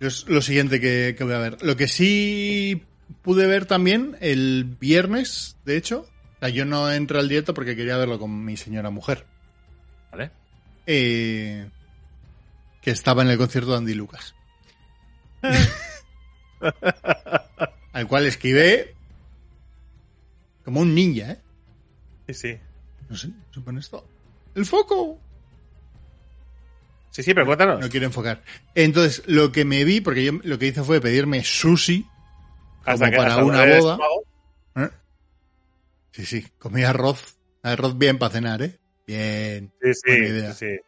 Es 0.00 0.26
lo 0.28 0.40
siguiente 0.40 0.80
que, 0.80 1.14
que 1.16 1.24
voy 1.24 1.34
a 1.34 1.38
ver. 1.38 1.62
Lo 1.62 1.76
que 1.76 1.86
sí 1.88 2.82
pude 3.20 3.46
ver 3.46 3.66
también 3.66 4.16
el 4.20 4.64
viernes, 4.80 5.56
de 5.66 5.76
hecho. 5.76 6.06
O 6.36 6.38
sea, 6.40 6.48
yo 6.48 6.64
no 6.64 6.90
entré 6.90 7.18
al 7.18 7.28
directo 7.28 7.52
porque 7.52 7.76
quería 7.76 7.98
verlo 7.98 8.18
con 8.18 8.44
mi 8.46 8.56
señora 8.56 8.88
mujer. 8.88 9.26
¿Vale? 10.10 10.30
eh, 10.86 11.68
que 12.80 12.90
estaba 12.90 13.22
en 13.22 13.28
el 13.30 13.38
concierto 13.38 13.70
de 13.72 13.76
Andy 13.78 13.94
Lucas. 13.94 14.34
al 17.92 18.06
cual 18.06 18.26
esquivé 18.26 18.94
como 20.64 20.80
un 20.80 20.94
ninja, 20.94 21.32
¿eh? 21.32 21.40
Sí, 22.28 22.34
sí. 22.34 22.58
No 23.08 23.16
sé, 23.16 23.30
¿se 23.52 23.60
pone 23.60 23.80
esto? 23.80 24.06
¡El 24.54 24.64
foco! 24.66 25.18
Sí, 27.10 27.22
sí, 27.24 27.34
pero 27.34 27.46
cuéntanos. 27.46 27.80
No 27.80 27.88
quiero 27.88 28.06
enfocar. 28.06 28.42
Entonces, 28.74 29.24
lo 29.26 29.50
que 29.50 29.64
me 29.64 29.82
vi, 29.84 30.00
porque 30.00 30.24
yo 30.24 30.32
lo 30.44 30.58
que 30.58 30.66
hice 30.68 30.84
fue 30.84 31.00
pedirme 31.00 31.42
sushi 31.42 32.06
como 32.84 32.98
para 32.98 33.26
hasta 33.30 33.44
una 33.44 33.62
eres 33.64 33.80
boda. 33.82 33.96
mago. 33.96 34.22
¿eh? 34.76 34.90
Sí, 36.12 36.26
sí, 36.26 36.46
comí 36.58 36.84
arroz. 36.84 37.36
Arroz 37.62 37.98
bien 37.98 38.18
para 38.18 38.32
cenar, 38.32 38.62
¿eh? 38.62 38.78
Bien. 39.06 39.72
Sí, 39.82 39.90
Buena 40.06 40.26
sí, 40.26 40.32
idea. 40.32 40.52
sí, 40.54 40.66
sí. 40.76 40.80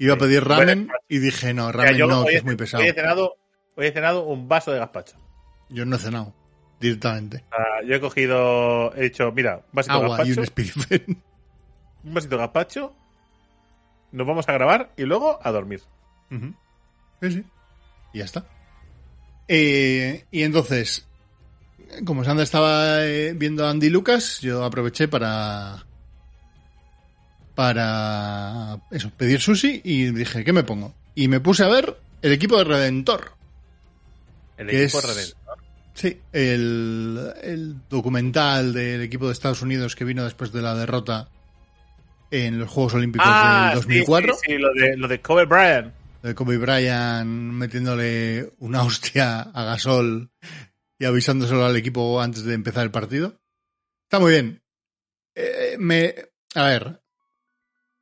Iba 0.00 0.14
a 0.14 0.16
pedir 0.16 0.42
ramen 0.42 0.86
Bueno, 0.86 1.00
y 1.08 1.18
dije, 1.18 1.52
no, 1.52 1.70
ramen 1.70 1.94
yo 1.94 2.06
no, 2.06 2.24
que 2.24 2.36
es 2.36 2.44
muy 2.44 2.56
pesado. 2.56 2.82
Hoy 2.82 2.88
he, 2.88 2.94
cenado, 2.94 3.36
hoy 3.76 3.86
he 3.86 3.92
cenado 3.92 4.24
un 4.24 4.48
vaso 4.48 4.72
de 4.72 4.78
gazpacho. 4.78 5.18
Yo 5.68 5.84
no 5.84 5.96
he 5.96 5.98
cenado, 5.98 6.32
directamente. 6.80 7.44
Yo 7.86 7.96
he 7.96 8.00
cogido, 8.00 8.94
he 8.96 9.02
dicho, 9.02 9.30
mira, 9.30 9.56
un 9.56 9.62
vasito 9.72 9.98
de 9.98 10.04
Agua 10.04 10.16
y 10.16 10.18
gazpacho, 10.18 10.40
un 10.40 10.44
espirifen. 10.44 11.22
un 12.04 12.14
vasito 12.14 12.36
de 12.36 12.40
gazpacho, 12.40 12.96
nos 14.12 14.26
vamos 14.26 14.48
a 14.48 14.52
grabar 14.54 14.90
y 14.96 15.02
luego 15.02 15.38
a 15.42 15.52
dormir. 15.52 15.82
Sí, 16.30 17.30
sí. 17.30 17.44
Y 18.14 18.20
ya 18.20 18.24
está. 18.24 18.46
Eh, 19.48 20.24
y 20.30 20.44
entonces, 20.44 21.06
como 22.06 22.24
Sandra 22.24 22.44
estaba 22.44 23.04
eh, 23.04 23.34
viendo 23.34 23.66
a 23.66 23.70
Andy 23.70 23.90
Lucas, 23.90 24.40
yo 24.40 24.64
aproveché 24.64 25.08
para. 25.08 25.84
Para. 27.60 28.78
Eso, 28.90 29.10
pedir 29.18 29.38
sushi 29.38 29.82
y 29.84 30.06
dije, 30.12 30.44
¿qué 30.44 30.52
me 30.54 30.62
pongo? 30.64 30.94
Y 31.14 31.28
me 31.28 31.40
puse 31.40 31.62
a 31.62 31.68
ver 31.68 31.94
el 32.22 32.32
equipo 32.32 32.56
de 32.56 32.64
Redentor. 32.64 33.32
El 34.56 34.70
equipo 34.70 34.98
es- 34.98 35.04
Redentor. 35.04 35.58
Sí, 35.92 36.18
el, 36.32 37.32
el 37.42 37.76
documental 37.90 38.72
del 38.72 39.02
equipo 39.02 39.26
de 39.26 39.32
Estados 39.34 39.60
Unidos 39.60 39.94
que 39.94 40.06
vino 40.06 40.24
después 40.24 40.52
de 40.52 40.62
la 40.62 40.74
derrota 40.74 41.28
en 42.30 42.58
los 42.58 42.70
Juegos 42.70 42.94
Olímpicos 42.94 43.26
Ah, 43.30 43.72
del 43.74 43.82
sí, 43.82 43.88
2004. 43.88 44.34
Sí, 44.34 44.40
sí, 44.46 44.58
lo 44.58 44.72
de, 44.72 44.96
lo 44.96 45.06
de 45.08 45.20
Kobe 45.20 45.44
Bryant. 45.44 45.92
de 46.22 46.34
Kobe 46.34 46.56
Bryant 46.56 47.26
metiéndole 47.28 48.54
una 48.60 48.82
hostia 48.84 49.40
a 49.42 49.64
Gasol 49.64 50.30
y 50.98 51.04
avisándoselo 51.04 51.66
al 51.66 51.76
equipo 51.76 52.22
antes 52.22 52.44
de 52.44 52.54
empezar 52.54 52.84
el 52.84 52.90
partido. 52.90 53.38
Está 54.08 54.18
muy 54.18 54.30
bien. 54.32 54.62
Eh, 55.34 55.76
me, 55.78 56.14
a 56.54 56.64
ver, 56.64 56.99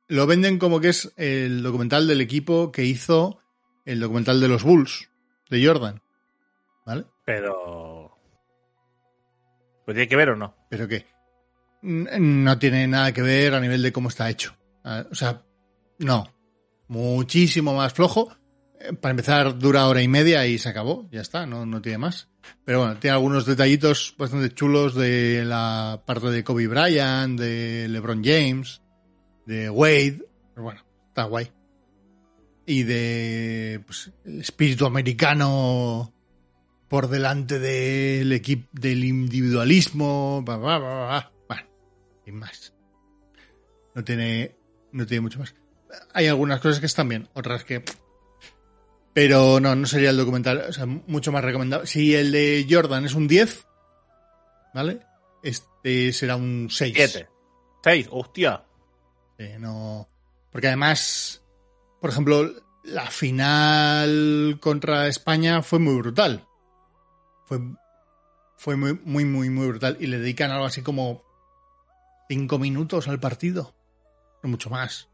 lo 0.09 0.27
venden 0.27 0.59
como 0.59 0.79
que 0.81 0.89
es 0.89 1.13
el 1.15 1.63
documental 1.63 2.07
del 2.07 2.19
equipo 2.21 2.71
que 2.71 2.83
hizo 2.83 3.39
el 3.85 3.99
documental 4.01 4.41
de 4.41 4.47
los 4.49 4.63
Bulls, 4.63 5.09
de 5.49 5.65
Jordan. 5.65 6.01
¿Vale? 6.85 7.05
Pero. 7.25 8.17
¿Pues 9.85 9.95
tiene 9.95 10.07
que 10.07 10.15
ver 10.15 10.29
o 10.29 10.35
no? 10.35 10.55
Pero 10.69 10.87
que 10.87 11.05
n- 11.83 12.19
no 12.19 12.59
tiene 12.59 12.87
nada 12.87 13.11
que 13.13 13.21
ver 13.21 13.53
a 13.53 13.59
nivel 13.59 13.81
de 13.81 13.91
cómo 13.91 14.09
está 14.09 14.29
hecho. 14.29 14.55
Ah, 14.83 15.05
O 15.11 15.15
sea, 15.15 15.43
no. 15.99 16.27
Muchísimo 16.87 17.73
más 17.75 17.93
flojo. 17.93 18.31
Eh, 18.79 18.93
Para 18.93 19.11
empezar, 19.11 19.57
dura 19.59 19.87
hora 19.87 20.01
y 20.01 20.07
media 20.07 20.45
y 20.47 20.57
se 20.57 20.69
acabó. 20.69 21.07
Ya 21.11 21.21
está, 21.21 21.45
no, 21.45 21.65
no 21.65 21.81
tiene 21.81 21.97
más. 21.99 22.29
Pero 22.65 22.79
bueno, 22.79 22.97
tiene 22.97 23.13
algunos 23.15 23.45
detallitos 23.45 24.15
bastante 24.17 24.53
chulos 24.53 24.95
de 24.95 25.43
la 25.45 26.01
parte 26.05 26.27
de 26.31 26.43
Kobe 26.43 26.67
Bryant, 26.67 27.39
de 27.39 27.87
LeBron 27.89 28.23
James, 28.23 28.81
de 29.49 29.69
Wade. 29.69 30.23
Pero 30.53 30.63
bueno, 30.63 30.85
está 31.07 31.23
guay. 31.23 31.51
Y 32.65 32.83
de 32.83 33.81
pues, 33.85 34.11
el 34.23 34.41
espíritu 34.41 34.85
americano 34.85 36.13
por 36.87 37.09
delante 37.09 37.57
del 37.57 38.31
equipo 38.31 38.69
del 38.71 39.03
individualismo. 39.03 40.43
Ba, 40.45 40.57
ba, 40.57 40.77
ba, 40.77 40.95
ba. 41.07 41.31
Bueno, 41.47 41.67
sin 42.23 42.35
más. 42.35 42.73
No 43.95 44.03
tiene, 44.03 44.55
no 44.91 45.07
tiene 45.07 45.21
mucho 45.21 45.39
más. 45.39 45.55
Hay 46.13 46.27
algunas 46.27 46.61
cosas 46.61 46.79
que 46.79 46.85
están 46.85 47.09
bien, 47.09 47.27
otras 47.33 47.63
que. 47.63 47.83
Pero 49.13 49.59
no, 49.59 49.75
no 49.75 49.87
sería 49.87 50.11
el 50.11 50.17
documental, 50.17 50.65
o 50.69 50.71
sea, 50.71 50.85
mucho 50.85 51.31
más 51.31 51.43
recomendable. 51.43 51.87
Si 51.87 52.13
el 52.13 52.31
de 52.31 52.67
Jordan 52.69 53.05
es 53.05 53.15
un 53.15 53.27
10, 53.27 53.65
¿vale? 54.75 54.99
Este 55.41 56.13
será 56.13 56.35
un 56.35 56.67
6. 56.69 56.93
7. 56.95 57.27
6, 57.83 58.07
hostia. 58.11 58.68
Eh, 59.39 59.57
no. 59.57 60.07
Porque 60.51 60.67
además, 60.67 61.41
por 62.01 62.09
ejemplo, 62.11 62.53
la 62.83 63.09
final 63.09 64.59
contra 64.59 65.07
España 65.07 65.63
fue 65.63 65.79
muy 65.79 65.95
brutal. 65.95 66.45
Fue, 67.45 67.59
fue 68.57 68.75
muy, 68.75 68.99
muy, 69.03 69.25
muy, 69.25 69.49
muy 69.49 69.67
brutal. 69.67 69.97
Y 69.99 70.07
le 70.07 70.19
dedican 70.19 70.51
algo 70.51 70.65
así 70.65 70.83
como 70.83 71.23
cinco 72.27 72.59
minutos 72.59 73.07
al 73.07 73.19
partido. 73.19 73.73
No 74.43 74.49
mucho 74.49 74.69
más. 74.69 75.09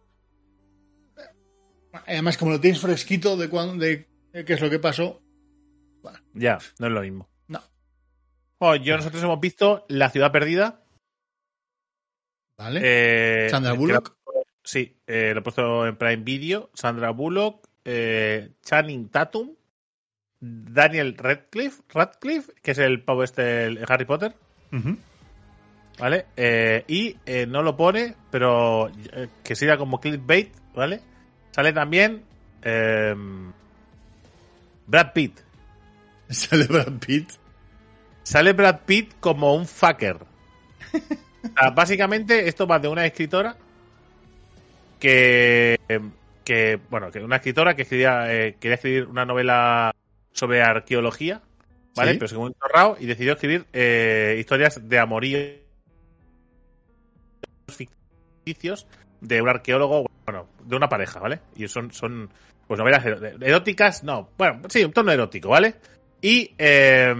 Además, 2.07 2.37
como 2.37 2.51
lo 2.51 2.59
tienes 2.59 2.81
fresquito 2.81 3.37
de, 3.37 3.47
cuando, 3.47 3.83
de 3.83 4.07
qué 4.33 4.53
es 4.53 4.61
lo 4.61 4.69
que 4.69 4.79
pasó. 4.79 5.21
Ya, 6.33 6.57
no 6.79 6.87
es 6.87 6.93
lo 6.93 7.01
mismo. 7.01 7.29
No. 7.47 7.61
Oh, 8.57 8.75
yo 8.75 8.97
nosotros 8.97 9.23
hemos 9.23 9.39
visto 9.39 9.85
La 9.87 10.09
Ciudad 10.09 10.31
Perdida. 10.31 10.83
¿Vale? 12.57 12.81
Eh, 12.83 13.49
Sandra 13.49 13.73
que 13.73 13.77
Bullock. 13.77 14.14
Sí, 14.65 14.97
eh, 15.07 15.31
lo 15.33 15.39
he 15.39 15.43
puesto 15.43 15.87
en 15.87 15.95
Prime 15.95 16.23
Video. 16.23 16.69
Sandra 16.73 17.11
Bullock, 17.11 17.67
eh, 17.85 18.49
Channing 18.63 19.09
Tatum, 19.09 19.51
Daniel 20.39 21.15
Radcliffe, 21.17 21.83
Radcliffe, 21.89 22.53
que 22.61 22.71
es 22.71 22.77
el 22.79 23.01
pavo 23.03 23.23
este, 23.23 23.65
el 23.65 23.85
Harry 23.87 24.05
Potter. 24.05 24.35
¿Vale? 25.97 26.25
Eh, 26.35 26.83
y 26.87 27.15
eh, 27.25 27.45
no 27.45 27.61
lo 27.63 27.77
pone, 27.77 28.15
pero 28.29 28.89
eh, 28.89 29.29
que 29.43 29.55
sería 29.55 29.77
como 29.77 30.01
clickbait, 30.01 30.51
¿vale? 30.73 30.99
Sale 31.51 31.71
también 31.71 32.23
eh, 32.61 33.15
Brad 34.87 35.13
Pitt. 35.13 35.39
Sale 36.29 36.65
Brad 36.65 36.99
Pitt. 36.99 37.29
Sale 38.23 38.51
Brad 38.51 38.81
Pitt 38.85 39.13
como 39.19 39.55
un 39.55 39.65
fucker. 39.65 40.17
O 41.45 41.59
sea, 41.59 41.69
básicamente, 41.69 42.47
esto 42.47 42.65
va 42.65 42.79
de 42.79 42.87
una 42.87 43.05
escritora 43.05 43.55
que, 45.05 45.77
que 46.43 46.79
bueno, 46.89 47.11
que 47.11 47.19
una 47.19 47.35
escritora 47.35 47.75
que 47.75 47.83
escribía, 47.83 48.33
eh, 48.33 48.55
quería 48.59 48.75
escribir 48.75 49.05
una 49.05 49.23
novela 49.23 49.93
sobre 50.31 50.63
arqueología, 50.63 51.43
¿vale? 51.95 52.13
Sí. 52.13 52.17
Pero 52.17 52.27
se 52.27 52.37
muy 52.37 52.47
entorrado 52.47 52.97
y 52.99 53.05
decidió 53.05 53.33
escribir 53.33 53.67
eh, 53.71 54.37
historias 54.39 54.89
de 54.89 54.97
amorío 54.97 55.39
ficticios 57.67 58.87
de 59.21 59.43
un 59.43 59.49
arqueólogo, 59.49 60.07
bueno, 60.25 60.47
de 60.63 60.75
una 60.75 60.89
pareja, 60.89 61.19
¿vale? 61.19 61.39
Y 61.55 61.67
son, 61.67 61.91
son 61.91 62.31
pues 62.67 62.79
novelas 62.79 63.05
eróticas, 63.05 64.03
no, 64.03 64.31
bueno, 64.39 64.61
sí, 64.69 64.83
un 64.83 64.91
tono 64.91 65.11
erótico, 65.11 65.49
¿vale? 65.49 65.75
Y 66.19 66.55
eh, 66.57 67.13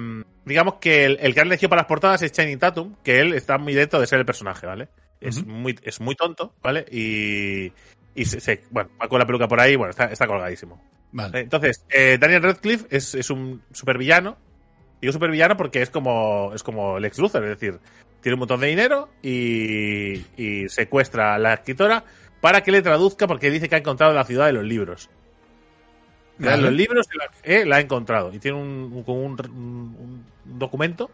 digamos 0.43 0.75
que 0.75 1.05
el, 1.05 1.19
el 1.21 1.35
que 1.35 1.41
han 1.41 1.47
elegido 1.47 1.69
para 1.69 1.83
las 1.83 1.87
portadas 1.87 2.23
es 2.23 2.31
Channing 2.31 2.57
Tatum, 2.57 2.95
que 3.03 3.19
él 3.19 3.33
está 3.33 3.59
muy 3.59 3.75
dentro 3.75 3.99
de 3.99 4.07
ser 4.07 4.17
el 4.17 4.25
personaje, 4.25 4.65
¿vale? 4.65 4.89
Es, 5.27 5.45
muy, 5.45 5.77
es 5.83 5.99
muy 6.01 6.15
tonto, 6.15 6.53
¿vale? 6.61 6.85
Y, 6.91 7.71
y 8.15 8.25
se, 8.25 8.39
se- 8.39 8.63
bueno, 8.71 8.89
va 9.01 9.07
con 9.07 9.19
la 9.19 9.25
peluca 9.25 9.47
por 9.47 9.59
ahí, 9.59 9.75
bueno, 9.75 9.91
está, 9.91 10.05
está 10.05 10.27
colgadísimo. 10.27 10.81
Vale. 11.11 11.39
Entonces, 11.41 11.85
eh, 11.89 12.17
Daniel 12.19 12.43
Radcliffe 12.43 12.87
es, 12.89 13.15
es 13.15 13.29
un 13.29 13.61
supervillano. 13.71 14.37
Digo 15.01 15.13
supervillano 15.13 15.55
porque 15.57 15.81
es 15.81 15.89
como, 15.89 16.51
es 16.53 16.63
como 16.63 16.99
Lex 16.99 17.19
Luthor, 17.19 17.43
es 17.43 17.59
decir, 17.59 17.79
tiene 18.21 18.33
un 18.33 18.39
montón 18.39 18.59
de 18.61 18.67
dinero 18.67 19.09
y, 19.21 20.25
y 20.37 20.67
secuestra 20.69 21.35
a 21.35 21.37
la 21.39 21.53
escritora 21.55 22.03
para 22.41 22.61
que 22.61 22.71
le 22.71 22.81
traduzca 22.81 23.27
porque 23.27 23.49
dice 23.51 23.69
que 23.69 23.75
ha 23.75 23.79
encontrado 23.79 24.13
la 24.13 24.23
ciudad 24.25 24.45
de 24.47 24.53
los 24.53 24.63
libros. 24.63 25.09
La 26.39 26.51
de 26.51 26.51
Vale. 26.57 26.63
los 26.63 26.73
libros 26.73 27.07
la, 27.13 27.29
eh, 27.43 27.65
la 27.65 27.77
ha 27.77 27.79
encontrado 27.81 28.33
y 28.33 28.39
tiene 28.39 28.57
un- 28.57 29.03
un 29.07 30.25
documento, 30.43 31.09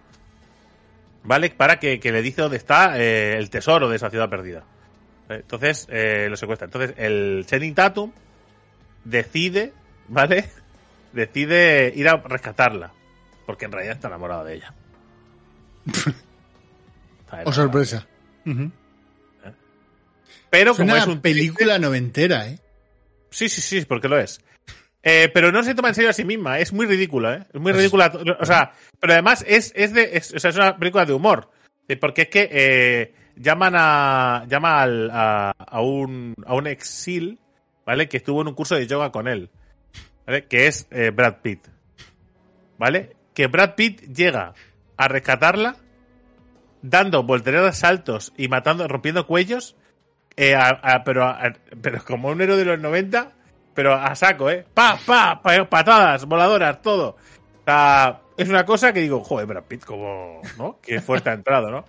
¿vale? 1.24 1.49
Para 1.51 1.80
que, 1.80 1.99
que 1.99 2.11
le 2.11 2.22
dice 2.22 2.41
dónde 2.41 2.57
está 2.57 2.99
eh, 2.99 3.38
el 3.38 3.49
tesoro 3.49 3.89
de 3.89 3.95
esa 3.95 4.09
ciudad 4.09 4.30
perdida. 4.30 4.63
Eh, 5.30 5.36
Entonces, 5.41 5.88
eh, 5.89 6.28
lo 6.30 6.38
secuestra. 6.38 6.65
Entonces, 6.65 6.93
el 6.97 7.45
Channing 7.47 7.76
Tatum 7.76 8.11
decide, 9.03 9.74
¿vale? 10.07 10.49
Decide 11.13 11.91
ir 11.95 12.07
a 12.07 12.15
rescatarla. 12.17 12.93
Porque 13.45 13.65
en 13.65 13.72
realidad 13.74 13.95
está 13.95 14.07
enamorado 14.07 14.45
de 14.45 14.55
ella. 14.55 14.74
O 17.32 17.34
enamorado. 17.34 17.53
sorpresa. 17.53 18.07
Ujú. 18.45 18.72
Pero 20.49 20.72
Es 20.72 20.78
como 20.78 20.91
una 20.91 20.99
es 21.01 21.07
un 21.07 21.22
película 21.22 21.80
noventera, 21.80 22.47
¿eh? 22.49 22.59
Sí, 23.30 23.47
sí, 23.47 23.61
sí, 23.61 23.86
porque 23.86 24.09
lo 24.09 24.19
es. 24.19 24.41
Eh, 25.03 25.29
pero 25.33 25.51
no 25.51 25.63
se 25.63 25.73
toma 25.73 25.89
en 25.89 25.95
serio 25.95 26.11
a 26.11 26.13
sí 26.13 26.23
misma, 26.23 26.59
es 26.59 26.73
muy 26.73 26.85
ridícula, 26.85 27.33
¿eh? 27.35 27.45
Es 27.53 27.59
muy 27.59 27.71
Pues- 27.71 27.77
ridícula. 27.77 28.11
O 28.39 28.45
sea, 28.45 28.71
pero 28.99 29.13
además 29.13 29.43
es, 29.47 29.73
es 29.75 29.93
de. 29.93 30.11
es- 30.17 30.33
o 30.33 30.39
sea, 30.39 30.51
es 30.51 30.55
una 30.57 30.77
película 30.77 31.05
de 31.05 31.13
humor. 31.13 31.49
Eh, 31.87 31.97
Porque 31.97 32.23
es 32.23 32.27
que 32.29 32.47
eh, 32.51 33.13
llaman 33.35 33.73
a. 33.75 34.45
llama 34.47 34.81
al, 34.81 35.09
a, 35.11 35.51
a 35.57 35.81
un. 35.81 36.35
a 36.45 36.53
un 36.53 36.67
exil, 36.67 37.39
¿vale? 37.85 38.07
Que 38.07 38.17
estuvo 38.17 38.41
en 38.41 38.49
un 38.49 38.53
curso 38.53 38.75
de 38.75 38.85
yoga 38.87 39.11
con 39.11 39.27
él. 39.27 39.49
¿Vale? 40.27 40.45
Que 40.45 40.67
es 40.67 40.87
eh, 40.91 41.09
Brad 41.09 41.37
Pitt. 41.41 41.67
¿Vale? 42.77 43.15
Que 43.33 43.47
Brad 43.47 43.75
Pitt 43.75 44.01
llega 44.13 44.53
a 44.97 45.07
rescatarla 45.07 45.77
dando 46.83 47.23
volteretas 47.23 47.77
saltos 47.79 48.33
y 48.37 48.47
matando, 48.47 48.87
rompiendo 48.87 49.25
cuellos. 49.27 49.75
eh, 50.37 50.55
a- 50.55 50.69
a- 50.81 51.03
pero, 51.03 51.25
a- 51.25 51.53
pero 51.81 52.03
como 52.05 52.29
un 52.29 52.39
héroe 52.41 52.55
de 52.55 52.63
los 52.65 52.79
90, 52.79 53.33
pero 53.74 53.93
a 53.93 54.15
saco, 54.15 54.49
¿eh? 54.49 54.65
Pa, 54.74 54.97
pa, 55.05 55.41
pa- 55.41 55.65
patadas, 55.69 56.26
voladoras, 56.26 56.82
todo. 56.82 57.09
O 57.61 57.63
sea, 57.65 58.22
es 58.38 58.49
una 58.49 58.65
cosa 58.65 58.91
que 58.93 59.01
digo, 59.01 59.24
joder, 59.24 59.45
Brad 59.47 59.63
Pitt, 59.63 59.86
como, 59.86 60.41
¿no? 60.57 60.78
Qué 60.82 60.99
fuerte 61.01 61.30
ha 61.30 61.34
entrado, 61.34 61.69
¿no? 61.72 61.86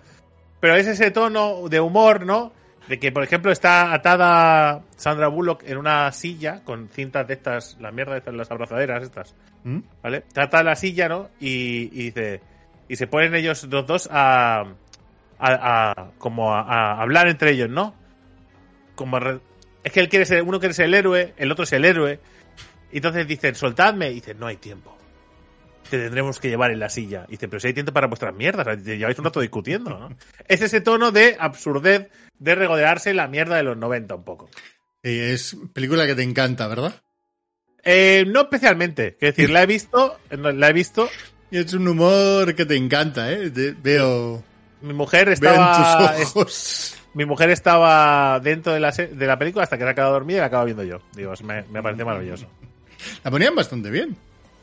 Pero 0.59 0.75
es 0.75 0.87
ese 0.87 1.11
tono 1.11 1.67
de 1.67 1.79
humor, 1.79 2.25
¿no? 2.25 2.51
De 2.87 2.99
que, 2.99 3.11
por 3.11 3.23
ejemplo, 3.23 3.51
está 3.51 3.93
atada 3.93 4.81
Sandra 4.97 5.27
Bullock 5.29 5.63
en 5.63 5.77
una 5.77 6.11
silla 6.11 6.61
con 6.65 6.89
cintas 6.89 7.25
de 7.27 7.33
estas, 7.35 7.77
la 7.79 7.91
mierda 7.91 8.11
de 8.13 8.17
estas, 8.19 8.33
las 8.33 8.51
abrazaderas 8.51 9.03
estas, 9.03 9.35
¿Mm? 9.63 9.79
¿vale? 10.01 10.17
Está 10.27 10.43
atada 10.43 10.63
la 10.63 10.75
silla, 10.75 11.07
¿no? 11.07 11.29
Y, 11.39 11.83
y 11.93 12.03
dice, 12.11 12.41
y 12.89 12.95
se 12.97 13.07
ponen 13.07 13.35
ellos 13.35 13.63
los 13.63 13.85
dos 13.87 14.09
a, 14.11 14.63
a, 15.39 15.91
a- 15.91 16.11
como 16.17 16.53
a, 16.53 16.61
a 16.61 17.01
hablar 17.01 17.27
entre 17.29 17.51
ellos, 17.51 17.69
¿no? 17.69 17.93
Como 18.95 19.17
re- 19.19 19.39
es 19.83 19.91
que 19.91 19.99
él 19.99 20.09
quiere 20.09 20.25
ser, 20.25 20.43
uno 20.43 20.59
quiere 20.59 20.73
ser 20.73 20.85
el 20.85 20.93
héroe, 20.93 21.33
el 21.37 21.51
otro 21.51 21.63
es 21.63 21.73
el 21.73 21.85
héroe. 21.85 22.19
Y 22.91 22.97
entonces 22.97 23.27
dicen, 23.27 23.55
soltadme. 23.55 24.11
Y 24.11 24.15
dicen, 24.15 24.39
no 24.39 24.47
hay 24.47 24.57
tiempo. 24.57 24.97
Te 25.89 25.97
tendremos 25.99 26.39
que 26.39 26.49
llevar 26.49 26.71
en 26.71 26.79
la 26.79 26.89
silla. 26.89 27.25
Y 27.27 27.31
dicen, 27.31 27.49
pero 27.49 27.59
si 27.59 27.67
hay 27.67 27.73
tiempo 27.73 27.91
para 27.91 28.07
vuestras 28.07 28.33
mierdas, 28.33 28.65
te 28.83 28.97
lleváis 28.97 29.17
un 29.19 29.25
rato 29.25 29.41
discutiendo, 29.41 29.89
¿no? 29.91 30.15
es 30.47 30.61
ese 30.61 30.81
tono 30.81 31.11
de 31.11 31.35
absurdez, 31.39 32.09
de 32.39 32.55
regodearse 32.55 33.13
la 33.13 33.27
mierda 33.27 33.55
de 33.57 33.63
los 33.63 33.77
90 33.77 34.15
un 34.15 34.23
poco. 34.23 34.49
Sí, 35.03 35.19
es 35.19 35.57
película 35.73 36.07
que 36.07 36.15
te 36.15 36.23
encanta, 36.23 36.67
¿verdad? 36.67 37.01
Eh, 37.83 38.23
no 38.27 38.41
especialmente, 38.43 39.17
es 39.19 39.35
decir, 39.35 39.49
la 39.49 39.63
he 39.63 39.65
visto, 39.65 40.17
la 40.29 40.69
he 40.69 40.73
visto. 40.73 41.09
Y 41.51 41.57
es 41.57 41.73
un 41.73 41.85
humor 41.89 42.55
que 42.55 42.65
te 42.65 42.77
encanta, 42.77 43.29
¿eh? 43.31 43.49
Te- 43.51 43.73
veo, 43.73 44.41
Mi 44.81 44.93
mujer 44.93 45.25
veo 45.25 45.33
estaba, 45.33 46.15
en 46.15 46.21
tus 46.23 46.27
ojos. 46.35 46.95
Mi 47.13 47.25
mujer 47.25 47.49
estaba 47.49 48.39
dentro 48.39 48.73
de 48.73 48.79
la, 48.79 48.91
de 48.91 49.27
la 49.27 49.37
película 49.37 49.63
hasta 49.63 49.77
que 49.77 49.83
se 49.83 49.89
ha 49.89 49.93
quedado 49.93 50.13
dormida 50.13 50.37
y 50.37 50.39
la 50.41 50.45
acaba 50.47 50.65
viendo 50.65 50.83
yo. 50.83 50.99
Digo, 51.15 51.33
me, 51.43 51.63
me 51.63 51.81
parece 51.83 52.03
maravilloso. 52.05 52.47
La 53.23 53.31
ponían 53.31 53.55
bastante 53.55 53.89
bien. 53.89 54.15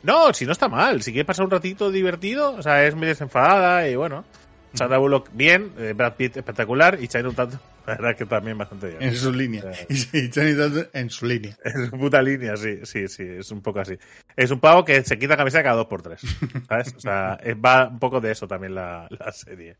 No, 0.03 0.33
si 0.33 0.45
no 0.45 0.51
está 0.51 0.67
mal. 0.67 1.01
Si 1.03 1.11
quieres 1.11 1.27
pasar 1.27 1.45
un 1.45 1.51
ratito 1.51 1.91
divertido, 1.91 2.53
o 2.55 2.61
sea, 2.61 2.85
es 2.85 2.95
muy 2.95 3.07
desenfadada 3.07 3.87
y 3.87 3.95
bueno. 3.95 4.25
Sandra 4.73 4.97
Bullock 4.99 5.29
bien, 5.33 5.73
eh, 5.77 5.93
Brad 5.93 6.13
Pitt 6.15 6.37
espectacular 6.37 6.97
y 7.01 7.07
Channing 7.09 7.35
Tatum, 7.35 7.59
la 7.85 7.93
verdad 7.95 8.15
que 8.15 8.25
también 8.25 8.57
bastante 8.57 8.87
bien. 8.87 9.01
En 9.03 9.15
su 9.17 9.31
línea. 9.33 9.63
Sí. 9.89 10.07
Y 10.13 10.29
Channing 10.29 10.57
Tatum 10.57 10.83
en 10.93 11.09
su 11.09 11.25
línea. 11.25 11.57
Es 11.63 11.89
su 11.89 11.91
puta 11.97 12.21
línea, 12.21 12.55
sí, 12.55 12.79
sí, 12.83 13.07
sí, 13.09 13.23
es 13.23 13.51
un 13.51 13.61
poco 13.61 13.81
así. 13.81 13.97
Es 14.35 14.49
un 14.49 14.61
pavo 14.61 14.85
que 14.85 15.03
se 15.03 15.19
quita 15.19 15.35
camisa 15.35 15.61
cada 15.61 15.75
dos 15.75 15.87
por 15.87 16.01
tres, 16.01 16.21
¿sabes? 16.69 16.93
O 16.95 16.99
sea, 17.01 17.37
es- 17.43 17.55
va 17.57 17.89
un 17.89 17.99
poco 17.99 18.21
de 18.21 18.31
eso 18.31 18.47
también 18.47 18.73
la, 18.75 19.07
la 19.09 19.31
serie. 19.33 19.75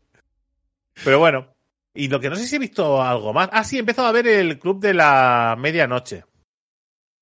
Pero 1.02 1.18
bueno, 1.18 1.48
y 1.94 2.08
lo 2.08 2.20
que 2.20 2.30
no 2.30 2.36
sé 2.36 2.46
si 2.46 2.56
he 2.56 2.60
visto 2.60 3.02
algo 3.02 3.32
más. 3.32 3.48
Ah, 3.52 3.64
sí, 3.64 3.76
he 3.76 3.80
empezado 3.80 4.08
a 4.08 4.12
ver 4.12 4.26
el 4.26 4.58
Club 4.58 4.80
de 4.80 4.94
la 4.94 5.56
Medianoche, 5.58 6.24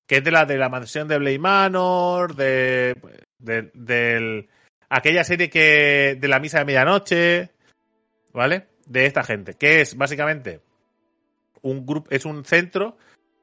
que 0.07 0.17
es 0.17 0.23
de 0.23 0.31
la 0.31 0.45
de 0.45 0.57
la 0.57 0.69
mansión 0.69 1.07
de 1.07 1.17
Blade 1.17 1.39
Manor, 1.39 2.35
de, 2.35 2.95
de, 3.39 4.49
aquella 4.89 5.23
serie 5.23 5.49
que 5.49 6.17
de 6.19 6.27
la 6.27 6.39
misa 6.39 6.59
de 6.59 6.65
medianoche, 6.65 7.51
¿vale? 8.33 8.67
De 8.85 9.05
esta 9.05 9.23
gente, 9.23 9.55
que 9.55 9.81
es 9.81 9.97
básicamente 9.97 10.61
un 11.61 11.85
grupo, 11.85 12.09
es 12.09 12.25
un 12.25 12.45
centro 12.45 12.97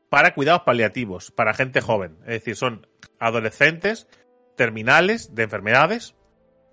para 0.09 0.35
cuidados 0.35 0.63
paliativos, 0.63 1.31
para 1.31 1.55
gente 1.55 1.81
joven. 1.83 2.17
Es 2.23 2.41
decir, 2.41 2.57
son 2.57 2.87
adolescentes 3.19 4.09
terminales 4.57 5.35
de 5.35 5.43
enfermedades, 5.43 6.15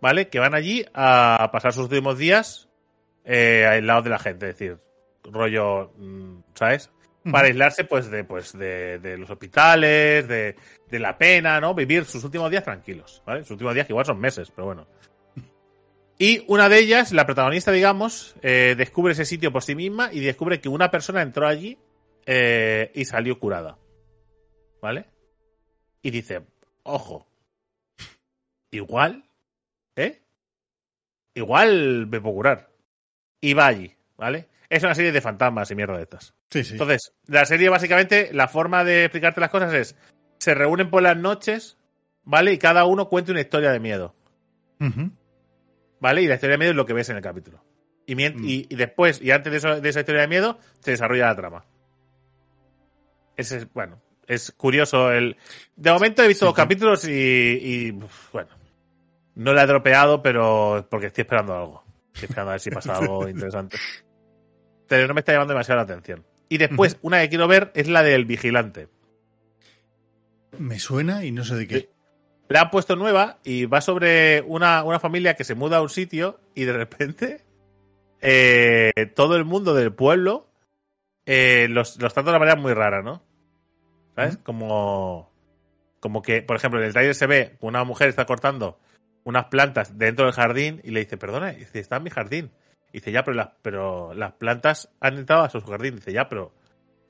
¿vale? 0.02 0.30
Que 0.30 0.40
van 0.40 0.56
allí 0.56 0.86
a 0.94 1.50
pasar 1.52 1.74
sus 1.74 1.84
últimos 1.84 2.18
días 2.18 2.65
eh, 3.26 3.66
al 3.66 3.86
lado 3.86 4.04
de 4.04 4.10
la 4.12 4.20
gente. 4.20 4.50
Es 4.50 4.58
decir, 4.58 4.78
rollo, 5.24 5.92
mm, 5.98 6.40
¿sabes? 6.54 6.92
Para 7.32 7.48
aislarse, 7.48 7.86
pues, 7.86 8.12
de, 8.12 8.24
pues, 8.24 8.54
de, 8.54 9.00
de 9.00 9.18
los 9.18 9.30
hospitales, 9.30 10.28
de, 10.28 10.56
de 10.90 11.00
la 11.00 11.18
pena, 11.18 11.60
¿no? 11.60 11.74
Vivir 11.74 12.06
sus 12.06 12.24
últimos 12.24 12.52
días 12.52 12.64
tranquilos, 12.64 13.24
¿vale? 13.26 13.42
Sus 13.42 13.52
últimos 13.52 13.74
días 13.74 13.88
que 13.88 13.94
igual 13.94 14.06
son 14.06 14.20
meses, 14.20 14.52
pero 14.52 14.68
bueno. 14.68 14.86
Y 16.18 16.46
una 16.48 16.70
de 16.70 16.80
ellas, 16.80 17.12
la 17.12 17.26
protagonista, 17.26 17.72
digamos, 17.72 18.36
eh, 18.42 18.76
descubre 18.78 19.14
ese 19.14 19.26
sitio 19.26 19.52
por 19.52 19.64
sí 19.64 19.76
misma 19.76 20.14
y 20.14 20.22
descubre 20.22 20.62
que 20.62 20.70
una 20.70 20.90
persona 20.90 21.22
entró 21.22 21.48
allí 21.48 21.78
eh, 22.26 22.92
y 22.94 23.04
salió 23.06 23.38
curada. 23.38 23.78
¿Vale? 24.82 25.06
Y 26.02 26.12
dice, 26.12 26.44
ojo, 26.84 27.28
igual, 28.72 29.26
¿eh? 29.96 30.22
Igual 31.34 32.08
me 32.08 32.22
puedo 32.22 32.36
curar. 32.36 32.70
Y 33.46 33.54
va 33.54 33.68
allí, 33.68 33.94
¿vale? 34.18 34.48
Es 34.70 34.84
una 34.84 34.96
serie 34.96 35.12
de 35.12 35.22
fantasmas 35.22 35.70
y 35.72 35.76
mierda 35.76 35.98
de 35.98 36.04
estas. 36.04 36.34
Sí, 36.50 36.64
sí. 36.64 36.74
Entonces, 36.74 37.14
la 37.28 37.46
serie 37.46 37.70
básicamente, 37.70 38.30
la 38.34 38.48
forma 38.48 38.84
de 38.84 39.06
explicarte 39.06 39.40
las 39.42 39.50
cosas 39.52 39.74
es, 39.74 39.96
se 40.40 40.56
reúnen 40.56 40.90
por 40.90 41.04
las 41.04 41.16
noches, 41.18 41.78
¿vale? 42.24 42.54
Y 42.54 42.58
cada 42.58 42.86
uno 42.86 43.08
cuenta 43.08 43.32
una 43.32 43.42
historia 43.42 43.72
de 43.72 43.80
miedo. 43.80 44.16
¿Vale? 46.00 46.22
Y 46.24 46.28
la 46.28 46.36
historia 46.36 46.54
de 46.54 46.58
miedo 46.58 46.72
es 46.72 46.76
lo 46.78 46.86
que 46.86 46.94
ves 46.94 47.10
en 47.10 47.18
el 47.18 47.22
capítulo. 47.22 47.64
Y, 48.08 48.16
mien- 48.16 48.36
Mm. 48.38 48.46
y, 48.46 48.68
y 48.70 48.76
después, 48.76 49.22
y 49.22 49.32
antes 49.32 49.52
de, 49.52 49.58
eso- 49.58 49.80
de 49.82 49.90
esa 49.90 50.00
historia 50.02 50.22
de 50.22 50.28
miedo, 50.28 50.60
se 50.80 50.92
desarrolla 50.92 51.28
la 51.28 51.36
trama. 51.36 51.66
Ese 53.38 53.58
es, 53.58 53.74
bueno, 53.74 54.02
es 54.28 54.52
curioso. 54.52 55.12
El... 55.12 55.38
De 55.76 55.92
momento 55.92 56.24
he 56.24 56.28
visto 56.28 56.46
Sí, 56.46 56.48
dos 56.48 56.56
sí. 56.56 56.62
capítulos 56.62 57.08
y, 57.08 57.12
y, 57.12 57.92
bueno, 58.34 58.50
no 59.36 59.54
la 59.54 59.64
he 59.64 59.68
dropeado, 59.68 60.22
pero 60.22 60.88
porque 60.90 61.08
estoy 61.08 61.22
esperando 61.24 61.54
algo. 61.56 61.85
Esperando 62.22 62.52
a 62.52 62.54
ver 62.54 62.60
si 62.60 62.70
pasa 62.72 62.98
algo 62.98 63.28
interesante. 63.28 63.78
Pero 64.88 65.08
no 65.08 65.14
me 65.14 65.22
está 65.22 65.34
llamando 65.34 65.54
demasiado 65.54 65.78
la 65.78 65.84
atención. 65.84 66.26
Y 66.50 66.58
después, 66.58 66.98
una 67.02 67.22
que 67.22 67.30
quiero 67.30 67.48
ver 67.48 67.72
es 67.74 67.88
la 67.88 68.04
del 68.04 68.26
vigilante. 68.26 68.88
Me 70.58 70.80
suena 70.80 71.26
y 71.26 71.32
no 71.32 71.44
sé 71.44 71.56
de 71.56 71.68
qué. 71.68 71.80
Sí. 71.80 71.90
La 72.48 72.62
han 72.62 72.70
puesto 72.70 72.96
nueva 72.96 73.40
y 73.44 73.66
va 73.66 73.82
sobre 73.82 74.42
una, 74.42 74.84
una 74.84 75.00
familia 75.00 75.34
que 75.34 75.44
se 75.44 75.56
muda 75.56 75.78
a 75.78 75.82
un 75.82 75.90
sitio 75.90 76.40
y 76.54 76.66
de 76.66 76.74
repente 76.74 77.42
eh, 78.22 79.12
todo 79.16 79.36
el 79.36 79.46
mundo 79.46 79.74
del 79.74 79.92
pueblo 79.92 80.48
eh, 81.26 81.68
los, 81.70 82.00
los 82.00 82.14
trata 82.14 82.30
de 82.30 82.38
una 82.38 82.40
manera 82.40 82.62
muy 82.62 82.74
rara, 82.74 83.02
¿no? 83.02 83.24
¿Sabes? 84.16 84.38
Como, 84.38 85.32
como 86.00 86.22
que, 86.22 86.44
por 86.44 86.56
ejemplo, 86.56 86.80
en 86.80 86.86
el 86.86 86.94
trailer 86.94 87.16
se 87.16 87.28
ve 87.28 87.58
una 87.62 87.84
mujer 87.84 88.10
está 88.10 88.26
cortando 88.26 88.80
unas 89.26 89.46
plantas 89.46 89.98
dentro 89.98 90.26
del 90.26 90.34
jardín 90.34 90.80
y 90.84 90.92
le 90.92 91.02
dice, 91.02 91.18
perdona, 91.18 91.52
dice, 91.52 91.80
está 91.80 91.98
en 91.98 92.04
mi 92.04 92.10
jardín. 92.10 92.52
Dice, 92.94 93.12
ya, 93.12 93.24
pero 93.24 93.36
las, 93.36 93.50
pero 93.62 94.14
las 94.14 94.34
plantas 94.34 94.90
han 95.02 95.18
entrado 95.18 95.44
a 95.44 95.50
su 95.50 95.60
jardín. 95.62 95.96
dice, 95.96 96.14
ya, 96.14 96.30
pero 96.30 96.54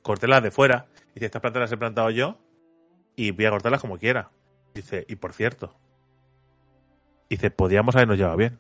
córtelas 0.02 0.42
de 0.42 0.50
fuera. 0.50 0.88
Dice, 1.14 1.26
estas 1.26 1.42
plantas 1.42 1.62
las 1.62 1.72
he 1.72 1.78
plantado 1.78 2.10
yo 2.10 2.40
y 3.16 3.32
voy 3.32 3.46
a 3.46 3.52
cortarlas 3.52 3.82
como 3.82 4.00
quiera. 4.00 4.32
Dice, 4.74 5.06
y 5.08 5.18
por 5.18 5.34
cierto, 5.34 5.76
dice, 7.30 7.52
podíamos 7.52 7.96
habernos 7.96 8.18
llevado 8.18 8.38
bien. 8.38 8.60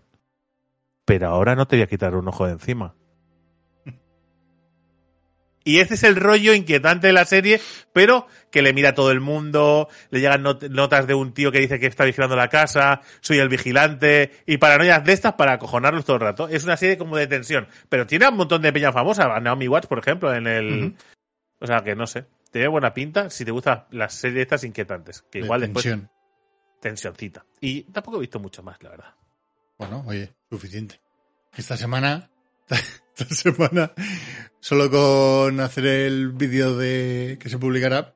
Pero 1.06 1.28
ahora 1.28 1.56
no 1.56 1.66
te 1.66 1.78
voy 1.78 1.84
a 1.84 1.88
quitar 1.88 2.14
un 2.14 2.28
ojo 2.28 2.45
de 2.45 2.53
encima. 2.53 2.93
Y 5.66 5.80
ese 5.80 5.95
es 5.95 6.03
el 6.03 6.16
rollo 6.16 6.53
inquietante 6.53 7.07
de 7.07 7.13
la 7.13 7.26
serie, 7.26 7.59
pero 7.91 8.28
que 8.51 8.61
le 8.61 8.72
mira 8.72 8.89
a 8.89 8.93
todo 8.93 9.11
el 9.11 9.20
mundo, 9.20 9.89
le 10.11 10.20
llegan 10.22 10.43
not- 10.43 10.63
notas 10.70 11.07
de 11.07 11.16
un 11.16 11.34
tío 11.34 11.51
que 11.51 11.59
dice 11.59 11.80
que 11.80 11.88
está 11.88 12.05
vigilando 12.05 12.36
la 12.36 12.47
casa, 12.49 13.01
soy 13.20 13.39
el 13.39 13.49
vigilante, 13.49 14.32
y 14.45 14.57
paranoias 14.57 15.03
de 15.03 15.11
estas 15.13 15.34
para 15.34 15.53
acojonarlos 15.53 16.05
todo 16.05 16.16
el 16.18 16.22
rato. 16.22 16.47
Es 16.47 16.63
una 16.63 16.78
serie 16.78 16.97
como 16.97 17.18
de 17.18 17.28
tensión, 17.28 17.68
pero 17.89 18.05
tiene 18.07 18.30
un 18.30 18.38
montón 18.38 18.61
de 18.61 18.72
peña 18.72 18.93
famosa, 18.93 19.24
a 19.36 19.39
Naomi 19.41 19.68
Watts, 19.68 19.88
por 19.88 19.99
ejemplo, 19.99 20.34
en 20.34 20.47
el... 20.47 20.95
O 21.59 21.66
sea, 21.68 21.82
que 21.84 21.95
no 21.95 22.05
sé, 22.05 22.26
tiene 22.51 22.68
buena 22.68 22.93
pinta 22.93 23.30
si 23.32 23.43
te 23.43 23.49
gustan 23.51 23.86
las 23.89 24.13
series 24.13 24.43
estas 24.43 24.63
inquietantes, 24.66 25.24
que 25.32 25.39
De 25.39 25.45
igual 25.45 25.61
después 25.61 25.84
tensión. 25.84 26.09
tensioncita. 26.82 27.45
Y 27.59 27.84
tampoco 27.91 28.18
he 28.18 28.22
visto 28.22 28.39
mucho 28.39 28.61
más, 28.61 28.82
la 28.84 28.89
verdad. 28.91 29.16
Bueno, 29.78 30.03
oye, 30.05 30.34
suficiente. 30.49 30.99
Esta 31.57 31.76
semana, 31.78 32.30
esta 32.70 33.34
semana, 33.34 33.91
solo 34.66 34.89
con 34.89 35.59
hacer 35.59 35.86
el 35.86 36.32
vídeo 36.32 36.76
de 36.76 37.38
que 37.39 37.49
se 37.49 37.59
publicará, 37.59 38.16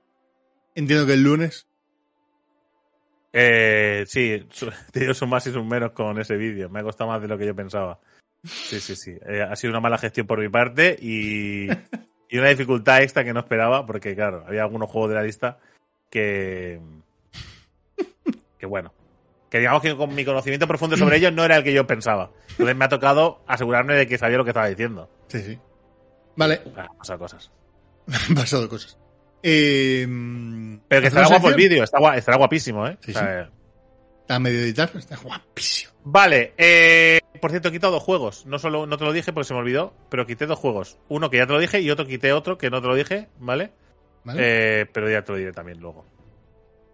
entiendo 0.73 1.05
que 1.05 1.13
el 1.13 1.21
lunes, 1.21 1.67
Eh, 3.31 4.05
sí, 4.07 4.47
digo 4.91 5.13
son 5.13 5.29
más 5.29 5.45
y 5.45 5.51
son 5.51 5.67
menos 5.67 5.91
con 5.91 6.19
ese 6.19 6.37
vídeo. 6.37 6.67
Me 6.67 6.79
ha 6.79 6.83
costado 6.83 7.11
más 7.11 7.21
de 7.21 7.27
lo 7.27 7.37
que 7.37 7.45
yo 7.45 7.55
pensaba. 7.55 7.99
Sí, 8.43 8.79
sí, 8.79 8.95
sí. 8.95 9.15
Eh, 9.27 9.43
ha 9.43 9.55
sido 9.55 9.69
una 9.69 9.79
mala 9.79 9.99
gestión 9.99 10.25
por 10.25 10.39
mi 10.39 10.49
parte 10.49 10.97
y, 10.99 11.67
y 12.29 12.37
una 12.39 12.49
dificultad 12.49 13.03
extra 13.03 13.23
que 13.23 13.31
no 13.31 13.41
esperaba, 13.41 13.85
porque 13.85 14.15
claro, 14.15 14.43
había 14.47 14.63
algunos 14.63 14.89
juegos 14.89 15.11
de 15.11 15.15
la 15.17 15.23
lista 15.23 15.59
que. 16.09 16.79
que 18.57 18.65
bueno. 18.65 18.91
Que 19.51 19.59
digamos 19.59 19.83
que 19.83 19.95
con 19.95 20.15
mi 20.15 20.25
conocimiento 20.25 20.67
profundo 20.67 20.97
sobre 20.97 21.17
ellos 21.17 21.31
no 21.31 21.45
era 21.45 21.57
el 21.57 21.63
que 21.63 21.73
yo 21.73 21.85
pensaba. 21.85 22.31
Entonces 22.49 22.75
me 22.75 22.85
ha 22.85 22.89
tocado 22.89 23.43
asegurarme 23.45 23.93
de 23.93 24.07
que 24.07 24.17
sabía 24.17 24.37
lo 24.39 24.43
que 24.43 24.49
estaba 24.49 24.67
diciendo. 24.67 25.11
sí, 25.27 25.41
sí. 25.43 25.59
Vale, 26.39 26.61
Ah, 26.77 26.87
pasan 26.97 27.17
cosas. 27.19 27.51
han 28.29 28.35
pasado 28.35 28.69
cosas. 28.69 28.97
Eh, 29.43 30.05
Pero 30.87 31.01
que 31.01 31.07
estará 31.07 31.25
¿hacemos 31.25 31.41
guapo 31.41 31.49
el 31.49 31.55
vídeo, 31.55 31.83
gua- 31.83 32.17
estará 32.17 32.37
guapísimo, 32.37 32.87
¿eh? 32.87 32.97
Sí, 33.05 33.11
eh, 33.15 33.47
Está 34.21 34.35
a 34.35 34.39
medio 34.39 34.59
editar, 34.61 34.87
pero 34.87 34.99
está 34.99 35.17
guapísimo. 35.17 35.91
Vale, 36.03 36.53
eh, 36.57 37.19
por 37.41 37.49
cierto, 37.51 37.67
he 37.67 37.71
quitado 37.71 37.93
dos 37.93 38.03
juegos. 38.03 38.45
No 38.45 38.57
solo 38.59 38.85
no 38.85 38.97
te 38.97 39.03
lo 39.03 39.11
dije 39.11 39.33
porque 39.33 39.47
se 39.47 39.53
me 39.53 39.59
olvidó, 39.59 39.93
pero 40.09 40.25
quité 40.25 40.45
dos 40.45 40.57
juegos. 40.59 40.97
Uno 41.09 41.29
que 41.29 41.37
ya 41.37 41.47
te 41.47 41.53
lo 41.53 41.59
dije 41.59 41.81
y 41.81 41.89
otro 41.91 42.05
quité 42.05 42.31
otro 42.31 42.57
que 42.57 42.69
no 42.69 42.81
te 42.81 42.87
lo 42.87 42.95
dije, 42.95 43.27
¿vale? 43.39 43.71
¿vale? 44.23 44.39
Eh, 44.81 44.85
pero 44.93 45.09
ya 45.09 45.23
te 45.23 45.31
lo 45.33 45.37
diré 45.37 45.51
también 45.51 45.79
luego. 45.79 46.05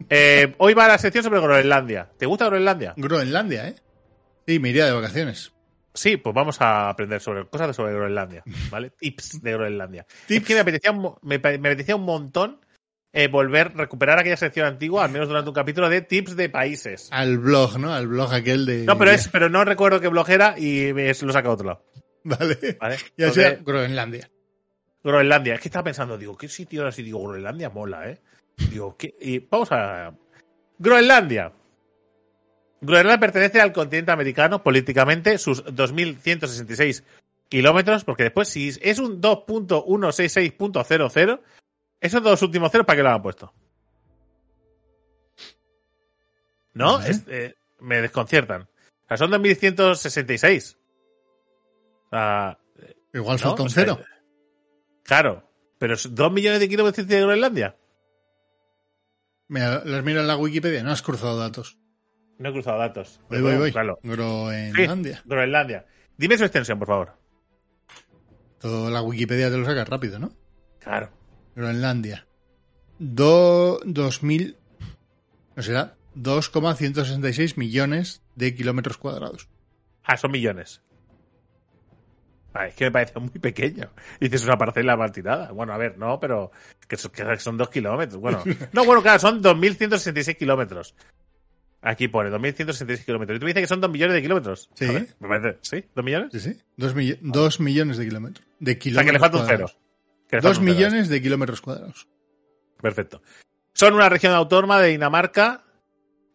Eh, 0.10 0.56
hoy 0.58 0.74
va 0.74 0.88
la 0.88 0.98
sección 0.98 1.24
sobre 1.24 1.40
Groenlandia. 1.40 2.10
¿Te 2.18 2.26
gusta 2.26 2.46
Groenlandia? 2.46 2.94
Groenlandia, 2.98 3.68
¿eh? 3.70 3.76
Sí, 4.48 4.60
me 4.60 4.70
iría 4.70 4.86
de 4.86 4.92
vacaciones. 4.94 5.52
Sí, 5.96 6.18
pues 6.18 6.36
vamos 6.36 6.62
a 6.62 6.90
aprender 6.90 7.20
sobre 7.22 7.48
cosas 7.48 7.68
de 7.70 7.74
sobre 7.74 7.94
Groenlandia, 7.94 8.44
¿vale? 8.70 8.92
Tips 8.92 9.42
de 9.42 9.52
Groenlandia. 9.54 10.06
Es 10.10 10.26
Tips. 10.28 10.46
que 10.46 10.54
me 10.54 10.60
apetecía 10.60 10.92
un, 10.92 11.16
me, 11.24 11.36
apetecía 11.36 11.96
un 11.96 12.04
montón 12.04 12.60
eh, 13.14 13.30
volver, 13.30 13.74
recuperar 13.76 14.20
aquella 14.20 14.36
sección 14.38 14.68
antigua, 14.68 15.06
al 15.06 15.12
menos 15.12 15.30
durante 15.30 15.50
un 15.50 15.56
capítulo 15.56 15.88
de 15.90 16.02
tips 16.02 16.36
de 16.36 16.50
países. 16.50 17.08
Al 17.12 17.38
blog, 17.40 17.80
¿no? 17.80 17.94
Al 17.94 18.08
blog 18.08 18.34
aquel 18.34 18.66
de... 18.66 18.84
No, 18.84 18.98
pero 18.98 19.12
es, 19.12 19.30
pero 19.30 19.48
no 19.50 19.64
recuerdo 19.64 20.02
qué 20.02 20.10
blog 20.10 20.30
era 20.30 20.60
y 20.60 20.92
me- 20.94 21.08
lo 21.14 21.32
saca 21.34 21.48
a 21.48 21.54
otro 21.54 21.66
lado. 21.68 21.86
Vale. 22.26 22.78
¿vale? 22.80 22.98
Y 23.18 23.24
así 23.24 23.40
Entonces, 23.40 23.64
Groenlandia. 23.64 24.30
Groenlandia. 25.02 25.54
Es 25.54 25.62
que 25.62 25.70
estaba 25.70 25.84
pensando, 25.86 26.18
digo, 26.18 26.36
¿qué 26.38 26.50
sitio 26.50 26.82
ahora 26.82 26.92
sí? 26.92 27.04
Digo, 27.04 27.22
Groenlandia 27.24 27.70
mola, 27.70 28.10
¿eh? 28.10 28.20
Digo, 28.70 28.98
¿qué? 28.98 29.16
Y 29.22 29.40
vamos 29.40 29.72
a. 29.72 30.12
Groenlandia. 30.78 31.54
Groenlandia 32.82 33.20
pertenece 33.20 33.62
al 33.62 33.72
continente 33.74 34.12
americano 34.12 34.62
políticamente, 34.64 35.38
sus 35.38 35.64
2.166 35.66 37.04
kilómetros, 37.50 38.04
porque 38.04 38.24
después, 38.24 38.48
si 38.50 38.70
es 38.82 39.00
un 39.00 39.22
2.166.00, 39.22 41.40
esos 42.02 42.24
dos 42.24 42.42
últimos 42.42 42.72
ceros, 42.72 42.86
¿para 42.86 42.98
qué 42.98 43.04
lo 43.04 43.10
han 43.10 43.22
puesto? 43.22 43.54
¿No? 46.74 46.98
No 46.98 47.02
sé. 47.04 47.12
Es- 47.12 47.24
eh, 47.28 47.56
me 47.80 48.02
desconciertan. 48.02 48.64
O 48.64 48.68
sea, 49.08 49.18
son 49.18 49.32
2.166. 49.32 50.78
O 52.06 52.10
sea, 52.10 52.58
Igual 53.14 53.38
¿no? 53.38 53.44
falta 53.44 53.62
un 53.62 53.68
O 53.68 53.72
sea, 53.72 53.84
cero. 53.84 54.00
Claro, 55.04 55.48
pero 55.78 55.96
dos 56.10 56.32
millones 56.32 56.60
de 56.60 56.68
kilómetros 56.70 57.08
de 57.08 57.22
Groenlandia. 57.22 57.76
Mira, 59.48 59.84
las 59.86 60.04
miro 60.04 60.22
en 60.22 60.28
la 60.28 60.38
Wikipedia, 60.38 60.82
no 60.84 60.90
has 60.92 61.02
cruzado 61.04 61.38
datos. 61.38 61.78
No 62.38 62.50
he 62.50 62.52
cruzado 62.52 62.80
datos. 62.80 63.22
Voy, 63.30 63.42
voy, 63.42 63.56
voy. 63.56 63.72
Groenlandia. 64.04 65.22
Groenlandia. 65.26 65.86
Dime 66.18 66.38
su 66.38 66.44
extensión, 66.44 66.80
por 66.80 66.88
favor. 66.88 67.14
Todo 68.60 68.90
la 68.90 69.02
Wikipedia 69.02 69.50
te 69.50 69.58
lo 69.58 69.66
sacas 69.66 69.88
rápido, 69.88 70.20
¿no? 70.20 70.32
Claro. 70.80 71.10
Groenlandia. 71.56 72.28
Do, 73.00 73.80
2000. 73.86 74.58
No 75.56 75.64
será. 75.64 75.96
2,166 76.16 77.58
millones 77.58 78.24
de 78.36 78.56
kilómetros 78.56 78.98
cuadrados. 78.98 79.50
Ah, 80.04 80.18
son 80.18 80.32
millones. 80.32 80.82
Ah, 82.54 82.68
es 82.68 82.76
que 82.76 82.86
me 82.86 82.92
parece 82.92 83.20
muy 83.20 83.30
pequeño. 83.32 83.92
Dices 84.20 84.46
una 84.46 84.58
parcela 84.58 84.96
mal 84.96 85.12
tirada. 85.12 85.52
Bueno, 85.52 85.74
a 85.74 85.78
ver, 85.78 85.98
no, 85.98 86.20
pero 86.22 86.52
que 86.88 86.96
son, 86.96 87.12
que 87.12 87.38
son 87.38 87.58
dos 87.58 87.70
kilómetros. 87.70 88.22
Bueno, 88.22 88.44
no, 88.72 88.86
bueno, 88.86 89.02
claro, 89.02 89.20
son 89.20 89.44
2.166 89.44 90.38
kilómetros. 90.38 90.96
Aquí 91.88 92.08
pone 92.08 92.32
2.166 92.32 93.06
kilómetros. 93.06 93.38
Y 93.38 93.40
tú 93.40 93.46
me 93.46 93.50
dices 93.52 93.62
que 93.64 93.68
son 93.68 93.80
dos 93.80 93.92
millones 93.92 94.16
de 94.16 94.22
kilómetros. 94.24 94.70
Sí. 94.74 94.88
Ver, 94.88 95.08
me 95.20 95.28
parece, 95.28 95.60
¿sí? 95.62 95.86
¿Dos 95.94 96.04
millones? 96.04 96.30
Sí, 96.32 96.40
sí. 96.40 96.60
Dos, 96.76 96.96
mill- 96.96 97.20
dos 97.22 97.60
millones 97.60 97.98
de 97.98 98.06
kilómetros. 98.06 98.46
De 98.60 98.72
O 98.72 98.74
sea, 98.74 98.80
kilómetros 98.80 99.06
que 99.06 99.14
le 99.14 99.20
falta 99.20 99.38
un 99.38 99.46
cero. 99.48 99.66
Que 100.28 100.36
le 100.38 100.42
falta 100.42 100.48
Dos 100.50 100.58
un 100.58 100.66
cero. 100.66 100.76
millones 100.76 101.10
de 101.10 101.22
kilómetros 101.22 101.62
cuadrados. 101.62 102.08
Perfecto. 102.82 103.22
Son 103.74 103.94
una 103.94 104.10
región 104.10 104.34
autónoma 104.34 104.80
de 104.82 104.90
Dinamarca, 104.90 105.64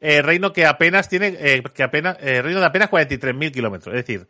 eh, 0.01 0.23
reino 0.23 0.53
que 0.53 0.67
apenas 0.67 1.09
tiene, 1.09 1.37
eh, 1.39 1.63
que 1.75 1.83
apenas, 1.83 2.17
eh, 2.21 2.43
reino 2.43 2.61
de 2.61 2.67
apenas 2.67 2.89
43.000 2.91 3.51
kilómetros. 3.53 3.95
Es 3.95 4.07
decir, 4.07 4.29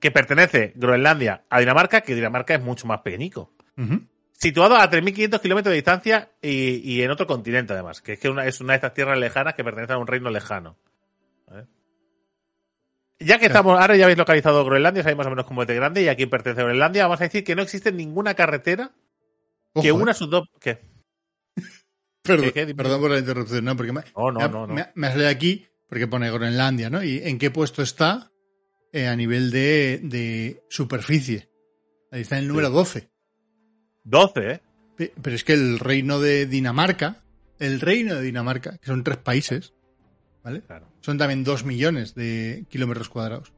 que 0.00 0.10
pertenece 0.10 0.72
Groenlandia 0.74 1.44
a 1.50 1.60
Dinamarca, 1.60 2.00
que 2.00 2.14
Dinamarca 2.14 2.54
es 2.54 2.62
mucho 2.62 2.86
más 2.86 3.00
pequeñico. 3.02 3.52
Ujú. 3.76 4.00
Situado 4.40 4.76
a 4.76 4.88
3.500 4.88 5.40
kilómetros 5.40 5.72
de 5.72 5.76
distancia 5.76 6.30
y, 6.40 6.76
y 6.92 7.02
en 7.02 7.10
otro 7.10 7.26
continente, 7.26 7.72
además, 7.72 8.00
que 8.00 8.12
es 8.12 8.20
que 8.20 8.28
una, 8.28 8.46
es 8.46 8.60
una 8.60 8.74
de 8.74 8.76
estas 8.76 8.94
tierras 8.94 9.18
lejanas 9.18 9.54
que 9.54 9.64
pertenece 9.64 9.94
a 9.94 9.98
un 9.98 10.06
reino 10.06 10.30
lejano. 10.30 10.76
¿Vale? 11.48 11.66
Ya 13.18 13.40
que 13.40 13.46
estamos, 13.46 13.80
ahora 13.80 13.96
ya 13.96 14.04
habéis 14.04 14.16
localizado 14.18 14.64
Groenlandia, 14.64 15.02
sabéis 15.02 15.18
más 15.18 15.26
o 15.26 15.30
menos 15.30 15.44
cómo 15.44 15.62
es 15.62 15.68
de 15.68 15.74
grande 15.74 16.02
y 16.02 16.08
a 16.08 16.14
quién 16.14 16.30
pertenece 16.30 16.62
Groenlandia, 16.62 17.02
vamos 17.08 17.20
a 17.20 17.24
decir 17.24 17.42
que 17.42 17.56
no 17.56 17.62
existe 17.62 17.90
ninguna 17.90 18.34
carretera 18.34 18.92
que 19.74 19.90
Ojo, 19.90 20.02
una 20.02 20.12
eh. 20.12 20.14
sus 20.14 20.30
dos. 20.30 20.48
¿Qué? 20.60 20.78
Perdón, 22.22 22.44
¿Qué, 22.46 22.52
qué? 22.52 22.66
Dime. 22.66 22.76
perdón 22.76 23.00
por 23.00 23.10
la 23.10 23.18
interrupción, 23.18 23.64
¿no? 23.64 23.76
Porque 23.76 23.92
me, 23.92 24.02
No, 24.16 24.30
no, 24.30 24.38
me, 24.40 24.48
no, 24.48 24.66
me- 24.68 24.92
me 24.94 25.08
salido 25.08 25.28
aquí 25.30 25.66
porque 25.88 26.06
pone 26.06 26.30
Groenlandia, 26.30 26.90
¿no? 26.90 27.02
¿Y 27.02 27.18
en 27.24 27.38
qué 27.38 27.50
puesto 27.50 27.82
está 27.82 28.30
eh, 28.92 29.08
a 29.08 29.16
nivel 29.16 29.50
de, 29.50 29.98
de 30.04 30.62
superficie? 30.68 31.50
Ahí 32.12 32.20
está 32.20 32.36
en 32.36 32.42
el 32.44 32.48
número 32.48 32.70
12. 32.70 33.10
12, 34.08 34.50
¿eh? 34.50 34.60
Pe- 34.96 35.12
Pero 35.20 35.36
es 35.36 35.44
que 35.44 35.52
el 35.52 35.78
reino 35.78 36.18
de 36.20 36.46
Dinamarca, 36.46 37.16
el 37.58 37.80
reino 37.80 38.14
de 38.14 38.22
Dinamarca, 38.22 38.78
que 38.78 38.86
son 38.86 39.04
tres 39.04 39.18
países, 39.18 39.74
¿vale? 40.42 40.62
Claro. 40.62 40.86
Son 41.00 41.18
también 41.18 41.44
dos 41.44 41.64
millones 41.64 42.14
de 42.14 42.64
kilómetros 42.68 43.08
cuadrados. 43.08 43.52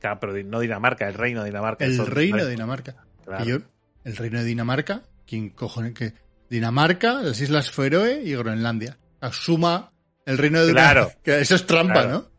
Claro, 0.00 0.18
pero 0.20 0.32
no 0.44 0.60
Dinamarca, 0.60 1.08
el 1.08 1.14
reino 1.14 1.40
de 1.42 1.46
Dinamarca. 1.50 1.84
El 1.84 1.96
Son- 1.96 2.06
reino 2.06 2.44
de 2.44 2.50
Dinamarca. 2.50 2.96
claro. 3.24 3.44
Yo- 3.44 3.58
el 4.04 4.16
reino 4.16 4.38
de 4.38 4.44
Dinamarca, 4.44 5.02
¿quién 5.26 5.48
cojones 5.50 5.94
que? 5.94 6.12
Dinamarca, 6.50 7.14
las 7.22 7.40
Islas 7.40 7.70
Feroe 7.70 8.22
y 8.22 8.34
Groenlandia. 8.36 8.98
Asuma 9.20 9.92
el 10.26 10.36
reino 10.38 10.62
de 10.64 10.72
Claro. 10.72 11.00
Dinamarca. 11.06 11.20
Que 11.24 11.40
eso 11.40 11.54
es 11.54 11.66
trampa, 11.66 12.02
Claro. 12.02 12.30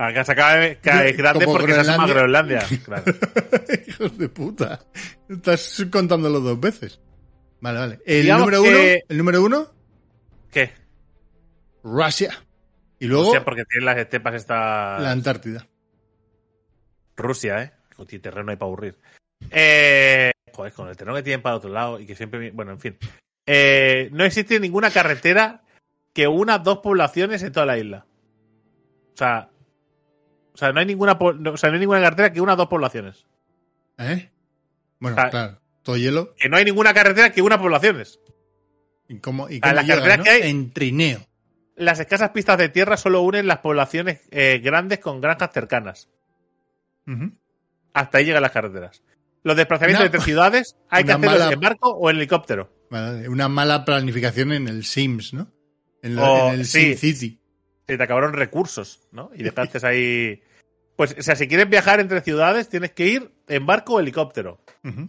Acá 0.00 0.24
se 0.24 0.30
acaba 0.32 0.54
de 0.58 0.78
grande 1.12 1.44
como 1.44 1.58
porque 1.58 1.74
se 1.74 1.82
llama 1.82 2.06
Groenlandia. 2.06 2.60
Groenlandia. 2.60 2.84
Claro. 2.84 3.02
¿no? 3.06 3.74
Hijos 3.88 4.16
de 4.18 4.28
puta. 4.28 4.80
Estás 5.28 5.84
contándolo 5.90 6.38
dos 6.38 6.60
veces. 6.60 7.00
Vale, 7.60 7.78
vale. 7.78 7.98
El 8.06 8.22
Digamos 8.22 8.46
número 8.46 8.62
que- 8.62 8.68
uno, 8.68 9.04
el 9.08 9.18
número 9.18 9.42
uno, 9.42 9.66
¿Qué? 10.50 10.72
Rusia. 11.82 12.32
Y 12.98 13.06
luego 13.06 13.30
sea, 13.30 13.44
porque 13.44 13.64
tiene 13.64 13.86
las 13.86 13.96
estepas 13.98 14.34
esta... 14.34 14.98
la 14.98 15.10
Antártida. 15.12 15.66
Rusia, 17.16 17.62
¿eh? 17.62 17.72
Con 17.96 18.06
terreno 18.06 18.50
hay 18.50 18.56
para 18.56 18.66
aburrir. 18.68 18.96
Eh, 19.50 20.32
joder, 20.52 20.72
con 20.72 20.88
el 20.88 20.96
terreno 20.96 21.16
que 21.16 21.22
tienen 21.22 21.42
para 21.42 21.56
otro 21.56 21.70
lado 21.70 22.00
y 22.00 22.06
que 22.06 22.14
siempre... 22.16 22.50
Bueno, 22.50 22.72
en 22.72 22.80
fin. 22.80 22.96
Eh, 23.46 24.08
no 24.12 24.24
existe 24.24 24.58
ninguna 24.60 24.90
carretera 24.90 25.62
que 26.12 26.26
una 26.26 26.58
dos 26.58 26.78
poblaciones 26.78 27.42
en 27.42 27.52
toda 27.52 27.66
la 27.66 27.78
isla. 27.78 28.06
O 29.14 29.16
sea... 29.16 29.50
O 30.54 30.56
sea, 30.58 30.72
no 30.72 30.80
hay 30.80 30.86
ninguna, 30.86 31.12
o 31.12 31.56
sea, 31.56 31.70
no 31.70 31.74
hay 31.74 31.80
ninguna 31.80 32.00
carretera 32.02 32.32
que 32.32 32.40
una 32.40 32.56
dos 32.56 32.66
poblaciones. 32.66 33.26
¿Eh? 33.98 34.28
Bueno, 34.98 35.16
claro. 35.30 35.60
Todo 35.88 35.96
hielo. 35.96 36.34
Que 36.36 36.50
no 36.50 36.58
hay 36.58 36.66
ninguna 36.66 36.92
carretera 36.92 37.32
que 37.32 37.40
una 37.40 37.58
poblaciones. 37.58 38.20
¿Y 39.08 39.20
cómo, 39.20 39.48
y 39.48 39.58
cómo 39.58 39.72
la 39.72 39.80
llegas, 39.80 39.96
carretera 40.00 40.16
no? 40.18 40.24
que 40.24 40.28
hay- 40.30 40.50
En 40.50 40.70
trineo. 40.74 41.20
Las 41.76 41.98
escasas 41.98 42.28
pistas 42.32 42.58
de 42.58 42.68
tierra 42.68 42.98
solo 42.98 43.22
unen 43.22 43.46
las 43.46 43.60
poblaciones 43.60 44.20
eh, 44.30 44.60
grandes 44.62 44.98
con 44.98 45.22
granjas 45.22 45.50
cercanas. 45.50 46.10
Hasta 47.94 48.18
ahí 48.18 48.26
llegan 48.26 48.42
las 48.42 48.52
carreteras. 48.52 49.02
Los 49.44 49.56
desplazamientos 49.56 50.04
entre 50.04 50.20
ciudades 50.20 50.76
hay 50.90 51.04
que 51.04 51.12
hacerlos 51.12 51.38
mala- 51.40 51.52
en 51.54 51.60
barco 51.60 51.88
o 51.88 52.10
en 52.10 52.16
helicóptero. 52.16 52.70
Vale, 52.90 53.26
Una 53.30 53.48
mala 53.48 53.86
planificación 53.86 54.52
en 54.52 54.68
el 54.68 54.84
Sims, 54.84 55.32
¿no? 55.32 55.50
En, 56.02 56.16
la- 56.16 56.30
O- 56.30 56.48
en 56.52 56.60
el 56.60 56.66
sí. 56.66 56.94
Sim 56.96 57.14
City. 57.14 57.40
Se 57.86 57.96
te 57.96 58.02
acabaron 58.02 58.34
recursos, 58.34 59.08
¿no? 59.10 59.30
Y 59.34 59.42
dejaste 59.42 59.86
ahí. 59.86 60.42
Pues, 60.96 61.16
o 61.18 61.22
sea, 61.22 61.34
si 61.34 61.48
quieres 61.48 61.70
viajar 61.70 61.98
entre 62.00 62.20
ciudades, 62.20 62.68
tienes 62.68 62.90
que 62.92 63.06
ir 63.06 63.32
en 63.48 63.64
barco 63.64 63.94
o 63.94 64.00
helicóptero. 64.00 64.60
Ujú. 64.84 65.08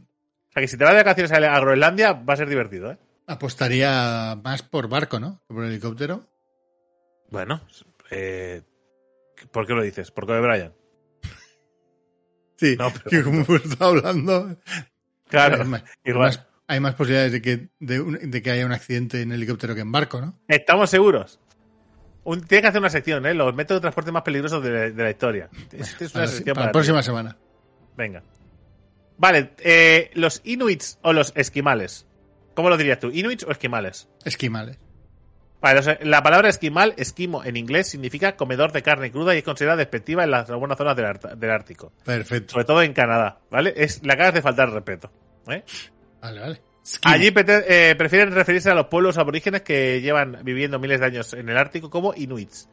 O 0.49 0.51
sea, 0.53 0.61
que 0.61 0.67
si 0.67 0.77
te 0.77 0.83
vas 0.83 0.93
de 0.93 0.99
vacaciones 0.99 1.31
a 1.31 1.59
Groenlandia, 1.59 2.13
va 2.13 2.33
a 2.33 2.37
ser 2.37 2.49
divertido, 2.49 2.91
¿eh? 2.91 2.97
Apostaría 3.27 4.35
más 4.43 4.63
por 4.63 4.89
barco, 4.89 5.19
¿no? 5.19 5.41
Que 5.47 5.53
por 5.53 5.63
helicóptero. 5.63 6.27
Bueno, 7.29 7.61
eh, 8.09 8.63
¿por 9.51 9.67
qué 9.67 9.73
lo 9.73 9.83
dices? 9.83 10.09
¿Por 10.11 10.25
qué 10.25 10.33
de 10.33 10.41
Brian? 10.41 10.73
Sí, 12.57 12.75
No, 12.77 12.91
pero- 12.91 13.05
que 13.09 13.23
como 13.23 13.41
hemos 13.41 13.65
estado 13.65 13.91
hablando. 13.91 14.57
Claro, 15.29 15.61
hay, 15.61 15.67
más, 15.67 15.83
hay 15.83 15.89
igual. 16.11 16.27
más- 16.29 16.45
hay 16.67 16.79
más 16.79 16.95
posibilidades 16.95 17.31
de 17.31 17.41
que, 17.41 17.69
de, 17.79 17.99
un- 18.01 18.31
de 18.31 18.41
que 18.41 18.51
haya 18.51 18.65
un 18.65 18.71
accidente 18.71 19.21
en 19.21 19.31
helicóptero 19.31 19.75
que 19.75 19.81
en 19.81 19.91
barco, 19.91 20.19
¿no? 20.21 20.39
Estamos 20.47 20.89
seguros. 20.89 21.39
Un- 22.23 22.41
tienes 22.41 22.63
que 22.63 22.67
hacer 22.69 22.81
una 22.81 22.89
sección, 22.89 23.25
¿eh? 23.27 23.33
Los 23.33 23.53
métodos 23.55 23.79
de 23.79 23.83
transporte 23.83 24.11
más 24.11 24.23
peligrosos 24.23 24.63
de, 24.63 24.69
la- 24.71 24.89
de 24.89 25.03
la 25.03 25.09
historia. 25.11 25.49
Es, 25.71 25.93
es 26.01 26.13
una 26.15 26.23
Para, 26.23 26.27
sección 26.27 26.53
para 26.55 26.65
la 26.65 26.71
ti. 26.71 26.73
próxima 26.73 27.03
semana. 27.03 27.37
Venga. 27.95 28.23
Vale, 29.19 29.51
eh, 29.59 30.11
los 30.13 30.41
inuits 30.45 30.97
o 31.01 31.11
los 31.13 31.33
esquimales. 31.35 32.07
¿Cómo 32.55 32.69
lo 32.69 32.77
dirías 32.77 32.99
tú? 32.99 33.11
¿Inuits 33.11 33.43
o 33.43 33.51
esquimales? 33.51 34.07
Esquimales. 34.23 34.79
Vale, 35.61 35.99
la 36.03 36.23
palabra 36.23 36.47
esquimal, 36.47 36.93
esquimo 36.95 37.43
en 37.43 37.57
inglés, 37.57 37.87
significa 37.87 38.37
comedor 38.37 38.71
de 38.71 38.81
carne 38.81 39.11
cruda 39.11 39.35
y 39.35 39.39
es 39.39 39.43
considerada 39.43 39.77
despectiva 39.77 40.23
en 40.23 40.31
las 40.31 40.49
algunas 40.49 40.77
zonas 40.77 40.95
del, 40.95 41.51
Ártico. 41.51 41.91
Perfecto. 42.05 42.53
Sobre 42.53 42.63
todo 42.63 42.81
en 42.81 42.93
Canadá, 42.93 43.39
¿vale? 43.51 43.73
Es, 43.75 44.01
le 44.01 44.13
acabas 44.13 44.33
de 44.33 44.41
faltar 44.41 44.69
el 44.69 44.75
respeto. 44.75 45.11
¿eh? 45.49 45.63
Vale, 46.21 46.39
vale. 46.39 46.61
Esquimo. 46.81 47.13
Allí 47.13 47.33
eh, 47.35 47.95
prefieren 47.97 48.31
referirse 48.31 48.69
a 48.69 48.73
los 48.73 48.87
pueblos 48.87 49.17
aborígenes 49.17 49.63
que 49.63 49.99
llevan 49.99 50.39
viviendo 50.43 50.79
miles 50.79 51.01
de 51.01 51.05
años 51.05 51.33
en 51.33 51.49
el 51.49 51.57
Ártico 51.57 51.89
como 51.89 52.13
inuits, 52.15 52.69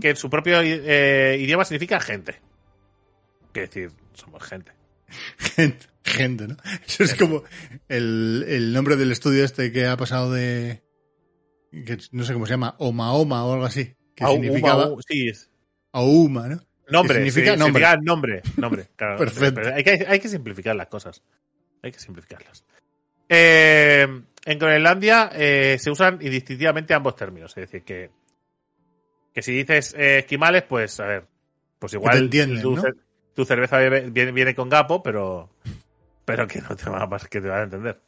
que 0.00 0.10
en 0.10 0.16
su 0.16 0.30
propio 0.30 0.62
eh, 0.62 1.36
idioma 1.38 1.66
significa 1.66 2.00
gente. 2.00 2.40
Que 3.52 3.62
decir, 3.62 3.90
somos 4.14 4.42
gente. 4.42 4.79
Gente, 5.38 5.86
gente, 6.04 6.48
¿no? 6.48 6.56
Eso 6.86 7.04
es 7.04 7.14
como 7.14 7.42
el, 7.88 8.44
el 8.48 8.72
nombre 8.72 8.96
del 8.96 9.12
estudio 9.12 9.44
este 9.44 9.72
que 9.72 9.86
ha 9.86 9.96
pasado 9.96 10.32
de. 10.32 10.82
que 11.70 11.98
no 12.12 12.24
sé 12.24 12.32
cómo 12.32 12.46
se 12.46 12.52
llama, 12.52 12.74
Oma 12.78 13.12
Oma 13.14 13.44
o 13.44 13.52
algo 13.54 13.64
así. 13.64 13.94
Que 14.14 14.24
Au, 14.24 14.34
significaba. 14.34 14.88
sí, 15.08 15.28
es- 15.28 15.50
Auma, 15.92 16.48
¿no? 16.48 16.60
Nombre, 16.88 17.18
Que 17.22 17.30
significa 17.30 17.52
sí, 17.54 17.58
nombre. 17.58 17.84
significa 17.84 17.96
nombre. 18.02 18.42
nombre 18.56 18.86
claro. 18.96 19.18
Perfecto. 19.18 19.60
Hay, 19.74 19.84
que, 19.84 20.04
hay 20.08 20.18
que 20.20 20.28
simplificar 20.28 20.74
las 20.76 20.88
cosas. 20.88 21.22
Hay 21.82 21.92
que 21.92 21.98
simplificarlas. 22.00 22.64
Eh, 23.28 24.06
en 24.44 24.58
Groenlandia 24.58 25.30
eh, 25.32 25.76
se 25.78 25.90
usan 25.90 26.18
indistintivamente 26.20 26.92
ambos 26.94 27.14
términos. 27.14 27.52
Es 27.56 27.70
decir, 27.70 27.82
que, 27.84 28.10
que 29.32 29.42
si 29.42 29.52
dices 29.52 29.94
eh, 29.96 30.18
esquimales, 30.18 30.64
pues 30.64 30.98
a 31.00 31.06
ver, 31.06 31.26
pues 31.78 31.92
igual 31.94 32.18
te 32.18 32.24
entienden, 32.24 32.62
¿no? 32.74 32.82
Tu 33.34 33.44
cerveza 33.44 33.78
viene, 33.78 34.54
con 34.54 34.68
gapo, 34.68 35.02
pero, 35.02 35.50
pero 36.24 36.46
que 36.46 36.60
no 36.60 36.76
te 36.76 36.88
va 36.90 37.02
a, 37.04 37.18
que 37.18 37.40
te 37.40 37.48
van 37.48 37.60
a 37.60 37.64
entender. 37.64 38.00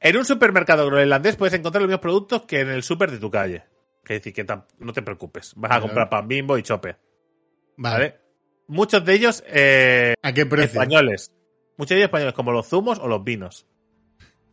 En 0.00 0.16
un 0.16 0.24
supermercado 0.24 0.86
groenlandés 0.86 1.36
puedes 1.36 1.54
encontrar 1.54 1.82
los 1.82 1.88
mismos 1.88 2.00
productos 2.00 2.42
que 2.42 2.60
en 2.60 2.70
el 2.70 2.82
super 2.82 3.10
de 3.10 3.18
tu 3.18 3.30
calle. 3.30 3.64
Es 4.02 4.08
decir, 4.22 4.32
que 4.32 4.44
no 4.78 4.92
te 4.92 5.02
preocupes. 5.02 5.54
Vas 5.56 5.70
a 5.70 5.74
Vale, 5.74 5.82
comprar 5.82 6.10
pan 6.10 6.26
bimbo 6.26 6.58
y 6.58 6.62
chope. 6.62 6.96
Vale. 7.76 7.94
¿Vale? 7.96 8.20
Muchos 8.66 9.04
de 9.04 9.14
ellos 9.14 9.44
eh, 9.46 10.14
¿A 10.22 10.32
qué 10.32 10.44
precio? 10.46 10.80
españoles. 10.80 11.30
Muchos 11.76 11.90
de 11.90 11.96
ellos 11.96 12.08
españoles, 12.08 12.34
como 12.34 12.50
los 12.52 12.68
zumos 12.68 12.98
o 12.98 13.06
los 13.06 13.22
vinos. 13.22 13.66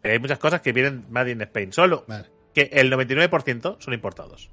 Eh, 0.03 0.11
hay 0.11 0.19
muchas 0.19 0.39
cosas 0.39 0.61
que 0.61 0.71
vienen 0.71 1.05
Made 1.09 1.31
in 1.31 1.41
Spain. 1.41 1.73
Solo 1.73 2.05
Vale. 2.07 2.25
que 2.53 2.69
el 2.73 2.91
99% 2.91 3.77
son 3.79 3.93
importados. 3.93 4.51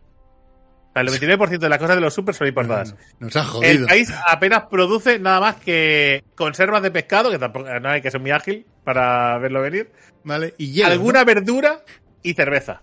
El 1.00 1.08
99% 1.08 1.58
de 1.58 1.68
las 1.68 1.78
cosas 1.78 1.96
de 1.96 2.00
los 2.00 2.14
super 2.14 2.34
son 2.34 2.46
importadas. 2.48 2.94
Nos 3.18 3.34
ha 3.36 3.40
El 3.40 3.46
jodido. 3.46 3.86
país 3.86 4.12
apenas 4.26 4.64
produce 4.70 5.18
nada 5.18 5.40
más 5.40 5.56
que 5.56 6.24
conservas 6.34 6.82
de 6.82 6.90
pescado, 6.90 7.30
que 7.30 7.38
tampoco 7.38 7.68
no 7.80 7.88
hay 7.90 8.00
que 8.02 8.10
ser 8.10 8.20
muy 8.20 8.30
ágil 8.30 8.66
para 8.84 9.36
verlo 9.38 9.60
venir, 9.62 9.90
Vale. 10.24 10.54
Y 10.58 10.72
hielo. 10.72 10.90
alguna 10.92 11.24
verdura 11.24 11.82
y 12.22 12.34
cerveza. 12.34 12.82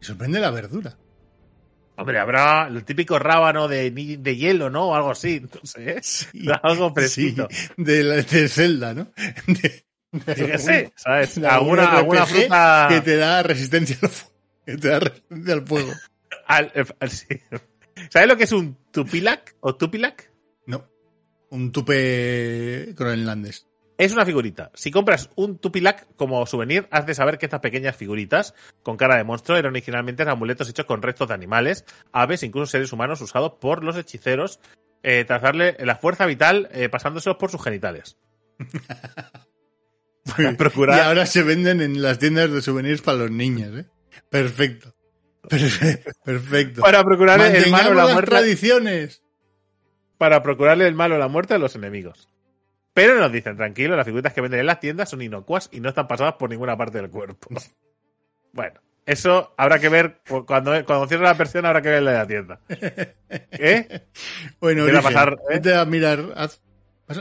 Me 0.00 0.06
sorprende 0.06 0.38
la 0.40 0.50
verdura. 0.50 0.96
Hombre, 1.96 2.20
habrá 2.20 2.68
el 2.68 2.84
típico 2.84 3.18
rábano 3.18 3.66
de, 3.66 3.90
hielo, 4.36 4.70
¿no? 4.70 4.90
O 4.90 4.94
algo 4.94 5.10
así. 5.10 5.40
No 5.40 5.48
sé. 5.64 5.98
Sí. 6.02 6.46
Algo 6.62 6.88
Sí, 6.90 6.94
fresquito. 6.94 7.48
de, 7.76 8.04
la, 8.04 8.14
de 8.22 8.48
Zelda, 8.48 8.94
¿no? 8.94 9.08
De- 9.48 9.84
Yo 10.36 10.46
qué 10.46 10.58
sé, 10.58 10.92
¿sabes? 10.94 11.38
Alguna, 11.38 11.90
alguna 11.98 12.24
fruta. 12.24 12.86
que 12.88 13.00
te 13.00 13.16
da 13.16 13.42
resistencia 13.42 13.96
al 14.00 14.08
fuego. 14.10 14.32
Que 14.64 14.76
te 14.76 14.88
da 14.88 14.98
resistencia 15.00 15.54
al 15.54 15.66
fuego. 15.66 15.92
Al- 16.48 16.72
eh, 16.74 16.84
al- 17.00 17.10
sí. 17.10 17.26
¿Sabes 18.10 18.28
lo 18.28 18.36
que 18.36 18.44
es 18.44 18.52
un 18.52 18.76
tupilac 18.92 19.54
o 19.60 19.76
tupilac? 19.76 20.32
No. 20.66 20.84
Un 21.50 21.70
tupe 21.72 22.92
groenlandés. 22.96 23.66
Es 23.96 24.12
una 24.12 24.24
figurita. 24.24 24.70
Si 24.74 24.92
compras 24.92 25.28
un 25.34 25.58
tupilac 25.58 26.06
como 26.14 26.46
souvenir, 26.46 26.86
has 26.92 27.04
de 27.06 27.14
saber 27.14 27.36
que 27.36 27.46
estas 27.46 27.58
pequeñas 27.60 27.96
figuritas 27.96 28.54
con 28.84 28.96
cara 28.96 29.16
de 29.16 29.24
monstruo 29.24 29.58
eran 29.58 29.72
originalmente 29.72 30.22
amuletos 30.22 30.68
hechos 30.68 30.86
con 30.86 31.02
restos 31.02 31.26
de 31.28 31.34
animales, 31.34 31.84
aves, 32.12 32.44
incluso 32.44 32.70
seres 32.70 32.92
humanos 32.92 33.20
usados 33.20 33.54
por 33.60 33.82
los 33.82 33.96
hechiceros 33.96 34.60
eh, 35.02 35.24
tras 35.26 35.42
darle 35.42 35.76
la 35.80 35.96
fuerza 35.96 36.26
vital 36.26 36.68
eh, 36.72 36.88
pasándoselos 36.88 37.38
por 37.38 37.50
sus 37.50 37.62
genitales. 37.62 38.16
Para 40.24 40.52
procurar- 40.56 40.96
Y 40.98 41.00
ahora 41.00 41.26
se 41.26 41.42
venden 41.42 41.80
en 41.80 42.00
las 42.02 42.18
tiendas 42.18 42.52
de 42.52 42.60
souvenirs 42.62 43.02
para 43.02 43.18
los 43.18 43.30
niños, 43.30 43.76
¿eh? 43.78 43.86
Perfecto. 44.30 44.94
Perfe- 45.48 46.02
Perfecto. 46.24 46.80
Para 46.82 47.02
procurarle 47.04 47.56
el 47.58 47.70
mal 47.70 47.88
o 47.88 47.94
la 47.94 48.04
las 48.04 48.12
muerte. 48.14 48.30
tradiciones. 48.30 49.22
Para 50.18 50.42
procurarle 50.42 50.86
el 50.86 50.94
mal 50.94 51.12
o 51.12 51.18
la 51.18 51.28
muerte 51.28 51.54
a 51.54 51.58
los 51.58 51.74
enemigos. 51.76 52.28
Pero 52.94 53.16
nos 53.18 53.30
dicen, 53.30 53.56
tranquilo, 53.56 53.94
las 53.96 54.04
figuritas 54.06 54.32
que 54.32 54.40
venden 54.40 54.60
en 54.60 54.66
las 54.66 54.80
tiendas 54.80 55.08
son 55.10 55.22
inocuas 55.22 55.68
y 55.72 55.80
no 55.80 55.88
están 55.88 56.08
pasadas 56.08 56.34
por 56.34 56.50
ninguna 56.50 56.76
parte 56.76 56.98
del 57.00 57.10
cuerpo. 57.10 57.48
Bueno, 58.50 58.80
eso 59.04 59.54
habrá 59.58 59.78
que 59.78 59.90
ver 59.90 60.20
cu- 60.28 60.44
cuando, 60.46 60.72
cuando 60.86 61.06
cierre 61.06 61.22
la 61.22 61.34
versión, 61.34 61.66
habrá 61.66 61.82
que 61.82 61.90
ver 61.90 62.02
la 62.02 62.12
de 62.12 62.18
la 62.18 62.26
tienda. 62.26 62.60
¿Eh? 63.28 64.06
Bueno, 64.58 64.86
Empieza 64.86 65.00
a 65.00 65.02
origen. 65.02 65.02
pasar, 65.02 65.32
¿eh? 65.34 65.54
Vete 65.54 65.74
a 65.74 65.84
mirar 65.84 66.18
haz- 66.34 66.60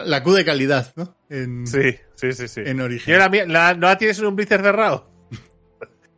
la 0.05 0.23
Q 0.23 0.33
de 0.33 0.45
calidad, 0.45 0.93
¿no? 0.95 1.15
En, 1.29 1.67
Sí, 1.67 1.95
sí, 2.15 2.31
sí, 2.31 2.47
sí. 2.47 2.61
en 2.65 2.77
¿Y 2.77 2.81
origen. 2.81 3.19
la, 3.19 3.29
mía- 3.29 3.45
la- 3.45 3.73
no 3.73 3.87
la 3.87 3.97
tienes 3.97 4.17
en 4.19 4.25
un 4.25 4.35
blister 4.37 4.61
cerrado? 4.61 5.11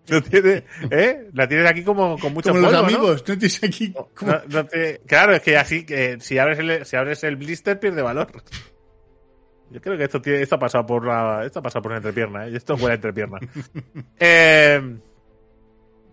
¿No 0.09 0.21
tiene, 0.21 0.63
¿eh? 0.91 1.29
La 1.33 1.47
tienes 1.47 1.69
aquí 1.69 1.83
como 1.83 2.17
con 2.17 2.33
mucho 2.33 2.49
Como 2.49 2.61
los 2.61 2.69
polvo, 2.71 2.81
¿no? 2.81 2.87
amigos, 2.87 3.23
¿no? 3.27 3.37
Tienes 3.37 3.63
aquí 3.63 3.91
como- 3.91 4.09
No- 4.21 4.41
no 4.49 4.65
te- 4.65 5.01
claro, 5.05 5.33
es 5.35 5.41
que 5.41 5.57
así, 5.57 5.85
que 5.85 6.17
si 6.19 6.37
abres 6.37 6.59
el, 6.59 6.85
si 6.85 6.95
abres 6.95 7.23
el 7.23 7.35
blister 7.35 7.79
pierde 7.79 8.01
valor. 8.01 8.27
Yo 9.71 9.79
creo 9.81 9.97
que 9.97 10.05
esto, 10.05 10.19
tiene, 10.21 10.41
esto 10.41 10.55
ha 10.55 10.59
pasado 10.59 10.85
por 10.85 11.05
la, 11.05 11.43
esto 11.45 11.59
ha 11.59 11.61
pasado 11.61 11.83
por 11.83 11.91
una 11.91 11.97
entrepierna, 11.97 12.47
¿eh? 12.47 12.55
Esto 12.55 12.73
huele 12.75 12.91
a 12.91 12.95
entrepierna. 12.95 13.39
Eh, 14.19 14.97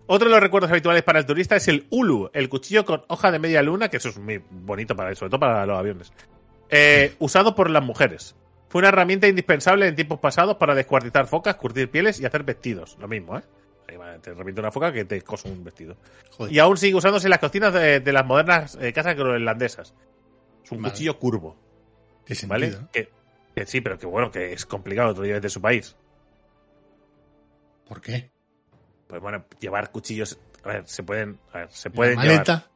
otro 0.08 0.28
de 0.28 0.34
los 0.34 0.40
recuerdos 0.42 0.70
habituales 0.70 1.02
para 1.02 1.18
el 1.18 1.26
turista 1.26 1.56
es 1.56 1.66
el 1.68 1.86
ulu, 1.90 2.30
el 2.32 2.48
cuchillo 2.48 2.84
con 2.84 3.02
hoja 3.08 3.32
de 3.32 3.38
media 3.40 3.62
luna, 3.62 3.88
que 3.88 3.96
eso 3.96 4.10
es 4.10 4.18
muy 4.18 4.40
bonito 4.50 4.94
para, 4.94 5.12
sobre 5.16 5.30
todo 5.30 5.40
para 5.40 5.66
los 5.66 5.78
aviones. 5.78 6.12
Eh, 6.68 7.14
usado 7.18 7.54
por 7.54 7.70
las 7.70 7.82
mujeres. 7.82 8.36
Fue 8.68 8.80
una 8.80 8.88
herramienta 8.88 9.26
indispensable 9.26 9.86
en 9.88 9.94
tiempos 9.96 10.20
pasados 10.20 10.56
para 10.56 10.74
descuartizar 10.74 11.26
focas, 11.26 11.56
curtir 11.56 11.90
pieles 11.90 12.20
y 12.20 12.26
hacer 12.26 12.42
vestidos. 12.44 12.96
Lo 13.00 13.08
mismo, 13.08 13.38
¿eh? 13.38 13.42
Te 14.20 14.34
revienta 14.34 14.60
una 14.62 14.72
foca 14.72 14.92
que 14.92 15.04
te 15.04 15.20
coso 15.22 15.48
un 15.48 15.62
vestido. 15.64 15.96
Joder. 16.30 16.52
Y 16.52 16.58
aún 16.58 16.76
sigue 16.76 16.94
usándose 16.94 17.26
en 17.26 17.30
las 17.30 17.38
cocinas 17.40 17.72
de, 17.72 18.00
de 18.00 18.12
las 18.12 18.24
modernas 18.26 18.76
eh, 18.80 18.92
casas 18.92 19.16
groenlandesas. 19.16 19.94
Es 20.64 20.72
un 20.72 20.82
Vale. 20.82 20.92
cuchillo 20.92 21.18
curvo, 21.18 21.56
sentido, 22.26 22.48
¿vale? 22.48 22.70
¿no? 22.70 22.90
Que, 22.90 23.08
que 23.54 23.66
sí, 23.66 23.80
pero 23.80 23.98
que 23.98 24.06
bueno, 24.06 24.30
que 24.30 24.52
es 24.52 24.66
complicado 24.66 25.10
otro 25.10 25.22
día 25.24 25.38
de 25.40 25.48
su 25.48 25.60
país. 25.60 25.96
¿Por 27.88 28.00
qué? 28.00 28.30
Pues 29.06 29.20
bueno, 29.22 29.44
llevar 29.60 29.90
cuchillos 29.92 30.38
a 30.64 30.68
ver, 30.68 30.88
se 30.88 31.04
pueden, 31.04 31.38
a 31.52 31.58
ver, 31.58 31.68
se 31.70 31.88
La 31.90 31.94
pueden 31.94 32.12
llevar. 32.20 32.26
maleta, 32.26 32.70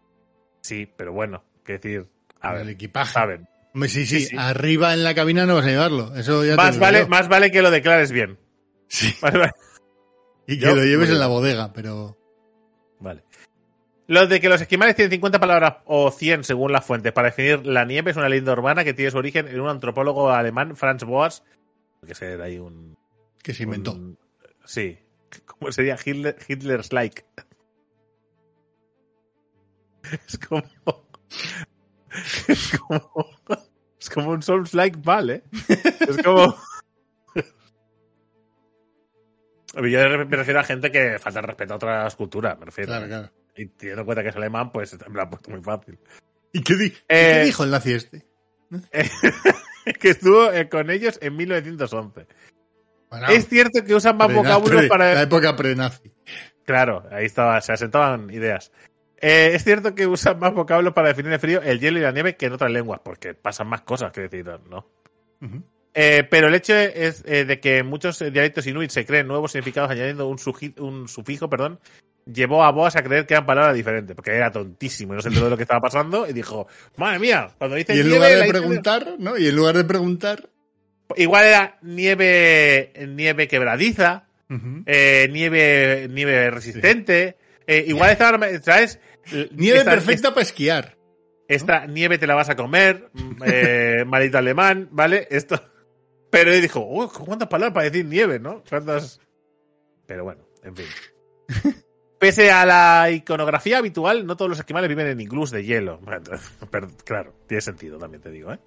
Sí, 0.61 0.87
pero 0.97 1.13
bueno, 1.13 1.43
que 1.65 1.73
decir, 1.79 2.07
a 2.41 2.53
el 2.53 2.59
ver, 2.67 2.69
equipaje. 2.75 3.13
saben. 3.13 3.49
Sí, 3.75 3.89
sí, 3.89 4.07
Sí, 4.07 4.21
sí. 4.27 4.37
arriba 4.39 4.93
en 4.95 5.03
la 5.03 5.15
cabina 5.15 5.47
no 5.47 5.55
vas 5.57 5.65
a 5.65 5.69
llevarlo. 5.71 6.15
Eso 6.15 6.45
ya 6.45 6.55
Más 6.57 6.79
vale, 6.79 7.07
más 7.07 7.29
vale 7.29 7.51
que 7.51 7.63
lo 7.63 7.71
declares 7.71 8.13
bien. 8.13 8.39
Sí. 8.89 9.13
Más 9.23 9.33
vale. 9.33 9.53
Y 10.53 10.59
que 10.59 10.67
Yo- 10.67 10.75
lo 10.75 10.85
lleves 10.85 11.09
en 11.11 11.19
la 11.21 11.27
bodega, 11.29 11.73
pero. 11.73 12.17
Vale. 12.99 13.23
Lo 14.09 14.27
de 14.27 14.41
que 14.41 14.49
los 14.49 14.61
esquimales 14.61 14.97
tienen 14.97 15.13
50 15.13 15.39
palabras 15.39 15.77
o 15.85 16.11
100 16.11 16.43
según 16.43 16.73
las 16.73 16.85
fuentes 16.85 17.13
para 17.13 17.29
definir 17.29 17.65
la 17.65 17.85
nieve 17.85 18.11
es 18.11 18.17
una 18.17 18.29
leyenda 18.29 18.53
urbana 18.53 18.83
que 18.83 18.93
tiene 18.93 19.13
su 19.13 19.19
origen 19.19 19.47
en 19.47 19.61
un 19.61 19.69
antropólogo 19.69 20.31
alemán, 20.31 20.75
Franz 20.77 21.05
Boas, 21.05 21.45
que 22.05 22.15
ser 22.17 22.43
ahí 22.43 22.59
un... 22.59 22.99
que 23.43 23.55
se 23.55 23.63
inventó. 23.63 23.93
un- 23.93 24.19
sí. 24.65 24.99
¿Cómo 25.47 25.71
sería 25.71 25.97
Hitler, 26.05 26.37
Hitler's 26.49 26.93
like? 26.93 27.25
Es 30.27 30.39
como... 30.39 30.63
Es 32.49 32.79
como... 32.79 33.31
Es 34.01 34.11
como 34.11 34.31
un 34.31 34.43
Souls 34.43 34.75
like 34.75 34.99
vale. 35.05 35.45
Es 35.69 36.17
como... 36.25 36.57
Yo 39.75 39.83
me 40.27 40.37
refiero 40.37 40.61
a 40.61 40.65
gente 40.65 40.91
que 40.91 41.19
falta 41.19 41.41
respeto 41.43 41.75
a 41.75 41.77
otras 41.77 42.17
culturas, 42.17 42.59
me 42.59 42.67
refiero. 42.67 42.89
Claro, 42.89 43.07
claro. 43.07 43.31
Y 43.57 43.67
teniendo 43.67 44.03
en 44.03 44.07
cuenta 44.07 44.23
que 44.23 44.29
es 44.31 44.37
alemán, 44.37 44.73
pues 44.73 44.97
me 45.09 45.15
lo 45.15 45.23
ha 45.23 45.31
puesto 45.31 45.51
muy 45.51 45.63
fácil. 45.63 45.99
¿Y 46.53 46.63
qué, 46.63 46.75
di- 46.75 46.93
Eh, 47.09 47.33
qué 47.35 47.45
dijo 47.45 47.65
el 47.65 47.71
nazi 47.71 47.93
este? 47.93 48.27
que 50.01 50.11
estuvo 50.11 50.53
eh, 50.53 50.69
con 50.69 50.91
ellos 50.91 51.19
en 51.23 51.37
1911. 51.37 52.27
Bueno, 53.11 53.27
es 53.29 53.49
cierto 53.49 53.85
que 53.85 53.95
usan 53.95 54.17
más 54.17 54.29
vocablos 54.33 54.71
pre- 54.71 54.83
La 54.83 54.89
para... 54.89 55.23
época 55.23 55.57
pre-nazi. 55.57 56.13
Claro, 56.65 57.05
ahí 57.11 57.27
estaba, 57.27 57.61
se 57.61 57.73
asentaban 57.73 58.31
ideas. 58.31 58.71
Eh, 59.21 59.51
es 59.55 59.65
cierto 59.65 59.95
que 59.95 60.07
usan 60.07 60.39
más 60.39 60.55
vocablos 60.55 60.93
para 60.95 61.09
definir 61.09 61.33
el 61.33 61.41
frío, 61.41 61.61
el 61.63 61.81
hielo 61.81 61.99
y 61.99 62.03
la 62.03 62.13
nieve 62.13 62.37
que 62.37 62.47
en 62.47 62.53
otras 62.53 62.71
lenguas, 62.71 63.01
porque 63.05 63.35
pasan 63.35 63.67
más 63.69 63.83
cosas, 63.83 64.13
que 64.13 64.23
decir, 64.23 64.47
¿no? 64.69 64.87
Ujú. 65.43 65.63
Eh, 65.93 66.25
pero 66.31 66.49
el 66.49 66.55
hecho 66.55 66.75
es 66.77 67.23
eh, 67.27 67.45
de 67.45 67.59
que 67.59 67.83
muchos 67.83 68.23
eh, 68.23 68.31
dialectos 68.31 68.67
inuit 68.67 68.91
se 68.91 69.05
creen 69.05 69.27
nuevos 69.27 69.53
significados 69.53 69.91
añadiendo 69.91 70.29
un, 70.29 70.39
un 70.79 71.09
sufijo, 71.09 71.51
perdón, 71.51 71.81
llevó 72.33 72.63
a 72.63 72.71
Boas 72.71 72.95
a 72.97 73.03
creer 73.03 73.27
que 73.27 73.35
eran 73.35 73.47
palabras 73.47 73.75
diferentes, 73.75 74.15
porque 74.15 74.31
era 74.33 74.51
tontísimo 74.53 75.13
y 75.13 75.17
no 75.17 75.23
se 75.23 75.29
enteró 75.29 75.47
de 75.47 75.51
lo 75.51 75.57
que 75.57 75.65
estaba 75.65 75.81
pasando 75.81 76.29
y 76.29 76.33
dijo, 76.33 76.69
madre 76.97 77.19
mía, 77.19 77.49
cuando 77.59 77.77
dice 77.77 77.97
Y 77.97 78.01
en 78.01 78.11
lugar 78.11 78.31
de 78.39 78.49
preguntar, 78.49 79.15
¿no? 79.19 79.37
Y 79.37 79.49
en 79.49 79.57
lugar 79.57 79.77
de 79.77 79.85
preguntar. 79.85 80.49
igual 81.17 81.45
era 81.47 81.79
nieve, 81.83 82.93
nieve 83.09 83.49
quebradiza, 83.49 84.27
eh, 84.87 85.29
nieve, 85.33 86.07
nieve 86.11 86.51
resistente, 86.51 87.37
eh, 87.67 87.85
igual 87.87 88.11
esta, 88.11 88.39
¿sabes? 88.63 89.01
Nieve 89.53 89.79
Esta- 89.81 89.91
perfecta 89.91 90.31
para 90.31 90.43
esquiar. 90.43 90.97
Esta 91.49 91.87
nieve 91.87 92.17
te 92.19 92.29
la 92.29 92.37
vas 92.37 92.49
a 92.49 92.55
comer, 92.55 93.11
mm, 93.13 93.43
eh, 93.45 94.05
maldito 94.07 94.39
alemán, 94.39 94.89
¿vale? 94.93 95.27
Esto. 95.31 95.61
Pero 96.31 96.53
él 96.53 96.63
dijo, 96.63 96.81
uy, 96.81 97.09
¿cuántas 97.09 97.49
palabras 97.49 97.75
para 97.75 97.91
decir 97.91 98.07
nieve, 98.07 98.39
no? 98.39 98.63
¿Cuántas? 98.69 99.21
Pero 100.07 100.25
bueno, 100.25 100.43
en 100.63 100.77
fin. 100.77 100.87
Pese 102.19 102.51
a 102.53 102.67
la 102.67 103.11
iconografía 103.11 103.79
habitual, 103.79 104.27
no 104.27 104.37
todos 104.37 104.51
los 104.51 104.59
esquimales 104.59 104.89
viven 104.89 105.07
en 105.07 105.21
iglús 105.21 105.51
de 105.51 105.65
hielo. 105.65 106.01
Pero, 106.71 106.89
claro, 107.05 107.35
tiene 107.47 107.63
sentido 107.63 107.99
también, 107.99 108.23
te 108.23 108.31
digo, 108.31 108.53
¿eh? 108.53 108.59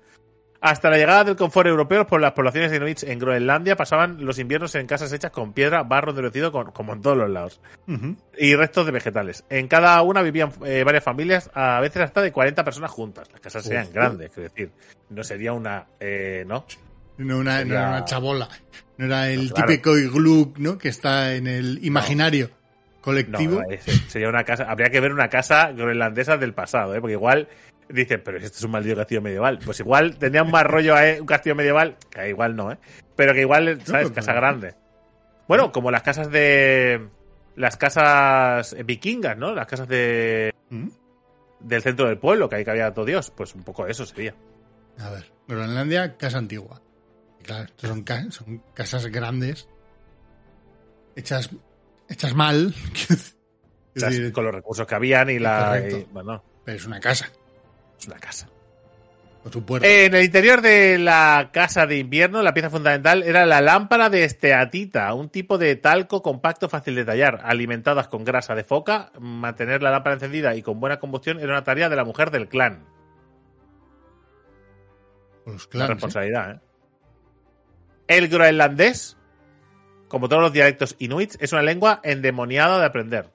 Hasta 0.59 0.89
la 0.89 0.95
llegada 0.97 1.25
del 1.25 1.35
confort 1.35 1.67
europeo 1.67 2.07
por 2.07 2.21
las 2.21 2.31
poblaciones 2.31 2.71
de 2.71 2.77
inuits 2.77 3.03
en 3.03 3.19
Groenlandia 3.19 3.75
pasaban 3.75 4.25
los 4.25 4.39
inviernos 4.39 4.73
en 4.75 4.87
casas 4.87 5.11
hechas 5.11 5.29
con 5.29 5.51
piedra, 5.51 5.83
barro 5.83 6.11
endurecido, 6.11 6.53
como 6.53 6.93
en 6.93 7.01
todos 7.01 7.17
los 7.17 7.29
lados 7.29 7.59
y 8.37 8.55
restos 8.55 8.85
de 8.85 8.93
vegetales. 8.93 9.43
En 9.49 9.67
cada 9.67 10.01
una 10.03 10.21
vivían 10.21 10.53
eh, 10.65 10.85
varias 10.85 11.03
familias, 11.03 11.51
a 11.53 11.81
veces 11.81 12.03
hasta 12.03 12.21
de 12.21 12.31
40 12.31 12.63
personas 12.63 12.91
juntas. 12.91 13.29
Las 13.33 13.41
casas 13.41 13.65
serían 13.65 13.87
Uf. 13.87 13.93
grandes, 13.93 14.31
quiero 14.31 14.49
decir. 14.49 14.71
No 15.09 15.21
sería 15.25 15.51
una. 15.51 15.85
Eh, 15.99 16.45
¿No? 16.47 16.65
No, 17.17 17.37
una, 17.37 17.53
no 17.53 17.59
Sería- 17.59 17.79
era 17.79 17.89
una 17.89 18.05
chabola. 18.05 18.49
No 18.97 19.05
era 19.05 19.29
el 19.29 19.47
No, 19.49 19.53
claro. 19.55 19.69
típico 19.71 19.97
iglú, 19.97 20.53
¿no? 20.57 20.77
Que 20.77 20.89
está 20.89 21.33
en 21.35 21.47
el 21.47 21.79
imaginario 21.83 22.47
No, 22.49 23.01
colectivo. 23.01 23.61
sería 24.07 24.29
una 24.29 24.43
casa. 24.43 24.65
Habría 24.69 24.89
que 24.89 24.99
ver 24.99 25.11
una 25.13 25.29
casa 25.29 25.71
groenlandesa 25.71 26.37
del 26.37 26.53
pasado, 26.53 26.95
¿eh? 26.95 27.01
Porque 27.01 27.13
igual 27.13 27.47
dicen, 27.89 28.21
pero 28.23 28.37
esto 28.37 28.57
es 28.57 28.63
un 28.63 28.71
maldito 28.71 28.95
castillo 28.97 29.21
medieval. 29.21 29.59
Pues 29.63 29.79
igual 29.79 30.17
tendrían 30.17 30.49
más 30.49 30.63
rollo 30.63 30.95
a 30.95 31.01
un 31.19 31.25
castillo 31.25 31.55
medieval, 31.55 31.97
que 32.09 32.29
igual 32.29 32.55
no, 32.55 32.71
¿eh? 32.71 32.77
Pero 33.15 33.33
que 33.33 33.41
igual, 33.41 33.79
¿sabes? 33.83 34.11
casa 34.11 34.33
grande. 34.33 34.73
Bueno, 35.47 35.71
como 35.71 35.91
las 35.91 36.03
casas 36.03 36.31
de. 36.31 37.07
Las 37.55 37.77
casas 37.77 38.75
vikingas, 38.85 39.37
¿no? 39.37 39.53
Las 39.53 39.67
casas 39.67 39.87
de 39.87 40.53
¿Mm? 40.69 40.87
del 41.59 41.81
centro 41.83 42.07
del 42.07 42.17
pueblo, 42.17 42.49
que 42.49 42.55
ahí 42.55 42.65
cabía 42.65 42.91
todo 42.93 43.05
Dios. 43.05 43.31
Pues 43.35 43.53
un 43.53 43.63
poco 43.63 43.85
eso 43.87 44.05
sería. 44.05 44.33
A 44.99 45.09
ver, 45.11 45.31
Groenlandia, 45.47 46.15
casa 46.17 46.37
antigua. 46.39 46.81
Claro, 47.43 47.69
son, 47.77 48.03
ca- 48.03 48.31
son 48.31 48.63
casas 48.73 49.05
grandes, 49.07 49.67
hechas, 51.15 51.49
hechas 52.09 52.33
mal, 52.35 52.73
decir, 53.93 54.31
con 54.33 54.45
los 54.45 54.53
recursos 54.55 54.87
que 54.87 54.95
habían 54.95 55.29
y 55.29 55.39
la. 55.39 55.79
Y- 55.79 56.07
bueno, 56.11 56.43
pero 56.65 56.77
es 56.77 56.85
una 56.85 56.99
casa, 56.99 57.29
es 57.99 58.07
una 58.07 58.17
casa. 58.19 58.47
En 59.85 60.15
el 60.15 60.23
interior 60.23 60.61
de 60.61 60.97
la 60.97 61.49
casa 61.51 61.85
de 61.85 61.97
invierno, 61.97 62.41
la 62.41 62.53
pieza 62.53 62.69
fundamental 62.69 63.23
era 63.23 63.45
la 63.45 63.59
lámpara 63.59 64.09
de 64.09 64.23
esteatita, 64.23 65.13
un 65.13 65.27
tipo 65.27 65.57
de 65.57 65.75
talco 65.75 66.21
compacto 66.23 66.69
fácil 66.69 66.95
de 66.95 67.03
tallar, 67.03 67.41
alimentadas 67.43 68.07
con 68.07 68.23
grasa 68.23 68.55
de 68.55 68.63
foca. 68.63 69.11
Mantener 69.19 69.83
la 69.83 69.91
lámpara 69.91 70.13
encendida 70.13 70.55
y 70.55 70.61
con 70.61 70.79
buena 70.79 70.97
combustión 70.97 71.41
era 71.41 71.51
una 71.51 71.63
tarea 71.65 71.89
de 71.89 71.95
la 71.97 72.05
mujer 72.05 72.31
del 72.31 72.47
clan. 72.47 72.85
los 75.45 75.65
Una 75.65 75.69
clanes, 75.71 75.89
¿eh? 75.89 75.93
responsabilidad, 75.93 76.51
¿eh? 76.51 76.59
El 78.17 78.27
groenlandés, 78.27 79.17
como 80.07 80.29
todos 80.29 80.41
los 80.41 80.53
dialectos 80.53 80.95
inuits, 80.99 81.37
es 81.41 81.51
una 81.53 81.61
lengua 81.63 81.99
endemoniada 82.03 82.79
de 82.79 82.85
aprender. 82.85 83.29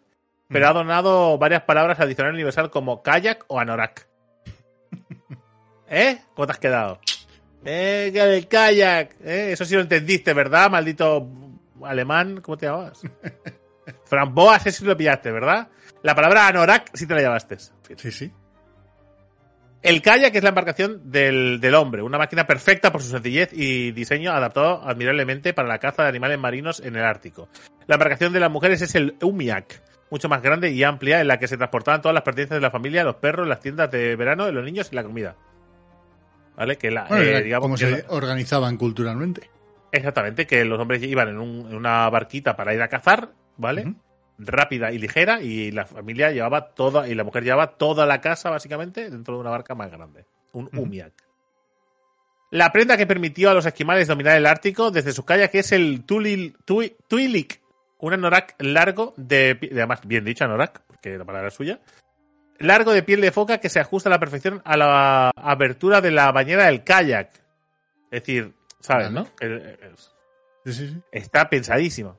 Pero 0.49 0.67
Mm. 0.67 0.69
ha 0.69 0.73
donado 0.73 1.39
varias 1.39 1.63
palabras 1.63 2.01
adicionales 2.01 2.35
universal 2.35 2.71
como 2.71 3.03
kayak 3.03 3.45
o 3.49 3.59
anorak. 3.59 4.07
¿Eh? 5.91 6.19
¿Cómo 6.35 6.47
te 6.47 6.53
has 6.53 6.59
quedado? 6.59 7.01
Eh, 7.65 8.11
que 8.13 8.21
el 8.21 8.47
kayak. 8.49 9.17
¿eh? 9.25 9.53
Eso 9.53 9.65
sí 9.65 9.75
lo 9.75 9.81
entendiste, 9.81 10.33
¿verdad? 10.35 10.71
Maldito 10.71 11.29
alemán. 11.83 12.41
¿Cómo 12.41 12.57
te 12.57 12.67
llamabas? 12.67 13.01
Framboas, 14.05 14.67
ese 14.67 14.81
sí 14.81 14.85
lo 14.85 14.97
pillaste, 14.97 15.31
¿verdad? 15.33 15.69
La 16.03 16.15
palabra 16.15 16.47
anorak 16.47 16.91
sí 16.95 17.07
te 17.07 17.15
la 17.15 17.21
llevaste. 17.21 17.57
Sí, 17.97 18.13
sí. 18.13 18.33
El 19.83 20.03
kayak 20.03 20.35
es 20.35 20.43
la 20.43 20.49
embarcación 20.49 21.11
del, 21.11 21.61
del 21.61 21.75
hombre, 21.75 22.03
una 22.03 22.19
máquina 22.19 22.47
perfecta 22.47 22.91
por 22.91 23.01
su 23.01 23.09
sencillez 23.11 23.51
y 23.53 23.93
diseño 23.93 24.33
adaptado 24.33 24.83
admirablemente 24.83 25.55
para 25.55 25.69
la 25.69 25.79
caza 25.79 26.03
de 26.03 26.09
animales 26.09 26.39
marinos 26.39 26.81
en 26.81 26.97
el 26.97 27.05
Ártico. 27.05 27.49
La 27.87 27.95
embarcación 27.95 28.33
de 28.33 28.41
las 28.41 28.51
mujeres 28.51 28.83
es 28.83 28.95
el 28.97 29.17
umiak, 29.23 29.81
mucho 30.11 30.29
más 30.29 30.43
grande 30.43 30.71
y 30.73 30.83
amplia, 30.83 31.21
en 31.21 31.29
la 31.29 31.39
que 31.39 31.47
se 31.47 31.57
transportaban 31.57 32.03
todas 32.03 32.15
las 32.15 32.25
pertenencias 32.25 32.57
de 32.59 32.63
la 32.67 32.73
familia, 32.73 33.05
los 33.05 33.17
perros, 33.17 33.47
las 33.47 33.61
tiendas 33.61 33.89
de 33.91 34.17
verano, 34.17 34.51
los 34.51 34.65
niños 34.65 34.89
y 34.91 34.97
la 34.97 35.05
comida. 35.05 35.37
¿Vale? 36.57 36.77
Que 36.77 36.91
la, 36.91 37.05
Bueno, 37.05 37.23
eh, 37.23 37.31
era 37.31 37.41
digamos 37.41 37.63
como 37.63 37.77
que 37.77 37.87
se 37.87 38.05
organizaban 38.09 38.77
culturalmente. 38.77 39.49
Exactamente, 39.93 40.47
que 40.47 40.65
los 40.65 40.79
hombres 40.81 41.03
iban 41.05 41.29
en, 41.29 41.39
un- 41.39 41.69
en 41.71 41.77
una 41.77 42.11
barquita 42.11 42.57
para 42.57 42.75
ir 42.75 42.83
a 42.83 42.89
cazar, 42.89 43.31
¿vale? 43.57 43.95
Rápida 44.39 44.93
y 44.93 44.99
ligera, 44.99 45.41
y 45.43 45.73
la 45.73 45.85
familia 45.85 46.31
llevaba 46.31 46.75
toda, 46.75 47.09
y 47.09 47.15
la 47.15 47.25
mujer 47.25 47.43
llevaba 47.43 47.77
toda 47.77 48.07
la 48.07 48.21
casa, 48.21 48.51
básicamente, 48.51 49.11
dentro 49.11 49.35
de 49.35 49.41
una 49.41 49.51
barca 49.51 49.75
más 49.75 49.91
grande. 49.91 50.27
Un 50.53 50.69
umiak. 50.79 51.13
La 52.51 52.73
prenda 52.73 52.97
que 52.97 53.07
permitió 53.07 53.51
a 53.51 53.55
los 53.55 53.67
esquimales 53.67 54.09
dominar 54.09 54.37
el 54.37 54.47
Ártico 54.47 54.91
desde 54.91 55.13
sus 55.13 55.25
calles, 55.25 55.51
que 55.51 55.59
es 55.59 55.73
el 55.73 56.05
tulil, 56.05 56.57
tui- 56.65 56.97
tuilik, 57.09 57.61
un 57.99 58.13
anorak 58.15 58.55
largo 58.61 59.13
de, 59.17 59.59
además 59.73 60.01
bien 60.07 60.25
dicho 60.25 60.45
anorak, 60.45 60.83
porque 60.87 61.19
la 61.19 61.25
palabra 61.25 61.49
es 61.49 61.55
suya, 61.55 61.81
largo 62.59 62.93
de 62.93 63.03
piel 63.03 63.21
de 63.21 63.33
foca 63.33 63.59
que 63.59 63.69
se 63.69 63.81
ajusta 63.81 64.09
a 64.09 64.13
la 64.13 64.19
perfección 64.21 64.63
a 64.65 64.77
la 64.77 65.31
abertura 65.37 66.01
de 66.01 66.11
la 66.13 66.33
bañera 66.33 66.67
del 66.67 66.85
kayak. 66.85 67.31
Es 68.11 68.23
decir, 68.23 68.55
¿sabes, 68.81 69.11
no? 69.11 69.27
El- 69.41 69.53
el- 69.83 69.97
Sí, 70.65 70.73
sí, 70.73 70.89
sí. 70.89 71.03
Está 71.13 71.49
pensadísimo. 71.51 72.19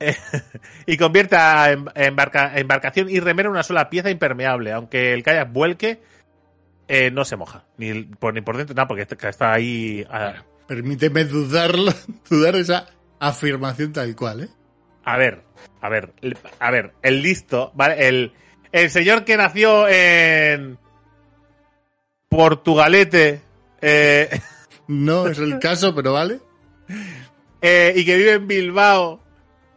Y 0.86 0.96
convierte 0.96 1.36
a 1.36 1.70
em- 1.72 1.86
embarca- 1.94 2.52
embarcación 2.58 3.08
y 3.10 3.20
remera 3.20 3.48
en 3.48 3.52
una 3.52 3.62
sola 3.62 3.90
pieza 3.90 4.10
impermeable. 4.10 4.72
Aunque 4.72 5.12
el 5.12 5.22
kayak 5.22 5.52
vuelque, 5.52 6.00
eh, 6.88 7.10
no 7.10 7.24
se 7.24 7.36
moja. 7.36 7.64
Ni 7.76 8.02
por, 8.04 8.34
ni 8.34 8.40
por 8.40 8.56
dentro, 8.56 8.74
nada, 8.74 8.88
porque 8.88 9.02
está- 9.02 9.28
está 9.28 9.52
ahí. 9.52 10.04
A, 10.10 10.42
Permíteme 10.66 11.24
dudarlo, 11.24 11.92
dudar 12.28 12.56
esa 12.56 12.86
afirmación 13.18 13.92
tal 13.92 14.14
cual, 14.16 14.42
¿eh? 14.44 14.48
a 15.04 15.16
ver, 15.16 15.42
a 15.80 15.88
ver, 15.88 16.12
a 16.60 16.70
ver, 16.70 16.92
el 17.02 17.22
listo, 17.22 17.72
¿vale? 17.74 18.06
El, 18.08 18.32
el 18.70 18.90
señor 18.90 19.24
que 19.24 19.36
nació 19.36 19.88
en 19.88 20.78
Portugalete 22.28 23.42
eh, 23.80 24.40
No 24.88 25.26
es 25.28 25.38
el 25.38 25.58
caso, 25.58 25.94
pero 25.94 26.12
vale. 26.12 26.40
eh, 27.62 27.92
y 27.96 28.04
que 28.04 28.16
vive 28.16 28.32
en 28.34 28.46
Bilbao, 28.46 29.20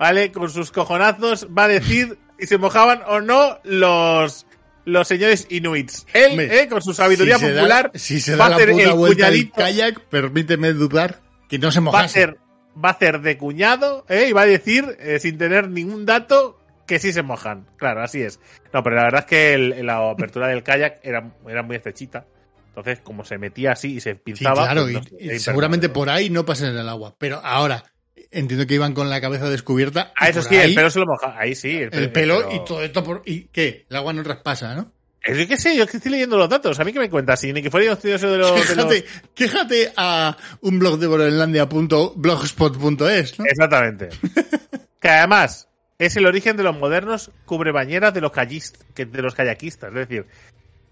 ¿vale? 0.04 0.34
Con 0.34 0.50
sus 0.50 0.70
cojonazos 0.70 1.48
va 1.58 1.64
a 1.64 1.68
decir 1.70 2.18
si 2.38 2.46
se 2.48 2.58
mojaban 2.58 3.00
o 3.08 3.22
no 3.22 3.58
los 3.64 4.46
los 4.84 5.08
señores 5.08 5.48
inuits. 5.50 6.06
Él, 6.14 6.38
¿eh? 6.42 6.68
con 6.70 6.82
su 6.82 6.94
sabiduría 6.94 7.36
si 7.40 7.46
se 7.46 7.54
da- 7.54 7.62
popular, 7.62 7.92
si 7.96 8.20
se 8.20 8.32
va 8.34 8.38
da 8.38 8.46
a 8.48 8.50
la 8.50 8.56
hacer 8.58 8.72
puta 8.98 9.28
el 9.30 9.50
kayak, 9.50 10.00
permíteme 10.10 10.74
dudar 10.74 11.22
que 11.48 11.58
no 11.58 11.72
se 11.72 11.80
va 11.80 11.84
a 11.84 11.86
mojase. 11.86 12.06
hacer, 12.24 12.38
va 12.84 12.90
a 12.90 12.92
hacer 12.92 13.22
de 13.22 13.38
cuñado, 13.38 14.06
¿eh? 14.10 14.28
Y 14.28 14.34
va 14.34 14.42
a 14.42 14.46
decir, 14.46 14.98
eh, 15.00 15.20
sin 15.20 15.38
tener 15.38 15.70
ningún 15.70 16.06
dato, 16.06 16.60
que 16.86 17.00
sí 17.00 17.14
se 17.14 17.22
mojan. 17.22 17.66
Claro, 17.78 18.02
así 18.04 18.22
es. 18.24 18.42
No, 18.74 18.84
pero 18.84 18.98
la 18.98 19.04
verdad 19.04 19.22
es 19.22 19.26
que 19.28 19.54
el- 19.54 19.86
la 19.86 20.10
apertura 20.10 20.50
del 20.50 20.64
kayak 20.64 21.00
era, 21.02 21.32
era 21.48 21.64
muy 21.64 21.78
estrechita. 21.78 22.26
Entonces, 22.68 23.00
como 23.02 23.24
se 23.24 23.38
metía 23.38 23.72
así 23.72 23.94
y 23.96 24.00
se 24.02 24.16
Sí, 24.16 24.20
pinzaba. 24.22 24.64
claro, 24.66 24.82
pues, 24.82 24.96
no 25.14 25.18
y- 25.18 25.32
y 25.32 25.40
seguramente 25.40 25.88
por 25.88 26.10
ahí 26.10 26.30
no 26.30 26.44
pasen 26.44 26.72
en 26.72 26.78
el 26.80 26.90
agua. 26.90 27.16
Pero 27.20 27.40
ahora, 27.42 27.86
entiendo 28.34 28.66
que 28.68 28.74
iban 28.76 28.94
con 28.94 29.10
la 29.10 29.20
cabeza 29.22 29.50
descubierta. 29.50 30.12
Ah, 30.16 30.28
eso 30.30 30.42
sí, 30.42 30.56
el 30.56 30.62
ahí, 30.62 30.76
pelo 30.76 30.90
se 30.90 31.00
lo 31.00 31.06
moja. 31.06 31.36
Ahí 31.38 31.56
sí. 31.56 31.78
el 31.78 31.90
pelo 32.12 32.38
pero- 32.40 32.52
y 32.56 32.66
todo 32.66 32.82
esto 32.84 33.04
por. 33.04 33.22
¿Y 33.26 33.44
qué? 33.46 33.86
El 33.90 33.96
agua 33.96 34.12
no 34.14 34.24
traspasa, 34.24 34.76
¿no? 34.76 34.92
Es 35.22 35.38
que 35.38 35.48
qué 35.48 35.56
sé, 35.58 35.78
yo 35.78 35.84
es 35.86 35.90
que 35.90 35.96
estoy 35.98 36.12
leyendo 36.12 36.38
los 36.38 36.50
datos. 36.50 36.78
¿A 36.80 36.84
mí 36.84 36.92
qué 36.92 37.00
me 37.00 37.10
cuentas? 37.10 37.40
Si 37.40 37.54
ni 37.54 37.62
que 37.62 37.72
fuera 37.72 37.86
yo 37.86 37.94
estudioso 37.94 38.30
de 38.30 38.38
los. 38.40 38.68
de 38.68 38.76
los- 38.76 38.86
Quéjate, 38.88 39.06
quéjate 39.34 39.94
a 39.96 40.36
un 40.62 40.80
blog 40.80 41.00
de 41.00 41.08
Groenlandia.blogspot.es, 41.08 43.40
¿no? 43.40 43.46
Exactamente. 43.46 44.10
que 45.00 45.08
además 45.10 45.70
es 45.98 46.18
el 46.18 46.26
origen 46.26 46.58
de 46.58 46.64
los 46.64 46.78
modernos 46.78 47.32
cubrebañeras 47.46 48.14
de 48.14 48.20
los, 48.22 48.32
que- 48.34 49.06
de 49.06 49.22
los 49.22 49.34
kayakistas. 49.36 49.90
Es 49.92 49.96
decir, 49.96 50.22
o 50.24 50.26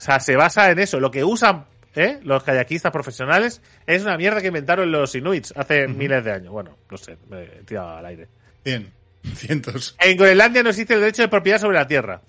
sea, 0.01 0.21
se 0.21 0.37
basa 0.37 0.71
en 0.71 0.79
eso. 0.79 1.01
Lo 1.01 1.11
que 1.11 1.25
usan 1.25 1.65
¿eh? 1.95 2.19
los 2.23 2.43
kayakistas 2.43 2.91
profesionales 2.91 3.61
es 3.85 4.03
una 4.03 4.17
mierda 4.17 4.41
que 4.41 4.47
inventaron 4.47 4.91
los 4.91 5.13
inuits 5.15 5.53
hace 5.55 5.87
miles 5.87 6.23
de 6.23 6.31
años. 6.31 6.51
Bueno, 6.51 6.77
no 6.89 6.97
sé, 6.97 7.17
me 7.29 7.43
he 7.43 7.63
tirado 7.63 7.97
al 7.97 8.05
aire. 8.05 8.27
Bien, 8.63 8.91
cientos. 9.35 9.95
En 9.99 10.17
Groenlandia 10.17 10.63
no 10.63 10.69
existe 10.69 10.93
el 10.93 11.01
derecho 11.01 11.23
de 11.23 11.27
propiedad 11.27 11.59
sobre 11.59 11.77
la 11.77 11.87
tierra. 11.87 12.21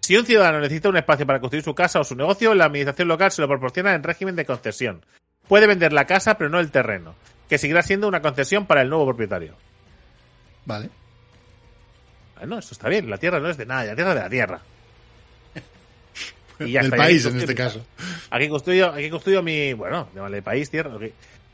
Si 0.00 0.16
un 0.16 0.26
ciudadano 0.26 0.58
necesita 0.58 0.88
un 0.88 0.96
espacio 0.96 1.26
para 1.26 1.38
construir 1.38 1.62
su 1.62 1.74
casa 1.74 2.00
o 2.00 2.04
su 2.04 2.16
negocio, 2.16 2.54
la 2.54 2.64
administración 2.64 3.06
local 3.06 3.30
se 3.30 3.40
lo 3.40 3.48
proporciona 3.48 3.94
en 3.94 4.02
régimen 4.02 4.34
de 4.34 4.44
concesión. 4.44 5.04
Puede 5.46 5.68
vender 5.68 5.92
la 5.92 6.06
casa, 6.06 6.36
pero 6.36 6.50
no 6.50 6.58
el 6.58 6.72
terreno, 6.72 7.14
que 7.48 7.58
seguirá 7.58 7.82
siendo 7.82 8.08
una 8.08 8.20
concesión 8.20 8.66
para 8.66 8.82
el 8.82 8.88
nuevo 8.88 9.06
propietario. 9.06 9.54
Vale. 10.64 10.90
Bueno, 12.36 12.58
eso 12.58 12.72
está 12.72 12.88
bien, 12.88 13.08
la 13.08 13.18
tierra 13.18 13.38
no 13.38 13.48
es 13.48 13.56
de 13.56 13.66
nada, 13.66 13.84
la 13.84 13.94
tierra 13.94 14.10
es 14.10 14.16
de 14.16 14.22
la 14.22 14.30
tierra. 14.30 14.60
Y 16.60 16.72
ya 16.72 16.80
Del 16.80 16.92
está, 16.92 16.96
ya 16.96 17.02
país, 17.04 17.26
aquí 17.26 17.34
en 17.34 17.40
este 17.40 17.54
caso. 17.54 17.86
Aquí 18.30 18.48
construyo, 18.48 18.92
aquí 18.92 19.10
construyo 19.10 19.42
mi, 19.42 19.72
bueno, 19.72 20.08
llámale 20.14 20.42
país, 20.42 20.70
tierra. 20.70 20.94
ok. 20.94 21.02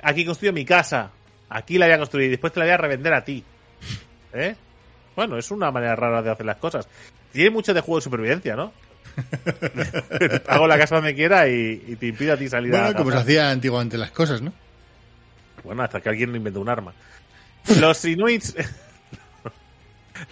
Aquí 0.03 0.24
construyo 0.24 0.53
mi 0.53 0.64
casa. 0.64 1.11
Aquí 1.49 1.78
la 1.78 1.86
voy 1.86 1.94
a 1.94 1.99
construir 1.99 2.26
y 2.26 2.30
después 2.30 2.53
te 2.53 2.61
la 2.61 2.66
voy 2.66 2.74
a 2.74 2.76
revender 2.76 3.14
a 3.14 3.24
ti. 3.24 3.42
¿Eh? 4.34 4.55
Bueno, 5.16 5.38
es 5.38 5.51
una 5.51 5.70
manera 5.70 5.96
rara 5.96 6.22
de 6.22 6.30
hacer 6.30 6.46
las 6.46 6.57
cosas. 6.59 6.88
Tiene 7.32 7.51
mucho 7.51 7.72
de 7.74 7.80
juego 7.80 7.99
de 7.99 8.05
supervivencia, 8.05 8.55
¿no? 8.55 8.72
Hago 10.46 10.66
la 10.66 10.78
casa 10.78 10.96
donde 10.96 11.14
quiera 11.14 11.49
y, 11.49 11.82
y 11.88 11.96
te 11.96 12.07
impido 12.07 12.34
a 12.34 12.36
ti 12.36 12.49
salir 12.49 12.74
a 12.76 12.82
Bueno, 12.82 12.99
como 12.99 13.11
se 13.11 13.16
hacía 13.18 13.51
antiguamente 13.51 13.99
las 13.99 14.11
cosas, 14.12 14.42
¿no? 14.42 14.53
Bueno, 15.64 15.82
hasta 15.82 16.01
que 16.01 16.09
alguien 16.09 16.34
inventó 16.34 16.61
un 16.61 16.68
arma. 16.68 16.92
Los 17.80 18.05
inuits. 18.05 18.55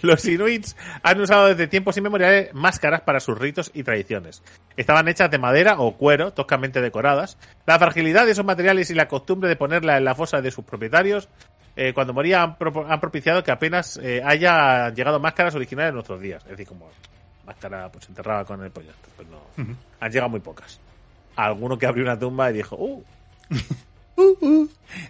Los 0.02 0.24
inuits 0.26 0.76
han 1.02 1.20
usado 1.20 1.46
desde 1.46 1.66
tiempos 1.66 1.96
inmemoriales 1.96 2.52
máscaras 2.54 3.00
para 3.02 3.20
sus 3.20 3.38
ritos 3.38 3.70
y 3.74 3.82
tradiciones. 3.82 4.42
Estaban 4.76 5.08
hechas 5.08 5.30
de 5.30 5.38
madera 5.38 5.78
o 5.78 5.96
cuero, 5.96 6.32
toscamente 6.32 6.80
decoradas. 6.80 7.38
La 7.66 7.78
fragilidad 7.78 8.26
de 8.26 8.32
esos 8.32 8.44
materiales 8.44 8.90
y 8.90 8.94
la 8.94 9.08
costumbre 9.08 9.48
de 9.48 9.56
ponerla 9.56 9.96
en 9.96 10.04
la 10.04 10.14
fosa 10.14 10.40
de 10.40 10.50
sus 10.50 10.64
propietarios 10.64 11.28
eh, 11.76 11.92
cuando 11.92 12.12
moría 12.14 12.42
han, 12.42 12.56
propo- 12.58 12.86
han 12.88 13.00
propiciado 13.00 13.44
que 13.44 13.50
apenas 13.50 13.98
eh, 14.02 14.22
haya 14.24 14.90
llegado 14.90 15.20
máscaras 15.20 15.54
originales 15.54 15.90
en 15.90 15.94
nuestros 15.96 16.20
días. 16.20 16.42
Es 16.44 16.50
decir, 16.50 16.66
como 16.66 16.88
máscara 17.44 17.90
pues 17.92 18.08
enterrada 18.08 18.44
con 18.44 18.62
el 18.64 18.70
pollo. 18.70 18.92
Pues 19.16 19.28
no, 19.28 19.40
han 20.00 20.10
llegado 20.10 20.30
muy 20.30 20.40
pocas. 20.40 20.80
Alguno 21.36 21.78
que 21.78 21.86
abrió 21.86 22.02
una 22.04 22.18
tumba 22.18 22.50
y 22.50 22.54
dijo, 22.54 22.76
uh, 22.76 23.04
Uh, 24.18 24.34
uh. 24.40 24.68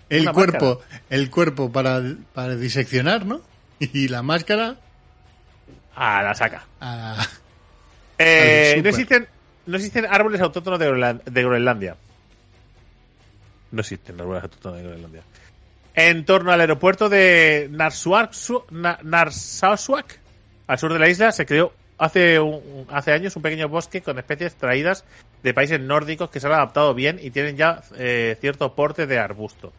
El 0.09 0.25
cuerpo, 0.33 0.81
el 1.11 1.31
cuerpo 1.31 1.71
para, 1.71 2.03
para 2.35 2.57
diseccionar, 2.57 3.25
¿no? 3.25 3.41
Y 3.93 4.09
la 4.09 4.23
máscara 4.23 4.77
a 5.95 6.23
la 6.23 6.35
saca. 6.35 6.65
a... 6.81 7.27
Eh, 8.19 8.81
no, 8.83 8.89
existen, 8.89 9.29
no 9.67 9.77
existen 9.77 10.07
árboles 10.07 10.41
autóctonos 10.41 10.79
de, 10.79 10.89
Groenland- 10.91 11.23
de 11.25 11.43
Groenlandia. 11.43 11.97
No 13.73 13.81
existen 13.81 14.21
árboles 14.21 14.43
autóctonos 14.45 14.79
de 14.79 14.85
Groenlandia. 14.85 15.23
En 15.95 16.25
torno 16.25 16.53
al 16.53 16.61
aeropuerto 16.61 17.09
de 17.09 17.69
Narsarsuaq, 17.71 18.71
Na- 18.71 18.99
Narsarsuaq, 19.03 20.07
al 20.67 20.79
sur 20.79 20.93
de 20.93 20.99
la 20.99 21.09
isla, 21.09 21.33
se 21.33 21.47
creó 21.47 21.73
hace, 21.99 22.39
un- 22.39 22.87
hace 22.91 23.13
años 23.13 23.35
un 23.37 23.43
pequeño 23.43 23.69
bosque 23.69 24.03
con 24.03 24.19
especies 24.19 24.55
traídas 24.55 25.05
de 25.43 25.55
países 25.55 25.81
nórdicos 25.81 26.29
que 26.31 26.41
se 26.41 26.47
han 26.47 26.53
adaptado 26.55 26.93
bien 26.95 27.19
y 27.23 27.31
tienen 27.31 27.57
ya 27.57 27.83
eh, 27.97 28.37
cierto 28.41 28.75
porte 28.75 29.07
de 29.07 29.19
arbusto. 29.19 29.73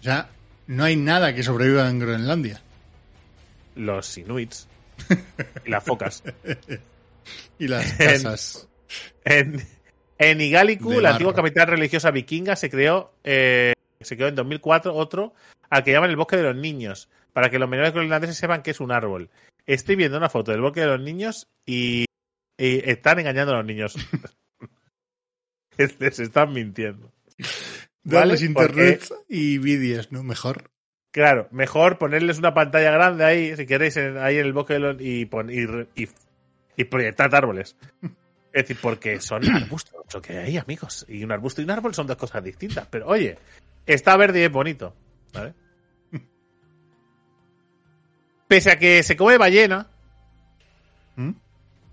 O 0.00 0.02
sea, 0.02 0.28
no 0.66 0.84
hay 0.84 0.96
nada 0.96 1.34
que 1.34 1.42
sobreviva 1.42 1.88
en 1.88 1.98
Groenlandia. 1.98 2.60
Los 3.76 4.18
inuits 4.18 4.68
y 5.64 5.70
las 5.70 5.84
focas. 5.84 6.22
Y 7.58 7.66
las 7.66 7.92
casas. 7.94 8.68
En, 9.24 9.60
en 10.16 10.40
Igaliku, 10.40 11.00
la 11.00 11.10
antigua 11.10 11.34
capital 11.34 11.66
religiosa 11.66 12.12
vikinga, 12.12 12.54
se 12.54 12.70
creó, 12.70 13.14
eh, 13.24 13.72
se 14.00 14.16
creó 14.16 14.28
en 14.28 14.36
2004 14.36 14.94
otro 14.94 15.34
al 15.68 15.82
que 15.82 15.90
llaman 15.90 16.10
el 16.10 16.16
Bosque 16.16 16.36
de 16.36 16.44
los 16.44 16.54
Niños, 16.54 17.08
para 17.32 17.50
que 17.50 17.58
los 17.58 17.68
menores 17.68 17.92
groenlandeses 17.92 18.36
sepan 18.36 18.62
que 18.62 18.70
es 18.70 18.78
un 18.78 18.92
árbol. 18.92 19.28
Estoy 19.66 19.96
viendo 19.96 20.18
una 20.18 20.28
foto 20.28 20.52
del 20.52 20.60
Bosque 20.60 20.82
de 20.82 20.86
los 20.86 21.00
Niños 21.00 21.48
y, 21.64 22.04
y 22.56 22.88
están 22.88 23.18
engañando 23.18 23.52
a 23.52 23.56
los 23.56 23.66
niños. 23.66 23.96
Les 25.76 26.20
están 26.20 26.52
mintiendo. 26.52 27.12
Darles 28.04 28.40
¿vale? 28.40 28.46
internet 28.46 29.08
y 29.28 29.58
vídeos, 29.58 30.12
¿no? 30.12 30.22
Mejor. 30.22 30.70
Claro, 31.16 31.48
mejor 31.50 31.96
ponerles 31.96 32.36
una 32.38 32.52
pantalla 32.52 32.90
grande 32.90 33.24
ahí, 33.24 33.56
si 33.56 33.64
queréis, 33.64 33.96
en- 33.96 34.18
ahí 34.18 34.36
en 34.36 34.44
el 34.44 34.52
bosque 34.52 34.74
de 34.74 34.80
los, 34.80 34.96
y, 35.00 35.24
pon- 35.24 35.48
y, 35.48 35.62
y, 36.02 36.08
árboles. 37.34 37.74
Es 38.52 38.62
decir, 38.62 38.76
porque 38.82 39.18
son 39.20 39.42
arbustos 39.50 39.94
lo 40.12 40.20
que 40.20 40.36
hay, 40.38 40.58
amigos. 40.58 41.06
Y 41.08 41.24
un 41.24 41.32
arbusto 41.32 41.62
y 41.62 41.64
un 41.64 41.70
árbol 41.70 41.94
son 41.94 42.06
dos 42.06 42.16
cosas 42.18 42.42
distintas. 42.44 42.86
Pero 42.90 43.06
oye, 43.06 43.38
está 43.86 44.14
verde 44.18 44.40
y 44.40 44.42
es 44.44 44.52
bonito. 44.52 44.94
¿vale? 45.32 45.54
Pese 48.48 48.70
a 48.70 48.78
que 48.78 49.02
se 49.02 49.16
come 49.16 49.38
ballena, 49.38 49.88
¿Mm? 51.16 51.30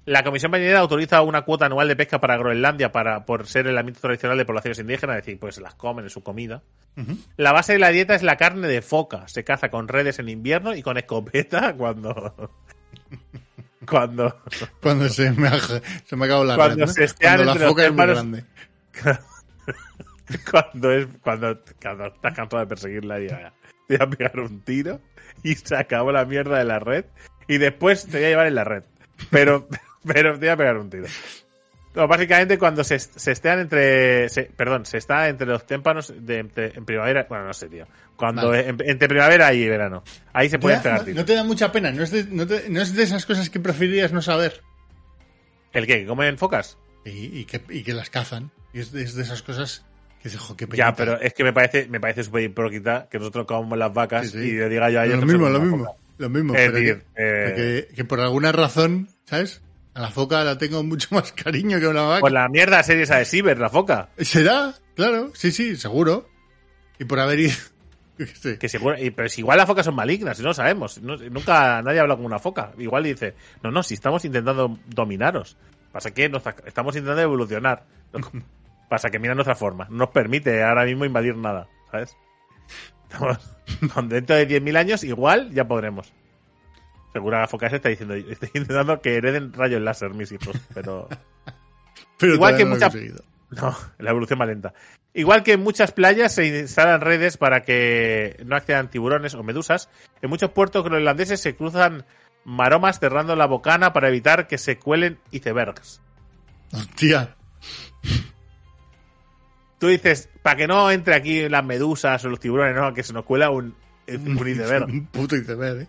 La 0.05 0.23
Comisión 0.23 0.51
Ballenera 0.51 0.79
autoriza 0.79 1.21
una 1.21 1.43
cuota 1.43 1.65
anual 1.65 1.87
de 1.87 1.95
pesca 1.95 2.19
para 2.19 2.37
Groenlandia 2.37 2.91
para, 2.91 3.25
por 3.25 3.47
ser 3.47 3.67
el 3.67 3.77
ámbito 3.77 4.01
tradicional 4.01 4.37
de 4.37 4.45
poblaciones 4.45 4.79
indígenas, 4.79 5.17
es 5.17 5.25
decir, 5.25 5.39
pues 5.39 5.59
las 5.59 5.75
comen 5.75 6.05
en 6.05 6.09
su 6.09 6.23
comida. 6.23 6.61
La 7.37 7.53
base 7.53 7.73
de 7.73 7.79
la 7.79 7.89
dieta 7.89 8.13
es 8.13 8.21
la 8.21 8.35
carne 8.35 8.67
de 8.67 8.81
foca. 8.81 9.27
Se 9.27 9.43
caza 9.43 9.69
con 9.69 9.87
redes 9.87 10.19
en 10.19 10.27
invierno 10.27 10.75
y 10.75 10.81
con 10.81 10.97
escopeta 10.97 11.73
cuando. 11.77 12.51
cuando. 13.89 14.41
Cuando 14.81 15.07
se 15.07 15.31
me 15.31 15.47
ha, 15.47 15.59
se 15.59 16.15
me 16.15 16.23
ha 16.23 16.25
acabado 16.25 16.45
la 16.45 16.55
Cuando 16.55 16.85
red, 16.85 16.87
¿no? 16.87 17.07
se 17.07 17.15
Cuando 17.15 17.45
la 17.45 17.55
foca 17.55 17.85
es 17.85 17.93
muy 17.93 18.05
grande. 18.05 18.45
cuando 20.51 20.91
es. 20.91 21.07
Cuando, 21.21 21.59
cuando 21.81 22.07
estás 22.07 22.33
cansado 22.33 22.59
de 22.59 22.67
perseguirla 22.67 23.21
y 23.21 23.29
ya, 23.29 23.53
te 23.87 23.97
voy 23.97 24.05
a 24.05 24.09
pegar 24.09 24.39
un 24.39 24.59
tiro 24.61 24.99
y 25.43 25.55
se 25.55 25.77
acabó 25.77 26.11
la 26.11 26.25
mierda 26.25 26.57
de 26.57 26.65
la 26.65 26.79
red. 26.79 27.05
Y 27.47 27.57
después 27.57 28.05
te 28.05 28.17
voy 28.17 28.25
a 28.25 28.29
llevar 28.29 28.47
en 28.47 28.55
la 28.55 28.63
red. 28.65 28.83
Pero, 29.29 29.67
pero 30.05 30.33
te 30.33 30.39
voy 30.39 30.49
a 30.49 30.57
pegar 30.57 30.77
un 30.77 30.89
tiro. 30.89 31.05
No, 31.95 32.07
básicamente 32.07 32.57
cuando 32.57 32.83
se, 32.83 32.97
se 32.97 33.31
estean 33.31 33.59
entre. 33.59 34.27
se- 34.29 34.45
perdón, 34.55 34.83
se 34.85 34.97
está 34.97 35.29
entre 35.29 35.45
los 35.45 35.65
témpanos 35.67 36.11
de, 36.17 36.39
entre- 36.39 36.75
en 36.75 36.85
primavera. 36.85 37.27
Bueno, 37.29 37.45
no 37.45 37.53
sé, 37.53 37.69
tío. 37.69 37.85
Cuando 38.15 38.49
Vale. 38.49 38.69
en- 38.69 38.77
entre 38.83 39.07
primavera 39.07 39.53
y 39.53 39.67
verano. 39.69 40.03
Ahí 40.33 40.49
se 40.49 40.57
¿Te 40.57 40.61
pueden 40.61 40.79
da- 40.79 40.83
pegar 40.83 41.07
no, 41.07 41.13
no 41.13 41.25
te 41.25 41.35
da 41.35 41.43
mucha 41.43 41.71
pena, 41.71 41.91
no 41.91 42.01
es, 42.01 42.09
de, 42.09 42.23
no, 42.25 42.47
te- 42.47 42.67
no 42.69 42.81
es 42.81 42.95
de 42.95 43.03
esas 43.03 43.25
cosas 43.27 43.49
que 43.51 43.59
preferirías 43.59 44.11
no 44.11 44.21
saber. 44.23 44.61
¿El 45.71 45.85
qué? 45.87 45.99
¿Que 45.99 46.05
comen 46.07 46.37
focas? 46.37 46.77
Y, 47.05 47.39
y 47.41 47.45
que, 47.45 47.61
y 47.69 47.83
que 47.83 47.93
las 47.93 48.09
cazan. 48.09 48.49
Y 48.73 48.79
es 48.79 48.91
de, 48.91 49.03
es 49.03 49.13
de 49.15 49.23
esas 49.23 49.43
cosas 49.43 49.85
que 50.21 50.29
dices, 50.29 50.39
jo, 50.39 50.55
qué 50.57 50.67
Ya, 50.73 50.95
pero 50.95 51.19
es 51.19 51.33
que 51.33 51.43
me 51.43 51.53
parece, 51.53 51.87
me 51.89 51.99
parece 51.99 52.23
súper 52.23 52.43
hipócrita 52.43 53.07
que 53.11 53.19
nosotros 53.19 53.45
comamos 53.45 53.77
las 53.77 53.93
vacas 53.93 54.31
Sí, 54.31 54.39
sí. 54.41 54.47
y 54.49 54.51
le 54.53 54.69
diga 54.69 54.89
yo 54.89 54.99
a 54.99 55.05
ellos 55.05 55.19
lo 55.19 55.25
mismo, 55.27 55.49
lo 55.49 55.59
mismo. 55.59 55.95
Lo 56.17 56.29
mismo. 56.29 56.53
Pero 56.53 56.73
que, 56.73 56.89
eh, 57.17 57.85
que- 57.87 57.95
que 57.95 58.05
por 58.05 58.19
alguna 58.19 58.51
razón, 58.51 59.09
¿sabes? 59.25 59.61
A 59.95 60.01
la 60.01 60.09
foca 60.09 60.43
la 60.43 60.57
tengo 60.57 60.83
mucho 60.83 61.09
más 61.15 61.31
cariño 61.33 61.79
que 61.79 61.85
a 61.85 61.89
una 61.89 62.01
vaca. 62.03 62.21
Pues 62.21 62.33
la 62.33 62.47
mierda 62.49 62.81
serie 62.83 63.03
esa 63.03 63.17
de 63.17 63.25
Ciber, 63.25 63.59
la 63.59 63.69
foca. 63.69 64.09
¿Será? 64.17 64.73
Claro, 64.95 65.31
sí, 65.35 65.51
sí, 65.51 65.75
seguro. 65.75 66.27
Y 66.99 67.05
por 67.05 67.19
haber 67.19 67.39
ido. 67.41 67.53
Que 68.59 68.69
seguro, 68.69 68.95
y- 68.97 69.09
pero 69.09 69.27
si 69.27 69.41
igual 69.41 69.57
las 69.57 69.65
focas 69.65 69.85
son 69.85 69.95
malignas, 69.95 70.39
no 70.39 70.53
sabemos. 70.53 71.01
No- 71.01 71.17
nunca 71.17 71.81
nadie 71.81 71.97
ha 71.97 72.03
hablado 72.03 72.17
con 72.19 72.27
una 72.27 72.37
foca. 72.37 72.71
Igual 72.77 73.03
dice, 73.05 73.33
no, 73.63 73.71
no, 73.71 73.81
si 73.81 73.95
estamos 73.95 74.23
intentando 74.23 74.77
dominaros. 74.87 75.57
Pasa 75.91 76.11
que 76.11 76.29
nos- 76.29 76.43
estamos 76.65 76.95
intentando 76.95 77.21
evolucionar. 77.23 77.85
Pasa 78.89 79.09
que 79.09 79.17
mira 79.17 79.33
nuestra 79.33 79.55
forma. 79.55 79.85
No 79.89 79.97
nos 79.97 80.09
permite 80.09 80.63
ahora 80.63 80.85
mismo 80.85 81.05
invadir 81.05 81.35
nada, 81.35 81.67
¿sabes? 81.91 82.15
Dentro 84.05 84.35
de 84.35 84.47
10.000 84.47 84.77
años, 84.77 85.03
igual 85.03 85.51
ya 85.51 85.67
podremos. 85.67 86.13
Seguro 87.13 87.39
que 87.41 87.47
Focas 87.47 87.71
está 87.73 87.89
diciendo, 87.89 88.13
estoy 88.29 88.49
intentando 88.53 88.99
que 89.01 89.15
hereden 89.15 89.53
rayos 89.53 89.81
láser 89.81 90.13
mis 90.13 90.31
hijos, 90.31 90.55
pero 90.73 91.07
Pero 92.17 92.35
Igual 92.35 92.57
que 92.57 92.63
no 92.63 92.69
lo 92.71 92.75
he 92.75 92.77
mucha- 92.79 92.89
conseguido. 92.89 93.23
no, 93.51 93.75
la 93.99 94.09
evolución 94.09 94.39
va 94.41 94.45
lenta. 94.45 94.73
Igual 95.13 95.43
que 95.43 95.53
en 95.53 95.61
muchas 95.61 95.91
playas 95.91 96.33
se 96.33 96.45
instalan 96.61 97.01
redes 97.01 97.37
para 97.37 97.61
que 97.61 98.41
no 98.45 98.55
accedan 98.55 98.89
tiburones 98.89 99.35
o 99.35 99.43
medusas, 99.43 99.89
en 100.21 100.29
muchos 100.29 100.49
puertos 100.51 100.83
groenlandeses 100.83 101.39
se 101.39 101.55
cruzan 101.55 102.05
maromas 102.45 102.99
cerrando 102.99 103.35
la 103.35 103.45
bocana 103.45 103.93
para 103.93 104.07
evitar 104.09 104.47
que 104.47 104.57
se 104.57 104.79
cuelen 104.79 105.19
icebergs. 105.31 106.01
Hostia. 106.71 107.35
Tú 109.77 109.87
dices, 109.87 110.29
para 110.41 110.55
que 110.55 110.67
no 110.67 110.89
entre 110.91 111.15
aquí 111.15 111.47
las 111.49 111.63
medusas 111.63 112.23
o 112.25 112.29
los 112.29 112.39
tiburones, 112.39 112.75
no, 112.75 112.93
que 112.93 113.03
se 113.03 113.13
nos 113.13 113.25
cuela 113.25 113.49
un, 113.49 113.75
un 114.07 114.37
iceberg. 114.47 114.85
Un 114.89 115.05
puto 115.07 115.35
iceberg, 115.35 115.81
¿eh? 115.81 115.87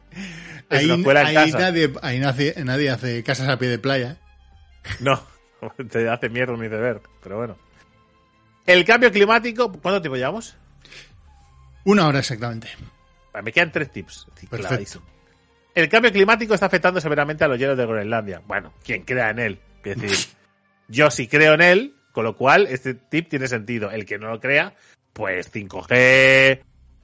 Ahí, 0.71 0.87
nadie, 1.53 1.93
ahí 2.03 2.19
nace- 2.19 2.55
nadie 2.65 2.91
hace 2.91 3.23
casas 3.23 3.49
a 3.49 3.59
pie 3.59 3.69
de 3.69 3.79
playa. 3.79 4.19
No, 5.01 5.23
te 5.91 6.09
hace 6.09 6.29
mierda 6.29 6.53
un 6.53 6.65
iceberg, 6.65 7.01
pero 7.23 7.39
bueno. 7.39 7.57
El 8.67 8.85
cambio 8.85 9.11
climático, 9.11 9.73
¿cuánto 9.73 10.01
tiempo 10.03 10.17
llevamos? 10.17 10.57
Una 11.85 12.07
hora 12.07 12.19
exactamente. 12.21 12.69
Me 13.43 13.53
quedan 13.53 13.73
tres 13.73 13.91
tips. 13.91 14.27
Perfecto. 14.49 15.03
El 15.75 15.89
cambio 15.89 16.13
climático 16.13 16.55
está 16.55 16.67
afectando 16.67 17.01
severamente 17.01 17.45
a 17.45 17.49
los 17.49 17.59
hielos 17.59 17.77
de 17.77 17.85
Groenlandia. 17.85 18.41
Bueno, 18.47 18.73
quien 18.85 19.03
crea 19.05 19.31
en 19.31 19.39
él. 19.39 19.61
Es 19.85 20.01
decir, 20.01 20.29
yo 20.89 21.11
sí 21.11 21.27
creo 21.29 21.55
en 21.55 21.63
él, 21.63 21.95
con 22.13 22.25
lo 22.25 22.37
cual 22.37 22.67
este 22.69 22.95
tip 22.95 23.29
tiene 23.29 23.49
sentido. 23.49 23.91
El 23.91 24.07
que 24.07 24.19
no 24.19 24.29
lo 24.29 24.41
crea, 24.41 24.75
pues 25.13 25.53
5G, 25.53 26.61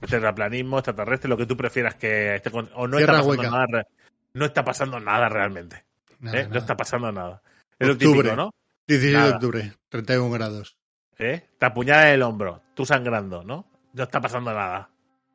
terraplanismo, 0.08 0.78
extraterrestre, 0.78 1.28
lo 1.28 1.36
que 1.36 1.46
tú 1.46 1.56
prefieras 1.56 1.94
que 1.96 2.36
esté 2.36 2.50
con... 2.50 2.70
O 2.74 2.86
no 2.86 2.96
Tierra 2.96 3.18
está 3.18 3.26
pasando 3.28 3.42
hueca. 3.42 3.66
nada. 3.66 3.86
No 4.34 4.44
está 4.46 4.64
pasando 4.64 5.00
nada 5.00 5.28
realmente. 5.28 5.84
Nada, 6.20 6.40
¿eh? 6.40 6.48
No 6.50 6.58
está 6.58 6.76
pasando 6.76 7.10
nada. 7.12 7.42
Es 7.78 7.86
lo 7.88 7.94
Octubre. 7.94 8.22
típico, 8.22 8.36
¿no? 8.36 8.54
16 8.86 9.24
de 9.24 9.30
octubre, 9.30 9.72
31 9.88 10.30
grados. 10.30 10.76
¿Eh? 11.18 11.48
Te 11.58 11.66
apuñala 11.66 12.08
en 12.08 12.14
el 12.14 12.22
hombro, 12.22 12.62
tú 12.74 12.84
sangrando, 12.86 13.42
¿no? 13.44 13.66
No 13.92 14.02
está 14.02 14.20
pasando 14.20 14.52
nada. 14.52 14.90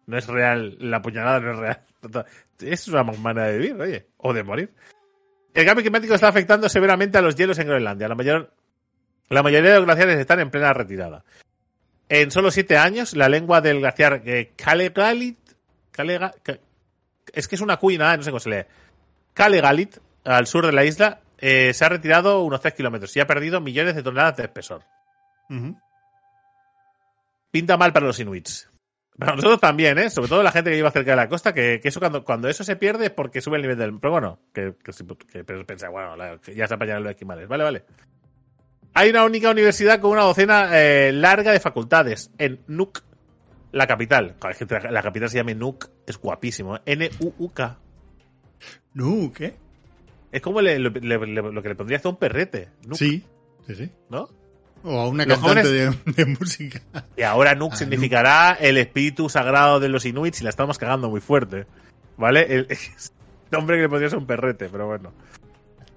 No 0.08 0.18
es 0.18 0.28
real, 0.28 0.78
la 0.80 0.98
apuñalada 0.98 1.40
no 1.40 1.52
es 1.52 1.58
real. 1.58 1.82
Es 2.60 2.88
una 2.88 3.04
manera 3.04 3.48
de 3.48 3.58
vivir, 3.58 3.82
oye, 3.82 4.08
o 4.18 4.32
de 4.34 4.44
morir. 4.44 4.74
El 5.54 5.66
cambio 5.66 5.84
climático 5.84 6.14
está 6.14 6.30
afectando 6.30 6.70
severamente 6.70 7.18
a 7.18 7.22
los 7.22 7.36
hielos 7.36 7.60
en 7.60 7.68
Groenlandia. 7.68 8.08
La, 8.08 8.16
mayor, 8.16 8.54
la 9.30 9.44
mayoría 9.44 9.72
de 9.72 9.76
los 9.78 9.86
glaciares 9.86 10.18
están 10.20 10.40
en 10.40 10.50
plena 10.50 10.72
retirada. 10.74 11.24
En 12.10 12.30
solo 12.32 12.52
siete 12.52 12.78
años, 12.78 13.16
la 13.16 13.30
lengua 13.30 13.62
del 13.62 13.80
glaciar 13.80 14.22
eh, 14.26 14.52
Kalegalit, 14.56 15.38
Kalega- 15.92 16.34
Ka- 16.44 16.60
es 17.34 17.48
que 17.48 17.56
es 17.56 17.62
una 17.62 17.80
nada, 17.98 18.18
no 18.18 18.24
sé 18.24 18.30
cómo 18.32 18.40
se 18.40 18.50
lee. 18.50 18.66
Kalegalit, 19.34 19.98
al 20.24 20.46
sur 20.48 20.66
de 20.66 20.72
la 20.72 20.86
isla, 20.86 21.22
eh, 21.40 21.74
se 21.74 21.84
ha 21.86 21.90
retirado 21.90 22.44
unos 22.44 22.62
3 22.62 22.74
kilómetros 22.76 23.16
y 23.16 23.20
ha 23.20 23.28
perdido 23.28 23.60
millones 23.60 23.96
de 23.96 24.04
toneladas 24.04 24.38
de 24.38 24.44
espesor. 24.44 24.84
Pinta 27.52 27.78
mal 27.78 27.94
para 27.94 28.06
los 28.06 28.20
inuits. 28.20 28.70
Para 29.18 29.36
nosotros 29.36 29.62
también, 29.62 29.98
¿eh? 29.98 30.10
Sobre 30.10 30.28
todo 30.28 30.44
la 30.44 30.52
gente 30.52 30.70
que 30.70 30.76
vive 30.76 30.92
cerca 30.92 31.12
de 31.12 31.16
la 31.18 31.30
costa, 31.30 31.54
que, 31.54 31.80
que 31.82 31.88
eso 31.88 32.02
cuando, 32.02 32.24
cuando 32.26 32.50
eso 32.50 32.64
se 32.66 32.76
pierde 32.76 33.06
es 33.06 33.12
porque 33.12 33.40
sube 33.40 33.56
el 33.56 33.62
nivel 33.62 33.78
del... 33.78 33.98
Pero 34.00 34.12
bueno, 34.12 34.40
que, 34.54 34.76
que, 34.84 34.94
que 35.26 35.44
pensa, 35.64 35.88
bueno, 35.90 36.18
la- 36.18 36.38
ya 36.54 36.68
se 36.68 36.74
apañan 36.74 37.02
los 37.02 37.12
esquimales. 37.12 37.48
Vale, 37.48 37.64
vale. 37.64 37.86
Hay 38.96 39.10
una 39.10 39.26
única 39.26 39.52
universidad 39.52 40.00
con 40.00 40.12
una 40.12 40.24
docena 40.24 40.70
eh, 40.72 41.12
larga 41.12 41.52
de 41.52 41.60
facultades 41.60 42.32
en 42.38 42.62
Nuuk, 42.68 43.02
la 43.72 43.88
capital. 43.88 44.36
La 44.90 45.02
capital 45.04 45.30
se 45.30 45.38
llama 45.38 45.54
Nuuk, 45.54 45.90
es 46.08 46.18
guapísimo. 46.18 46.78
¿eh? 46.78 46.82
N-U-U-K. 46.86 47.78
No, 48.94 49.32
¿qué? 49.34 49.56
Es 50.32 50.42
como 50.42 50.62
le- 50.62 50.80
le- 50.80 50.90
le- 50.90 51.18
le- 51.28 51.42
lo 51.52 51.62
que 51.62 51.70
le 51.70 51.76
pondrías 51.76 52.06
a 52.06 52.10
un 52.10 52.16
perrete. 52.18 52.70
Nuuk, 52.88 52.98
Sí, 52.98 53.24
sí, 53.68 53.76
sí. 53.76 53.92
¿no? 54.10 54.30
O 54.84 55.00
a 55.02 55.08
una 55.10 55.26
Los 55.26 55.40
cantante 55.40 55.70
de, 55.72 55.92
de 56.06 56.26
música. 56.26 56.82
Y 57.18 57.24
ahora 57.24 57.54
Nuuk 57.56 57.74
Ah, 57.74 57.78
significará 57.78 58.58
el 58.60 58.78
espíritu 58.78 59.28
sagrado 59.30 59.80
de 59.80 59.90
los 59.90 60.06
inuits 60.06 60.40
y 60.42 60.44
la 60.44 60.50
estamos 60.52 60.78
cagando 60.78 61.10
muy 61.10 61.20
fuerte. 61.22 61.66
¿Vale? 62.18 62.46
El, 62.54 62.68
es 62.70 63.12
nombre 63.52 63.76
que 63.76 63.84
le 63.84 63.90
podría 63.90 64.10
ser 64.10 64.20
un 64.20 64.26
perrete, 64.28 64.70
pero 64.70 64.88
bueno. 64.88 65.12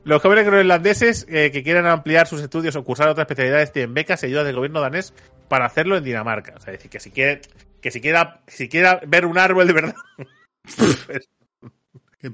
Los 0.04 0.22
jóvenes 0.22 0.46
groenlandeses 0.46 1.26
eh, 1.28 1.50
que 1.50 1.62
quieran 1.62 1.86
ampliar 1.86 2.26
sus 2.26 2.40
estudios 2.40 2.76
o 2.76 2.84
cursar 2.84 3.08
otras 3.08 3.24
especialidades 3.24 3.72
tienen 3.72 3.94
becas 3.94 4.22
y 4.22 4.26
ayudas 4.26 4.46
del 4.46 4.56
gobierno 4.56 4.80
danés 4.80 5.12
para 5.48 5.66
hacerlo 5.66 5.96
en 5.96 6.04
Dinamarca. 6.04 6.54
O 6.56 6.60
sea, 6.60 6.72
es 6.72 6.78
decir, 6.78 6.90
que 6.90 7.00
si 7.00 7.10
quiere, 7.10 7.40
que 7.80 7.90
si 7.90 8.00
quiera, 8.00 8.42
si 8.46 8.68
quiera 8.68 9.00
ver 9.06 9.26
un 9.26 9.38
árbol 9.38 9.66
de 9.66 9.72
verdad, 9.72 9.94
pues 11.06 11.28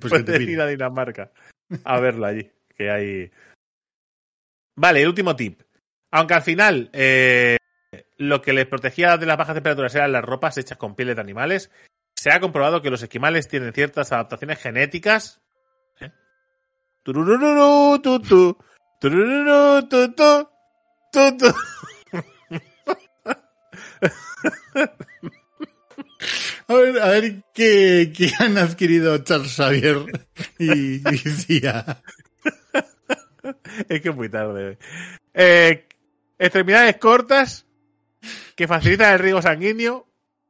pues 0.01 0.23
puede 0.23 0.43
ir 0.43 0.61
a 0.61 0.67
Dinamarca 0.67 1.31
a 1.85 2.01
verlo 2.01 2.27
allí. 2.27 2.51
Que 2.77 2.91
hay. 2.91 3.31
Vale, 4.77 5.03
el 5.03 5.09
último 5.09 5.37
tip. 5.37 5.63
Aunque 6.11 6.35
al 6.35 6.43
final 6.43 6.91
eh, 6.93 7.57
lo 8.17 8.41
que 8.41 8.53
les 8.53 8.67
protegía 8.67 9.17
de 9.17 9.27
las 9.27 9.37
bajas 9.37 9.55
temperaturas 9.55 9.95
eran 9.95 10.13
las 10.13 10.25
ropas 10.25 10.59
hechas 10.59 10.79
con 10.79 10.95
pieles 10.95 11.17
de 11.17 11.23
animales, 11.23 11.71
se 12.17 12.33
ha 12.33 12.41
comprobado 12.41 12.83
que 12.83 12.91
los 12.91 13.03
esquimales 13.03 13.49
tienen 13.49 13.73
ciertas 13.73 14.13
adaptaciones 14.13 14.61
genéticas. 14.61 15.41
¿Eh? 17.05 17.11
Tururururu, 17.13 18.01
tu, 18.01 18.21
tu, 18.21 18.57
turururu, 18.99 19.89
tu, 19.89 20.13
tu, 20.15 20.49
tu, 21.13 21.37
tu. 21.37 21.47
A 26.67 26.75
ver, 26.75 26.99
a 26.99 27.09
ver 27.09 27.43
qué, 27.53 28.11
qué 28.17 28.33
han 28.39 28.57
adquirido 28.57 29.19
Charles 29.19 29.55
Xavier 29.55 29.99
y, 30.59 30.97
y. 30.97 31.61
Es 33.89 34.01
que 34.01 34.09
es 34.09 34.17
muy 34.17 34.31
tarde. 34.31 34.79
Eh, 35.35 35.87
extremidades 36.39 36.97
cortas 36.97 37.67
que 38.57 38.67
facilitan 38.67 39.13
el 39.13 39.19
riego 39.19 39.43
sanguíneo, 39.43 40.07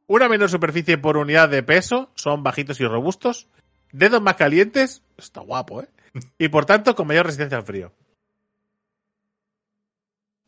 una 0.07 0.29
menor 0.29 0.49
superficie 0.49 0.97
por 0.97 1.17
unidad 1.17 1.49
de 1.49 1.63
peso, 1.63 2.09
son 2.15 2.43
bajitos 2.43 2.79
y 2.79 2.85
robustos, 2.85 3.49
dedos 3.91 4.21
más 4.21 4.35
calientes, 4.35 5.03
está 5.17 5.41
guapo, 5.41 5.81
¿eh? 5.81 5.89
Y 6.37 6.47
por 6.49 6.65
tanto 6.65 6.95
con 6.95 7.07
mayor 7.07 7.25
resistencia 7.25 7.57
al 7.57 7.65
frío. 7.65 7.93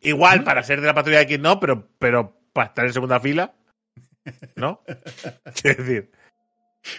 Igual 0.01 0.43
para 0.43 0.63
ser 0.63 0.79
de 0.81 0.87
la 0.87 0.93
patrulla 0.93 1.17
de 1.17 1.23
X 1.23 1.39
no, 1.39 1.59
pero, 1.59 1.89
pero 1.99 2.39
para 2.53 2.67
estar 2.67 2.85
en 2.85 2.93
segunda 2.93 3.19
fila, 3.19 3.53
¿no? 4.55 4.83
Quiero 5.61 5.83
decir, 5.83 6.11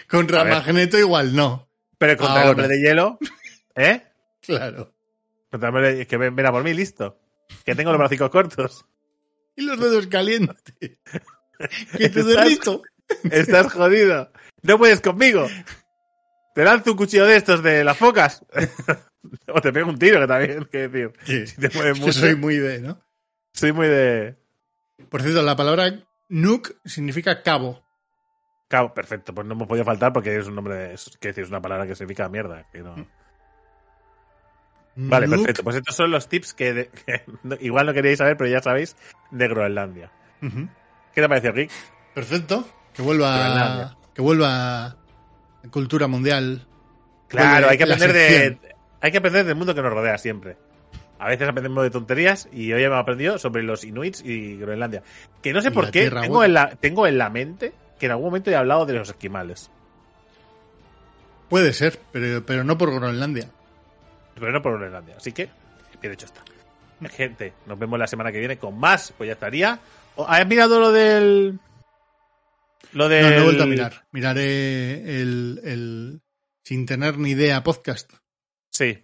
Contra. 0.09 0.43
Magneto 0.43 0.97
igual 0.99 1.35
no. 1.35 1.67
pero 1.97 2.15
contra 2.17 2.43
el 2.43 2.49
hombre 2.49 2.67
de 2.67 2.79
hielo, 2.81 3.17
¿eh? 3.75 4.03
Claro. 4.41 4.93
Contra 5.49 5.69
el 5.69 5.75
hombre 5.75 5.95
de- 5.95 6.01
es 6.03 6.07
que 6.07 6.17
ven, 6.17 6.35
ven 6.35 6.45
a 6.45 6.51
por 6.51 6.63
mí, 6.63 6.73
listo. 6.73 7.19
Que 7.65 7.73
tengo 7.73 7.91
los 7.91 7.97
bracicos 7.99 8.29
cortos. 8.29 8.85
Y 9.55 9.63
los 9.63 9.79
dedos 9.79 10.07
calientes. 10.07 10.55
Que 10.79 12.07
te 12.09 12.21
Estás- 12.21 12.25
derrito. 12.25 12.81
Estás 13.31 13.73
jodido. 13.73 14.31
No 14.61 14.77
puedes 14.77 15.01
conmigo. 15.01 15.47
Te 16.59 16.65
lanzo 16.65 16.91
un 16.91 16.97
cuchillo 16.97 17.25
de 17.25 17.37
estos 17.37 17.63
de 17.63 17.85
las 17.85 17.95
focas. 17.97 18.43
o 19.47 19.61
te 19.61 19.71
pego 19.71 19.89
un 19.89 19.97
tiro, 19.97 20.19
que 20.19 20.27
también, 20.27 20.65
que 20.69 20.89
decir. 20.89 21.13
Que, 21.25 21.47
Si 21.47 21.55
te 21.55 21.69
mueves 21.73 21.97
mucho. 22.01 22.11
soy 22.11 22.35
muy 22.35 22.57
de, 22.57 22.81
¿no? 22.81 22.99
Soy 23.53 23.71
muy 23.71 23.87
de. 23.87 24.35
Por 25.07 25.21
cierto, 25.21 25.41
la 25.41 25.55
palabra 25.55 25.89
Nuke 26.27 26.75
significa 26.83 27.41
cabo. 27.43 27.81
Cabo, 28.67 28.93
perfecto, 28.93 29.33
pues 29.33 29.47
no 29.47 29.55
me 29.55 29.67
podía 29.67 29.85
faltar 29.85 30.11
porque 30.11 30.35
es 30.37 30.47
un 30.47 30.55
nombre, 30.55 30.93
es, 30.95 31.17
que 31.21 31.29
decir, 31.29 31.45
es 31.45 31.49
una 31.49 31.61
palabra 31.61 31.87
que 31.87 31.95
significa 31.95 32.27
mierda. 32.27 32.67
que 32.73 32.79
no- 32.81 33.07
Vale, 34.97 35.29
perfecto. 35.29 35.63
Pues 35.63 35.77
estos 35.77 35.95
son 35.95 36.11
los 36.11 36.27
tips 36.27 36.53
que, 36.53 36.73
de- 36.73 36.89
que 36.89 37.23
no- 37.43 37.55
igual 37.61 37.85
no 37.85 37.93
queríais 37.93 38.17
saber, 38.17 38.35
pero 38.35 38.49
ya 38.49 38.61
sabéis, 38.61 38.97
de 39.31 39.47
Groenlandia. 39.47 40.11
¿Qué 40.41 41.21
te 41.21 41.29
parece, 41.29 41.53
Rick? 41.53 41.71
Perfecto. 42.13 42.67
Que 42.93 43.01
vuelva, 43.01 43.37
Groenlandia. 43.37 43.97
que 44.13 44.21
vuelva 44.21 44.85
a 44.87 44.98
cultura 45.71 46.07
mundial. 46.07 46.65
Claro, 47.27 47.69
hay 47.69 47.77
que 47.77 47.83
aprender 47.83 48.13
de. 48.13 48.57
Hay 49.01 49.11
que 49.11 49.17
aprender 49.19 49.45
del 49.45 49.55
mundo 49.55 49.73
que 49.75 49.81
nos 49.81 49.93
rodea 49.93 50.17
siempre. 50.17 50.57
A 51.19 51.27
veces 51.27 51.47
aprendemos 51.47 51.83
de 51.83 51.89
tonterías 51.89 52.47
y 52.51 52.71
hoy 52.73 52.83
hemos 52.83 52.97
aprendido 52.97 53.37
sobre 53.37 53.61
los 53.63 53.83
inuits 53.83 54.21
y 54.25 54.57
Groenlandia. 54.57 55.03
Que 55.41 55.51
no 55.53 55.61
sé 55.61 55.67
Y 55.67 55.71
por 55.71 55.91
qué 55.91 56.09
tengo 56.09 56.43
en, 56.43 56.53
la, 56.53 56.69
tengo 56.75 57.07
en 57.07 57.17
la 57.17 57.29
mente 57.29 57.73
que 57.99 58.05
en 58.05 58.13
algún 58.13 58.27
momento 58.27 58.49
he 58.51 58.55
hablado 58.55 58.85
de 58.85 58.93
los 58.93 59.09
esquimales. 59.09 59.69
Puede 61.49 61.73
ser, 61.73 61.99
pero, 62.11 62.45
pero 62.45 62.63
no 62.63 62.77
por 62.77 62.93
Groenlandia. 62.93 63.49
Pero 64.35 64.51
no 64.51 64.61
por 64.61 64.77
Groenlandia. 64.77 65.15
Así 65.17 65.31
que, 65.33 65.49
bien 66.01 66.13
hecho 66.13 66.25
está. 66.25 66.41
Gente, 67.09 67.53
nos 67.65 67.79
vemos 67.79 67.97
la 67.97 68.07
semana 68.07 68.31
que 68.31 68.39
viene 68.39 68.57
con 68.57 68.77
más. 68.77 69.13
Pues 69.17 69.27
ya 69.27 69.33
estaría. 69.33 69.79
¿O- 70.15 70.25
¿Has 70.27 70.45
mirado 70.47 70.79
lo 70.79 70.91
del. 70.91 71.59
Lo. 72.93 73.07
No, 73.07 73.09
no 73.09 73.27
he 73.27 73.43
vuelto 73.43 73.63
a 73.63 73.67
mirar. 73.67 74.07
Miraré 74.11 75.21
el, 75.21 75.61
el 75.63 76.21
sin 76.63 76.85
tener 76.85 77.17
ni 77.17 77.31
idea 77.31 77.63
podcast. 77.63 78.11
Sí. 78.71 79.03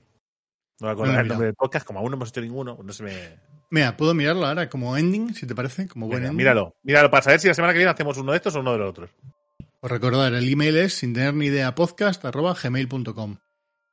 No 0.79 0.87
me 0.87 0.93
acuerdo 0.93 1.13
No 1.13 1.19
el 1.19 1.27
nombre 1.27 1.45
del 1.47 1.55
podcast. 1.55 1.85
Como 1.85 1.99
aún 1.99 2.11
no 2.11 2.17
hemos 2.17 2.29
hecho 2.29 2.41
ninguno, 2.41 2.77
no 2.83 2.93
se 2.93 3.03
me. 3.03 3.39
Mira, 3.71 3.97
puedo 3.97 4.13
mirarlo 4.13 4.45
ahora 4.45 4.69
como 4.69 4.95
ending, 4.95 5.33
si 5.33 5.47
te 5.47 5.55
parece, 5.55 5.87
como 5.87 6.07
buen 6.07 6.23
ending. 6.23 6.37
míralo. 6.37 6.75
Míralo 6.83 7.09
para 7.09 7.23
saber 7.23 7.39
si 7.39 7.47
la 7.47 7.53
semana 7.53 7.73
que 7.73 7.79
viene 7.79 7.91
hacemos 7.91 8.17
uno 8.17 8.31
de 8.31 8.37
estos 8.37 8.55
o 8.55 8.59
uno 8.59 8.73
de 8.73 8.77
los 8.79 8.89
otros. 8.89 9.09
Os 9.81 9.91
recordar, 9.91 10.33
el 10.33 10.51
email 10.51 10.77
es 10.77 10.93
sin 10.93 11.13
tener 11.13 11.33
ni 11.33 11.47
idea 11.47 11.75
podcast 11.75 12.23
arroba 12.25 12.55
gmail.com. 12.61 13.37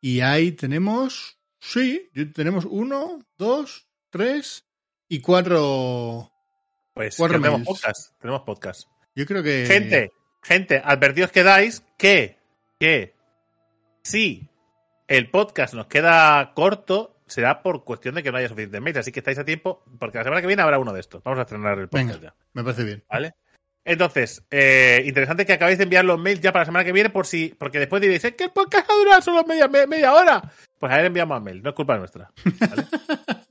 Y 0.00 0.20
ahí 0.20 0.52
tenemos, 0.52 1.38
sí, 1.60 2.10
tenemos 2.34 2.64
uno, 2.64 3.20
dos, 3.38 3.88
tres 4.10 4.66
y 5.08 5.20
cuatro. 5.20 6.30
Pues 6.94 7.16
Cuatro 7.16 7.40
tenemos 7.40 7.62
podcast. 7.62 8.18
Tenemos 8.20 8.42
podcast. 8.42 8.91
Yo 9.14 9.26
creo 9.26 9.42
que. 9.42 9.66
Gente, 9.66 10.12
gente, 10.42 10.80
advertidos 10.84 11.30
quedáis 11.32 11.84
que, 11.98 12.38
que 12.78 13.14
si 14.02 14.48
el 15.08 15.30
podcast 15.30 15.74
nos 15.74 15.86
queda 15.86 16.52
corto, 16.54 17.16
será 17.26 17.62
por 17.62 17.84
cuestión 17.84 18.14
de 18.14 18.22
que 18.22 18.30
no 18.32 18.38
haya 18.38 18.48
suficientes 18.48 18.80
mails. 18.80 18.98
Así 18.98 19.12
que 19.12 19.20
estáis 19.20 19.38
a 19.38 19.44
tiempo, 19.44 19.84
porque 19.98 20.18
la 20.18 20.24
semana 20.24 20.40
que 20.40 20.46
viene 20.46 20.62
habrá 20.62 20.78
uno 20.78 20.92
de 20.92 21.00
estos. 21.00 21.22
Vamos 21.22 21.38
a 21.38 21.42
estrenar 21.42 21.78
el 21.78 21.88
podcast 21.88 22.20
Venga. 22.20 22.34
ya. 22.38 22.46
Me 22.54 22.62
parece 22.64 22.84
bien. 22.84 23.04
¿Vale? 23.08 23.34
Entonces, 23.84 24.44
eh, 24.50 25.02
interesante 25.06 25.44
que 25.44 25.54
acabéis 25.54 25.76
de 25.78 25.84
enviar 25.84 26.04
los 26.04 26.18
mails 26.18 26.40
ya 26.40 26.52
para 26.52 26.62
la 26.62 26.66
semana 26.66 26.84
que 26.84 26.92
viene, 26.92 27.10
por 27.10 27.26
si, 27.26 27.48
porque 27.58 27.80
después 27.80 28.00
diréis, 28.00 28.24
es 28.24 28.34
que 28.36 28.44
el 28.44 28.50
podcast 28.52 28.88
ha 28.88 28.94
durado 28.94 29.20
solo 29.22 29.42
media, 29.44 29.66
me- 29.66 29.88
media 29.88 30.14
hora. 30.14 30.40
Pues 30.78 30.92
a 30.92 30.96
ver, 30.98 31.06
enviamos 31.06 31.34
más 31.36 31.42
mails, 31.42 31.62
no 31.64 31.70
es 31.70 31.74
culpa 31.76 31.98
nuestra. 31.98 32.30
¿vale? 32.60 32.84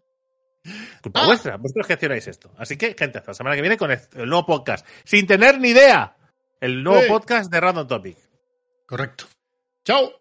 culpa 1.02 1.22
Ah. 1.22 1.26
vuestra, 1.26 1.58
vosotros 1.58 1.88
gestionáis 1.88 2.28
esto. 2.28 2.52
Así 2.58 2.78
que, 2.78 2.96
gente, 2.98 3.18
hasta 3.18 3.32
la 3.32 3.36
semana 3.36 3.56
que 3.56 3.62
viene 3.62 3.78
con 3.78 3.92
el, 3.92 4.00
nuevo 4.28 4.46
podcast, 4.46 4.86
sin 5.04 5.26
tener 5.28 5.60
ni 5.60 5.70
idea. 5.70 6.16
El 6.60 6.84
nuevo 6.84 7.02
Sí. 7.02 7.08
podcast 7.08 7.52
de 7.52 7.60
Random 7.60 7.88
Topic. 7.88 8.18
Correcto. 8.86 9.26
¡Chao! 9.84 10.21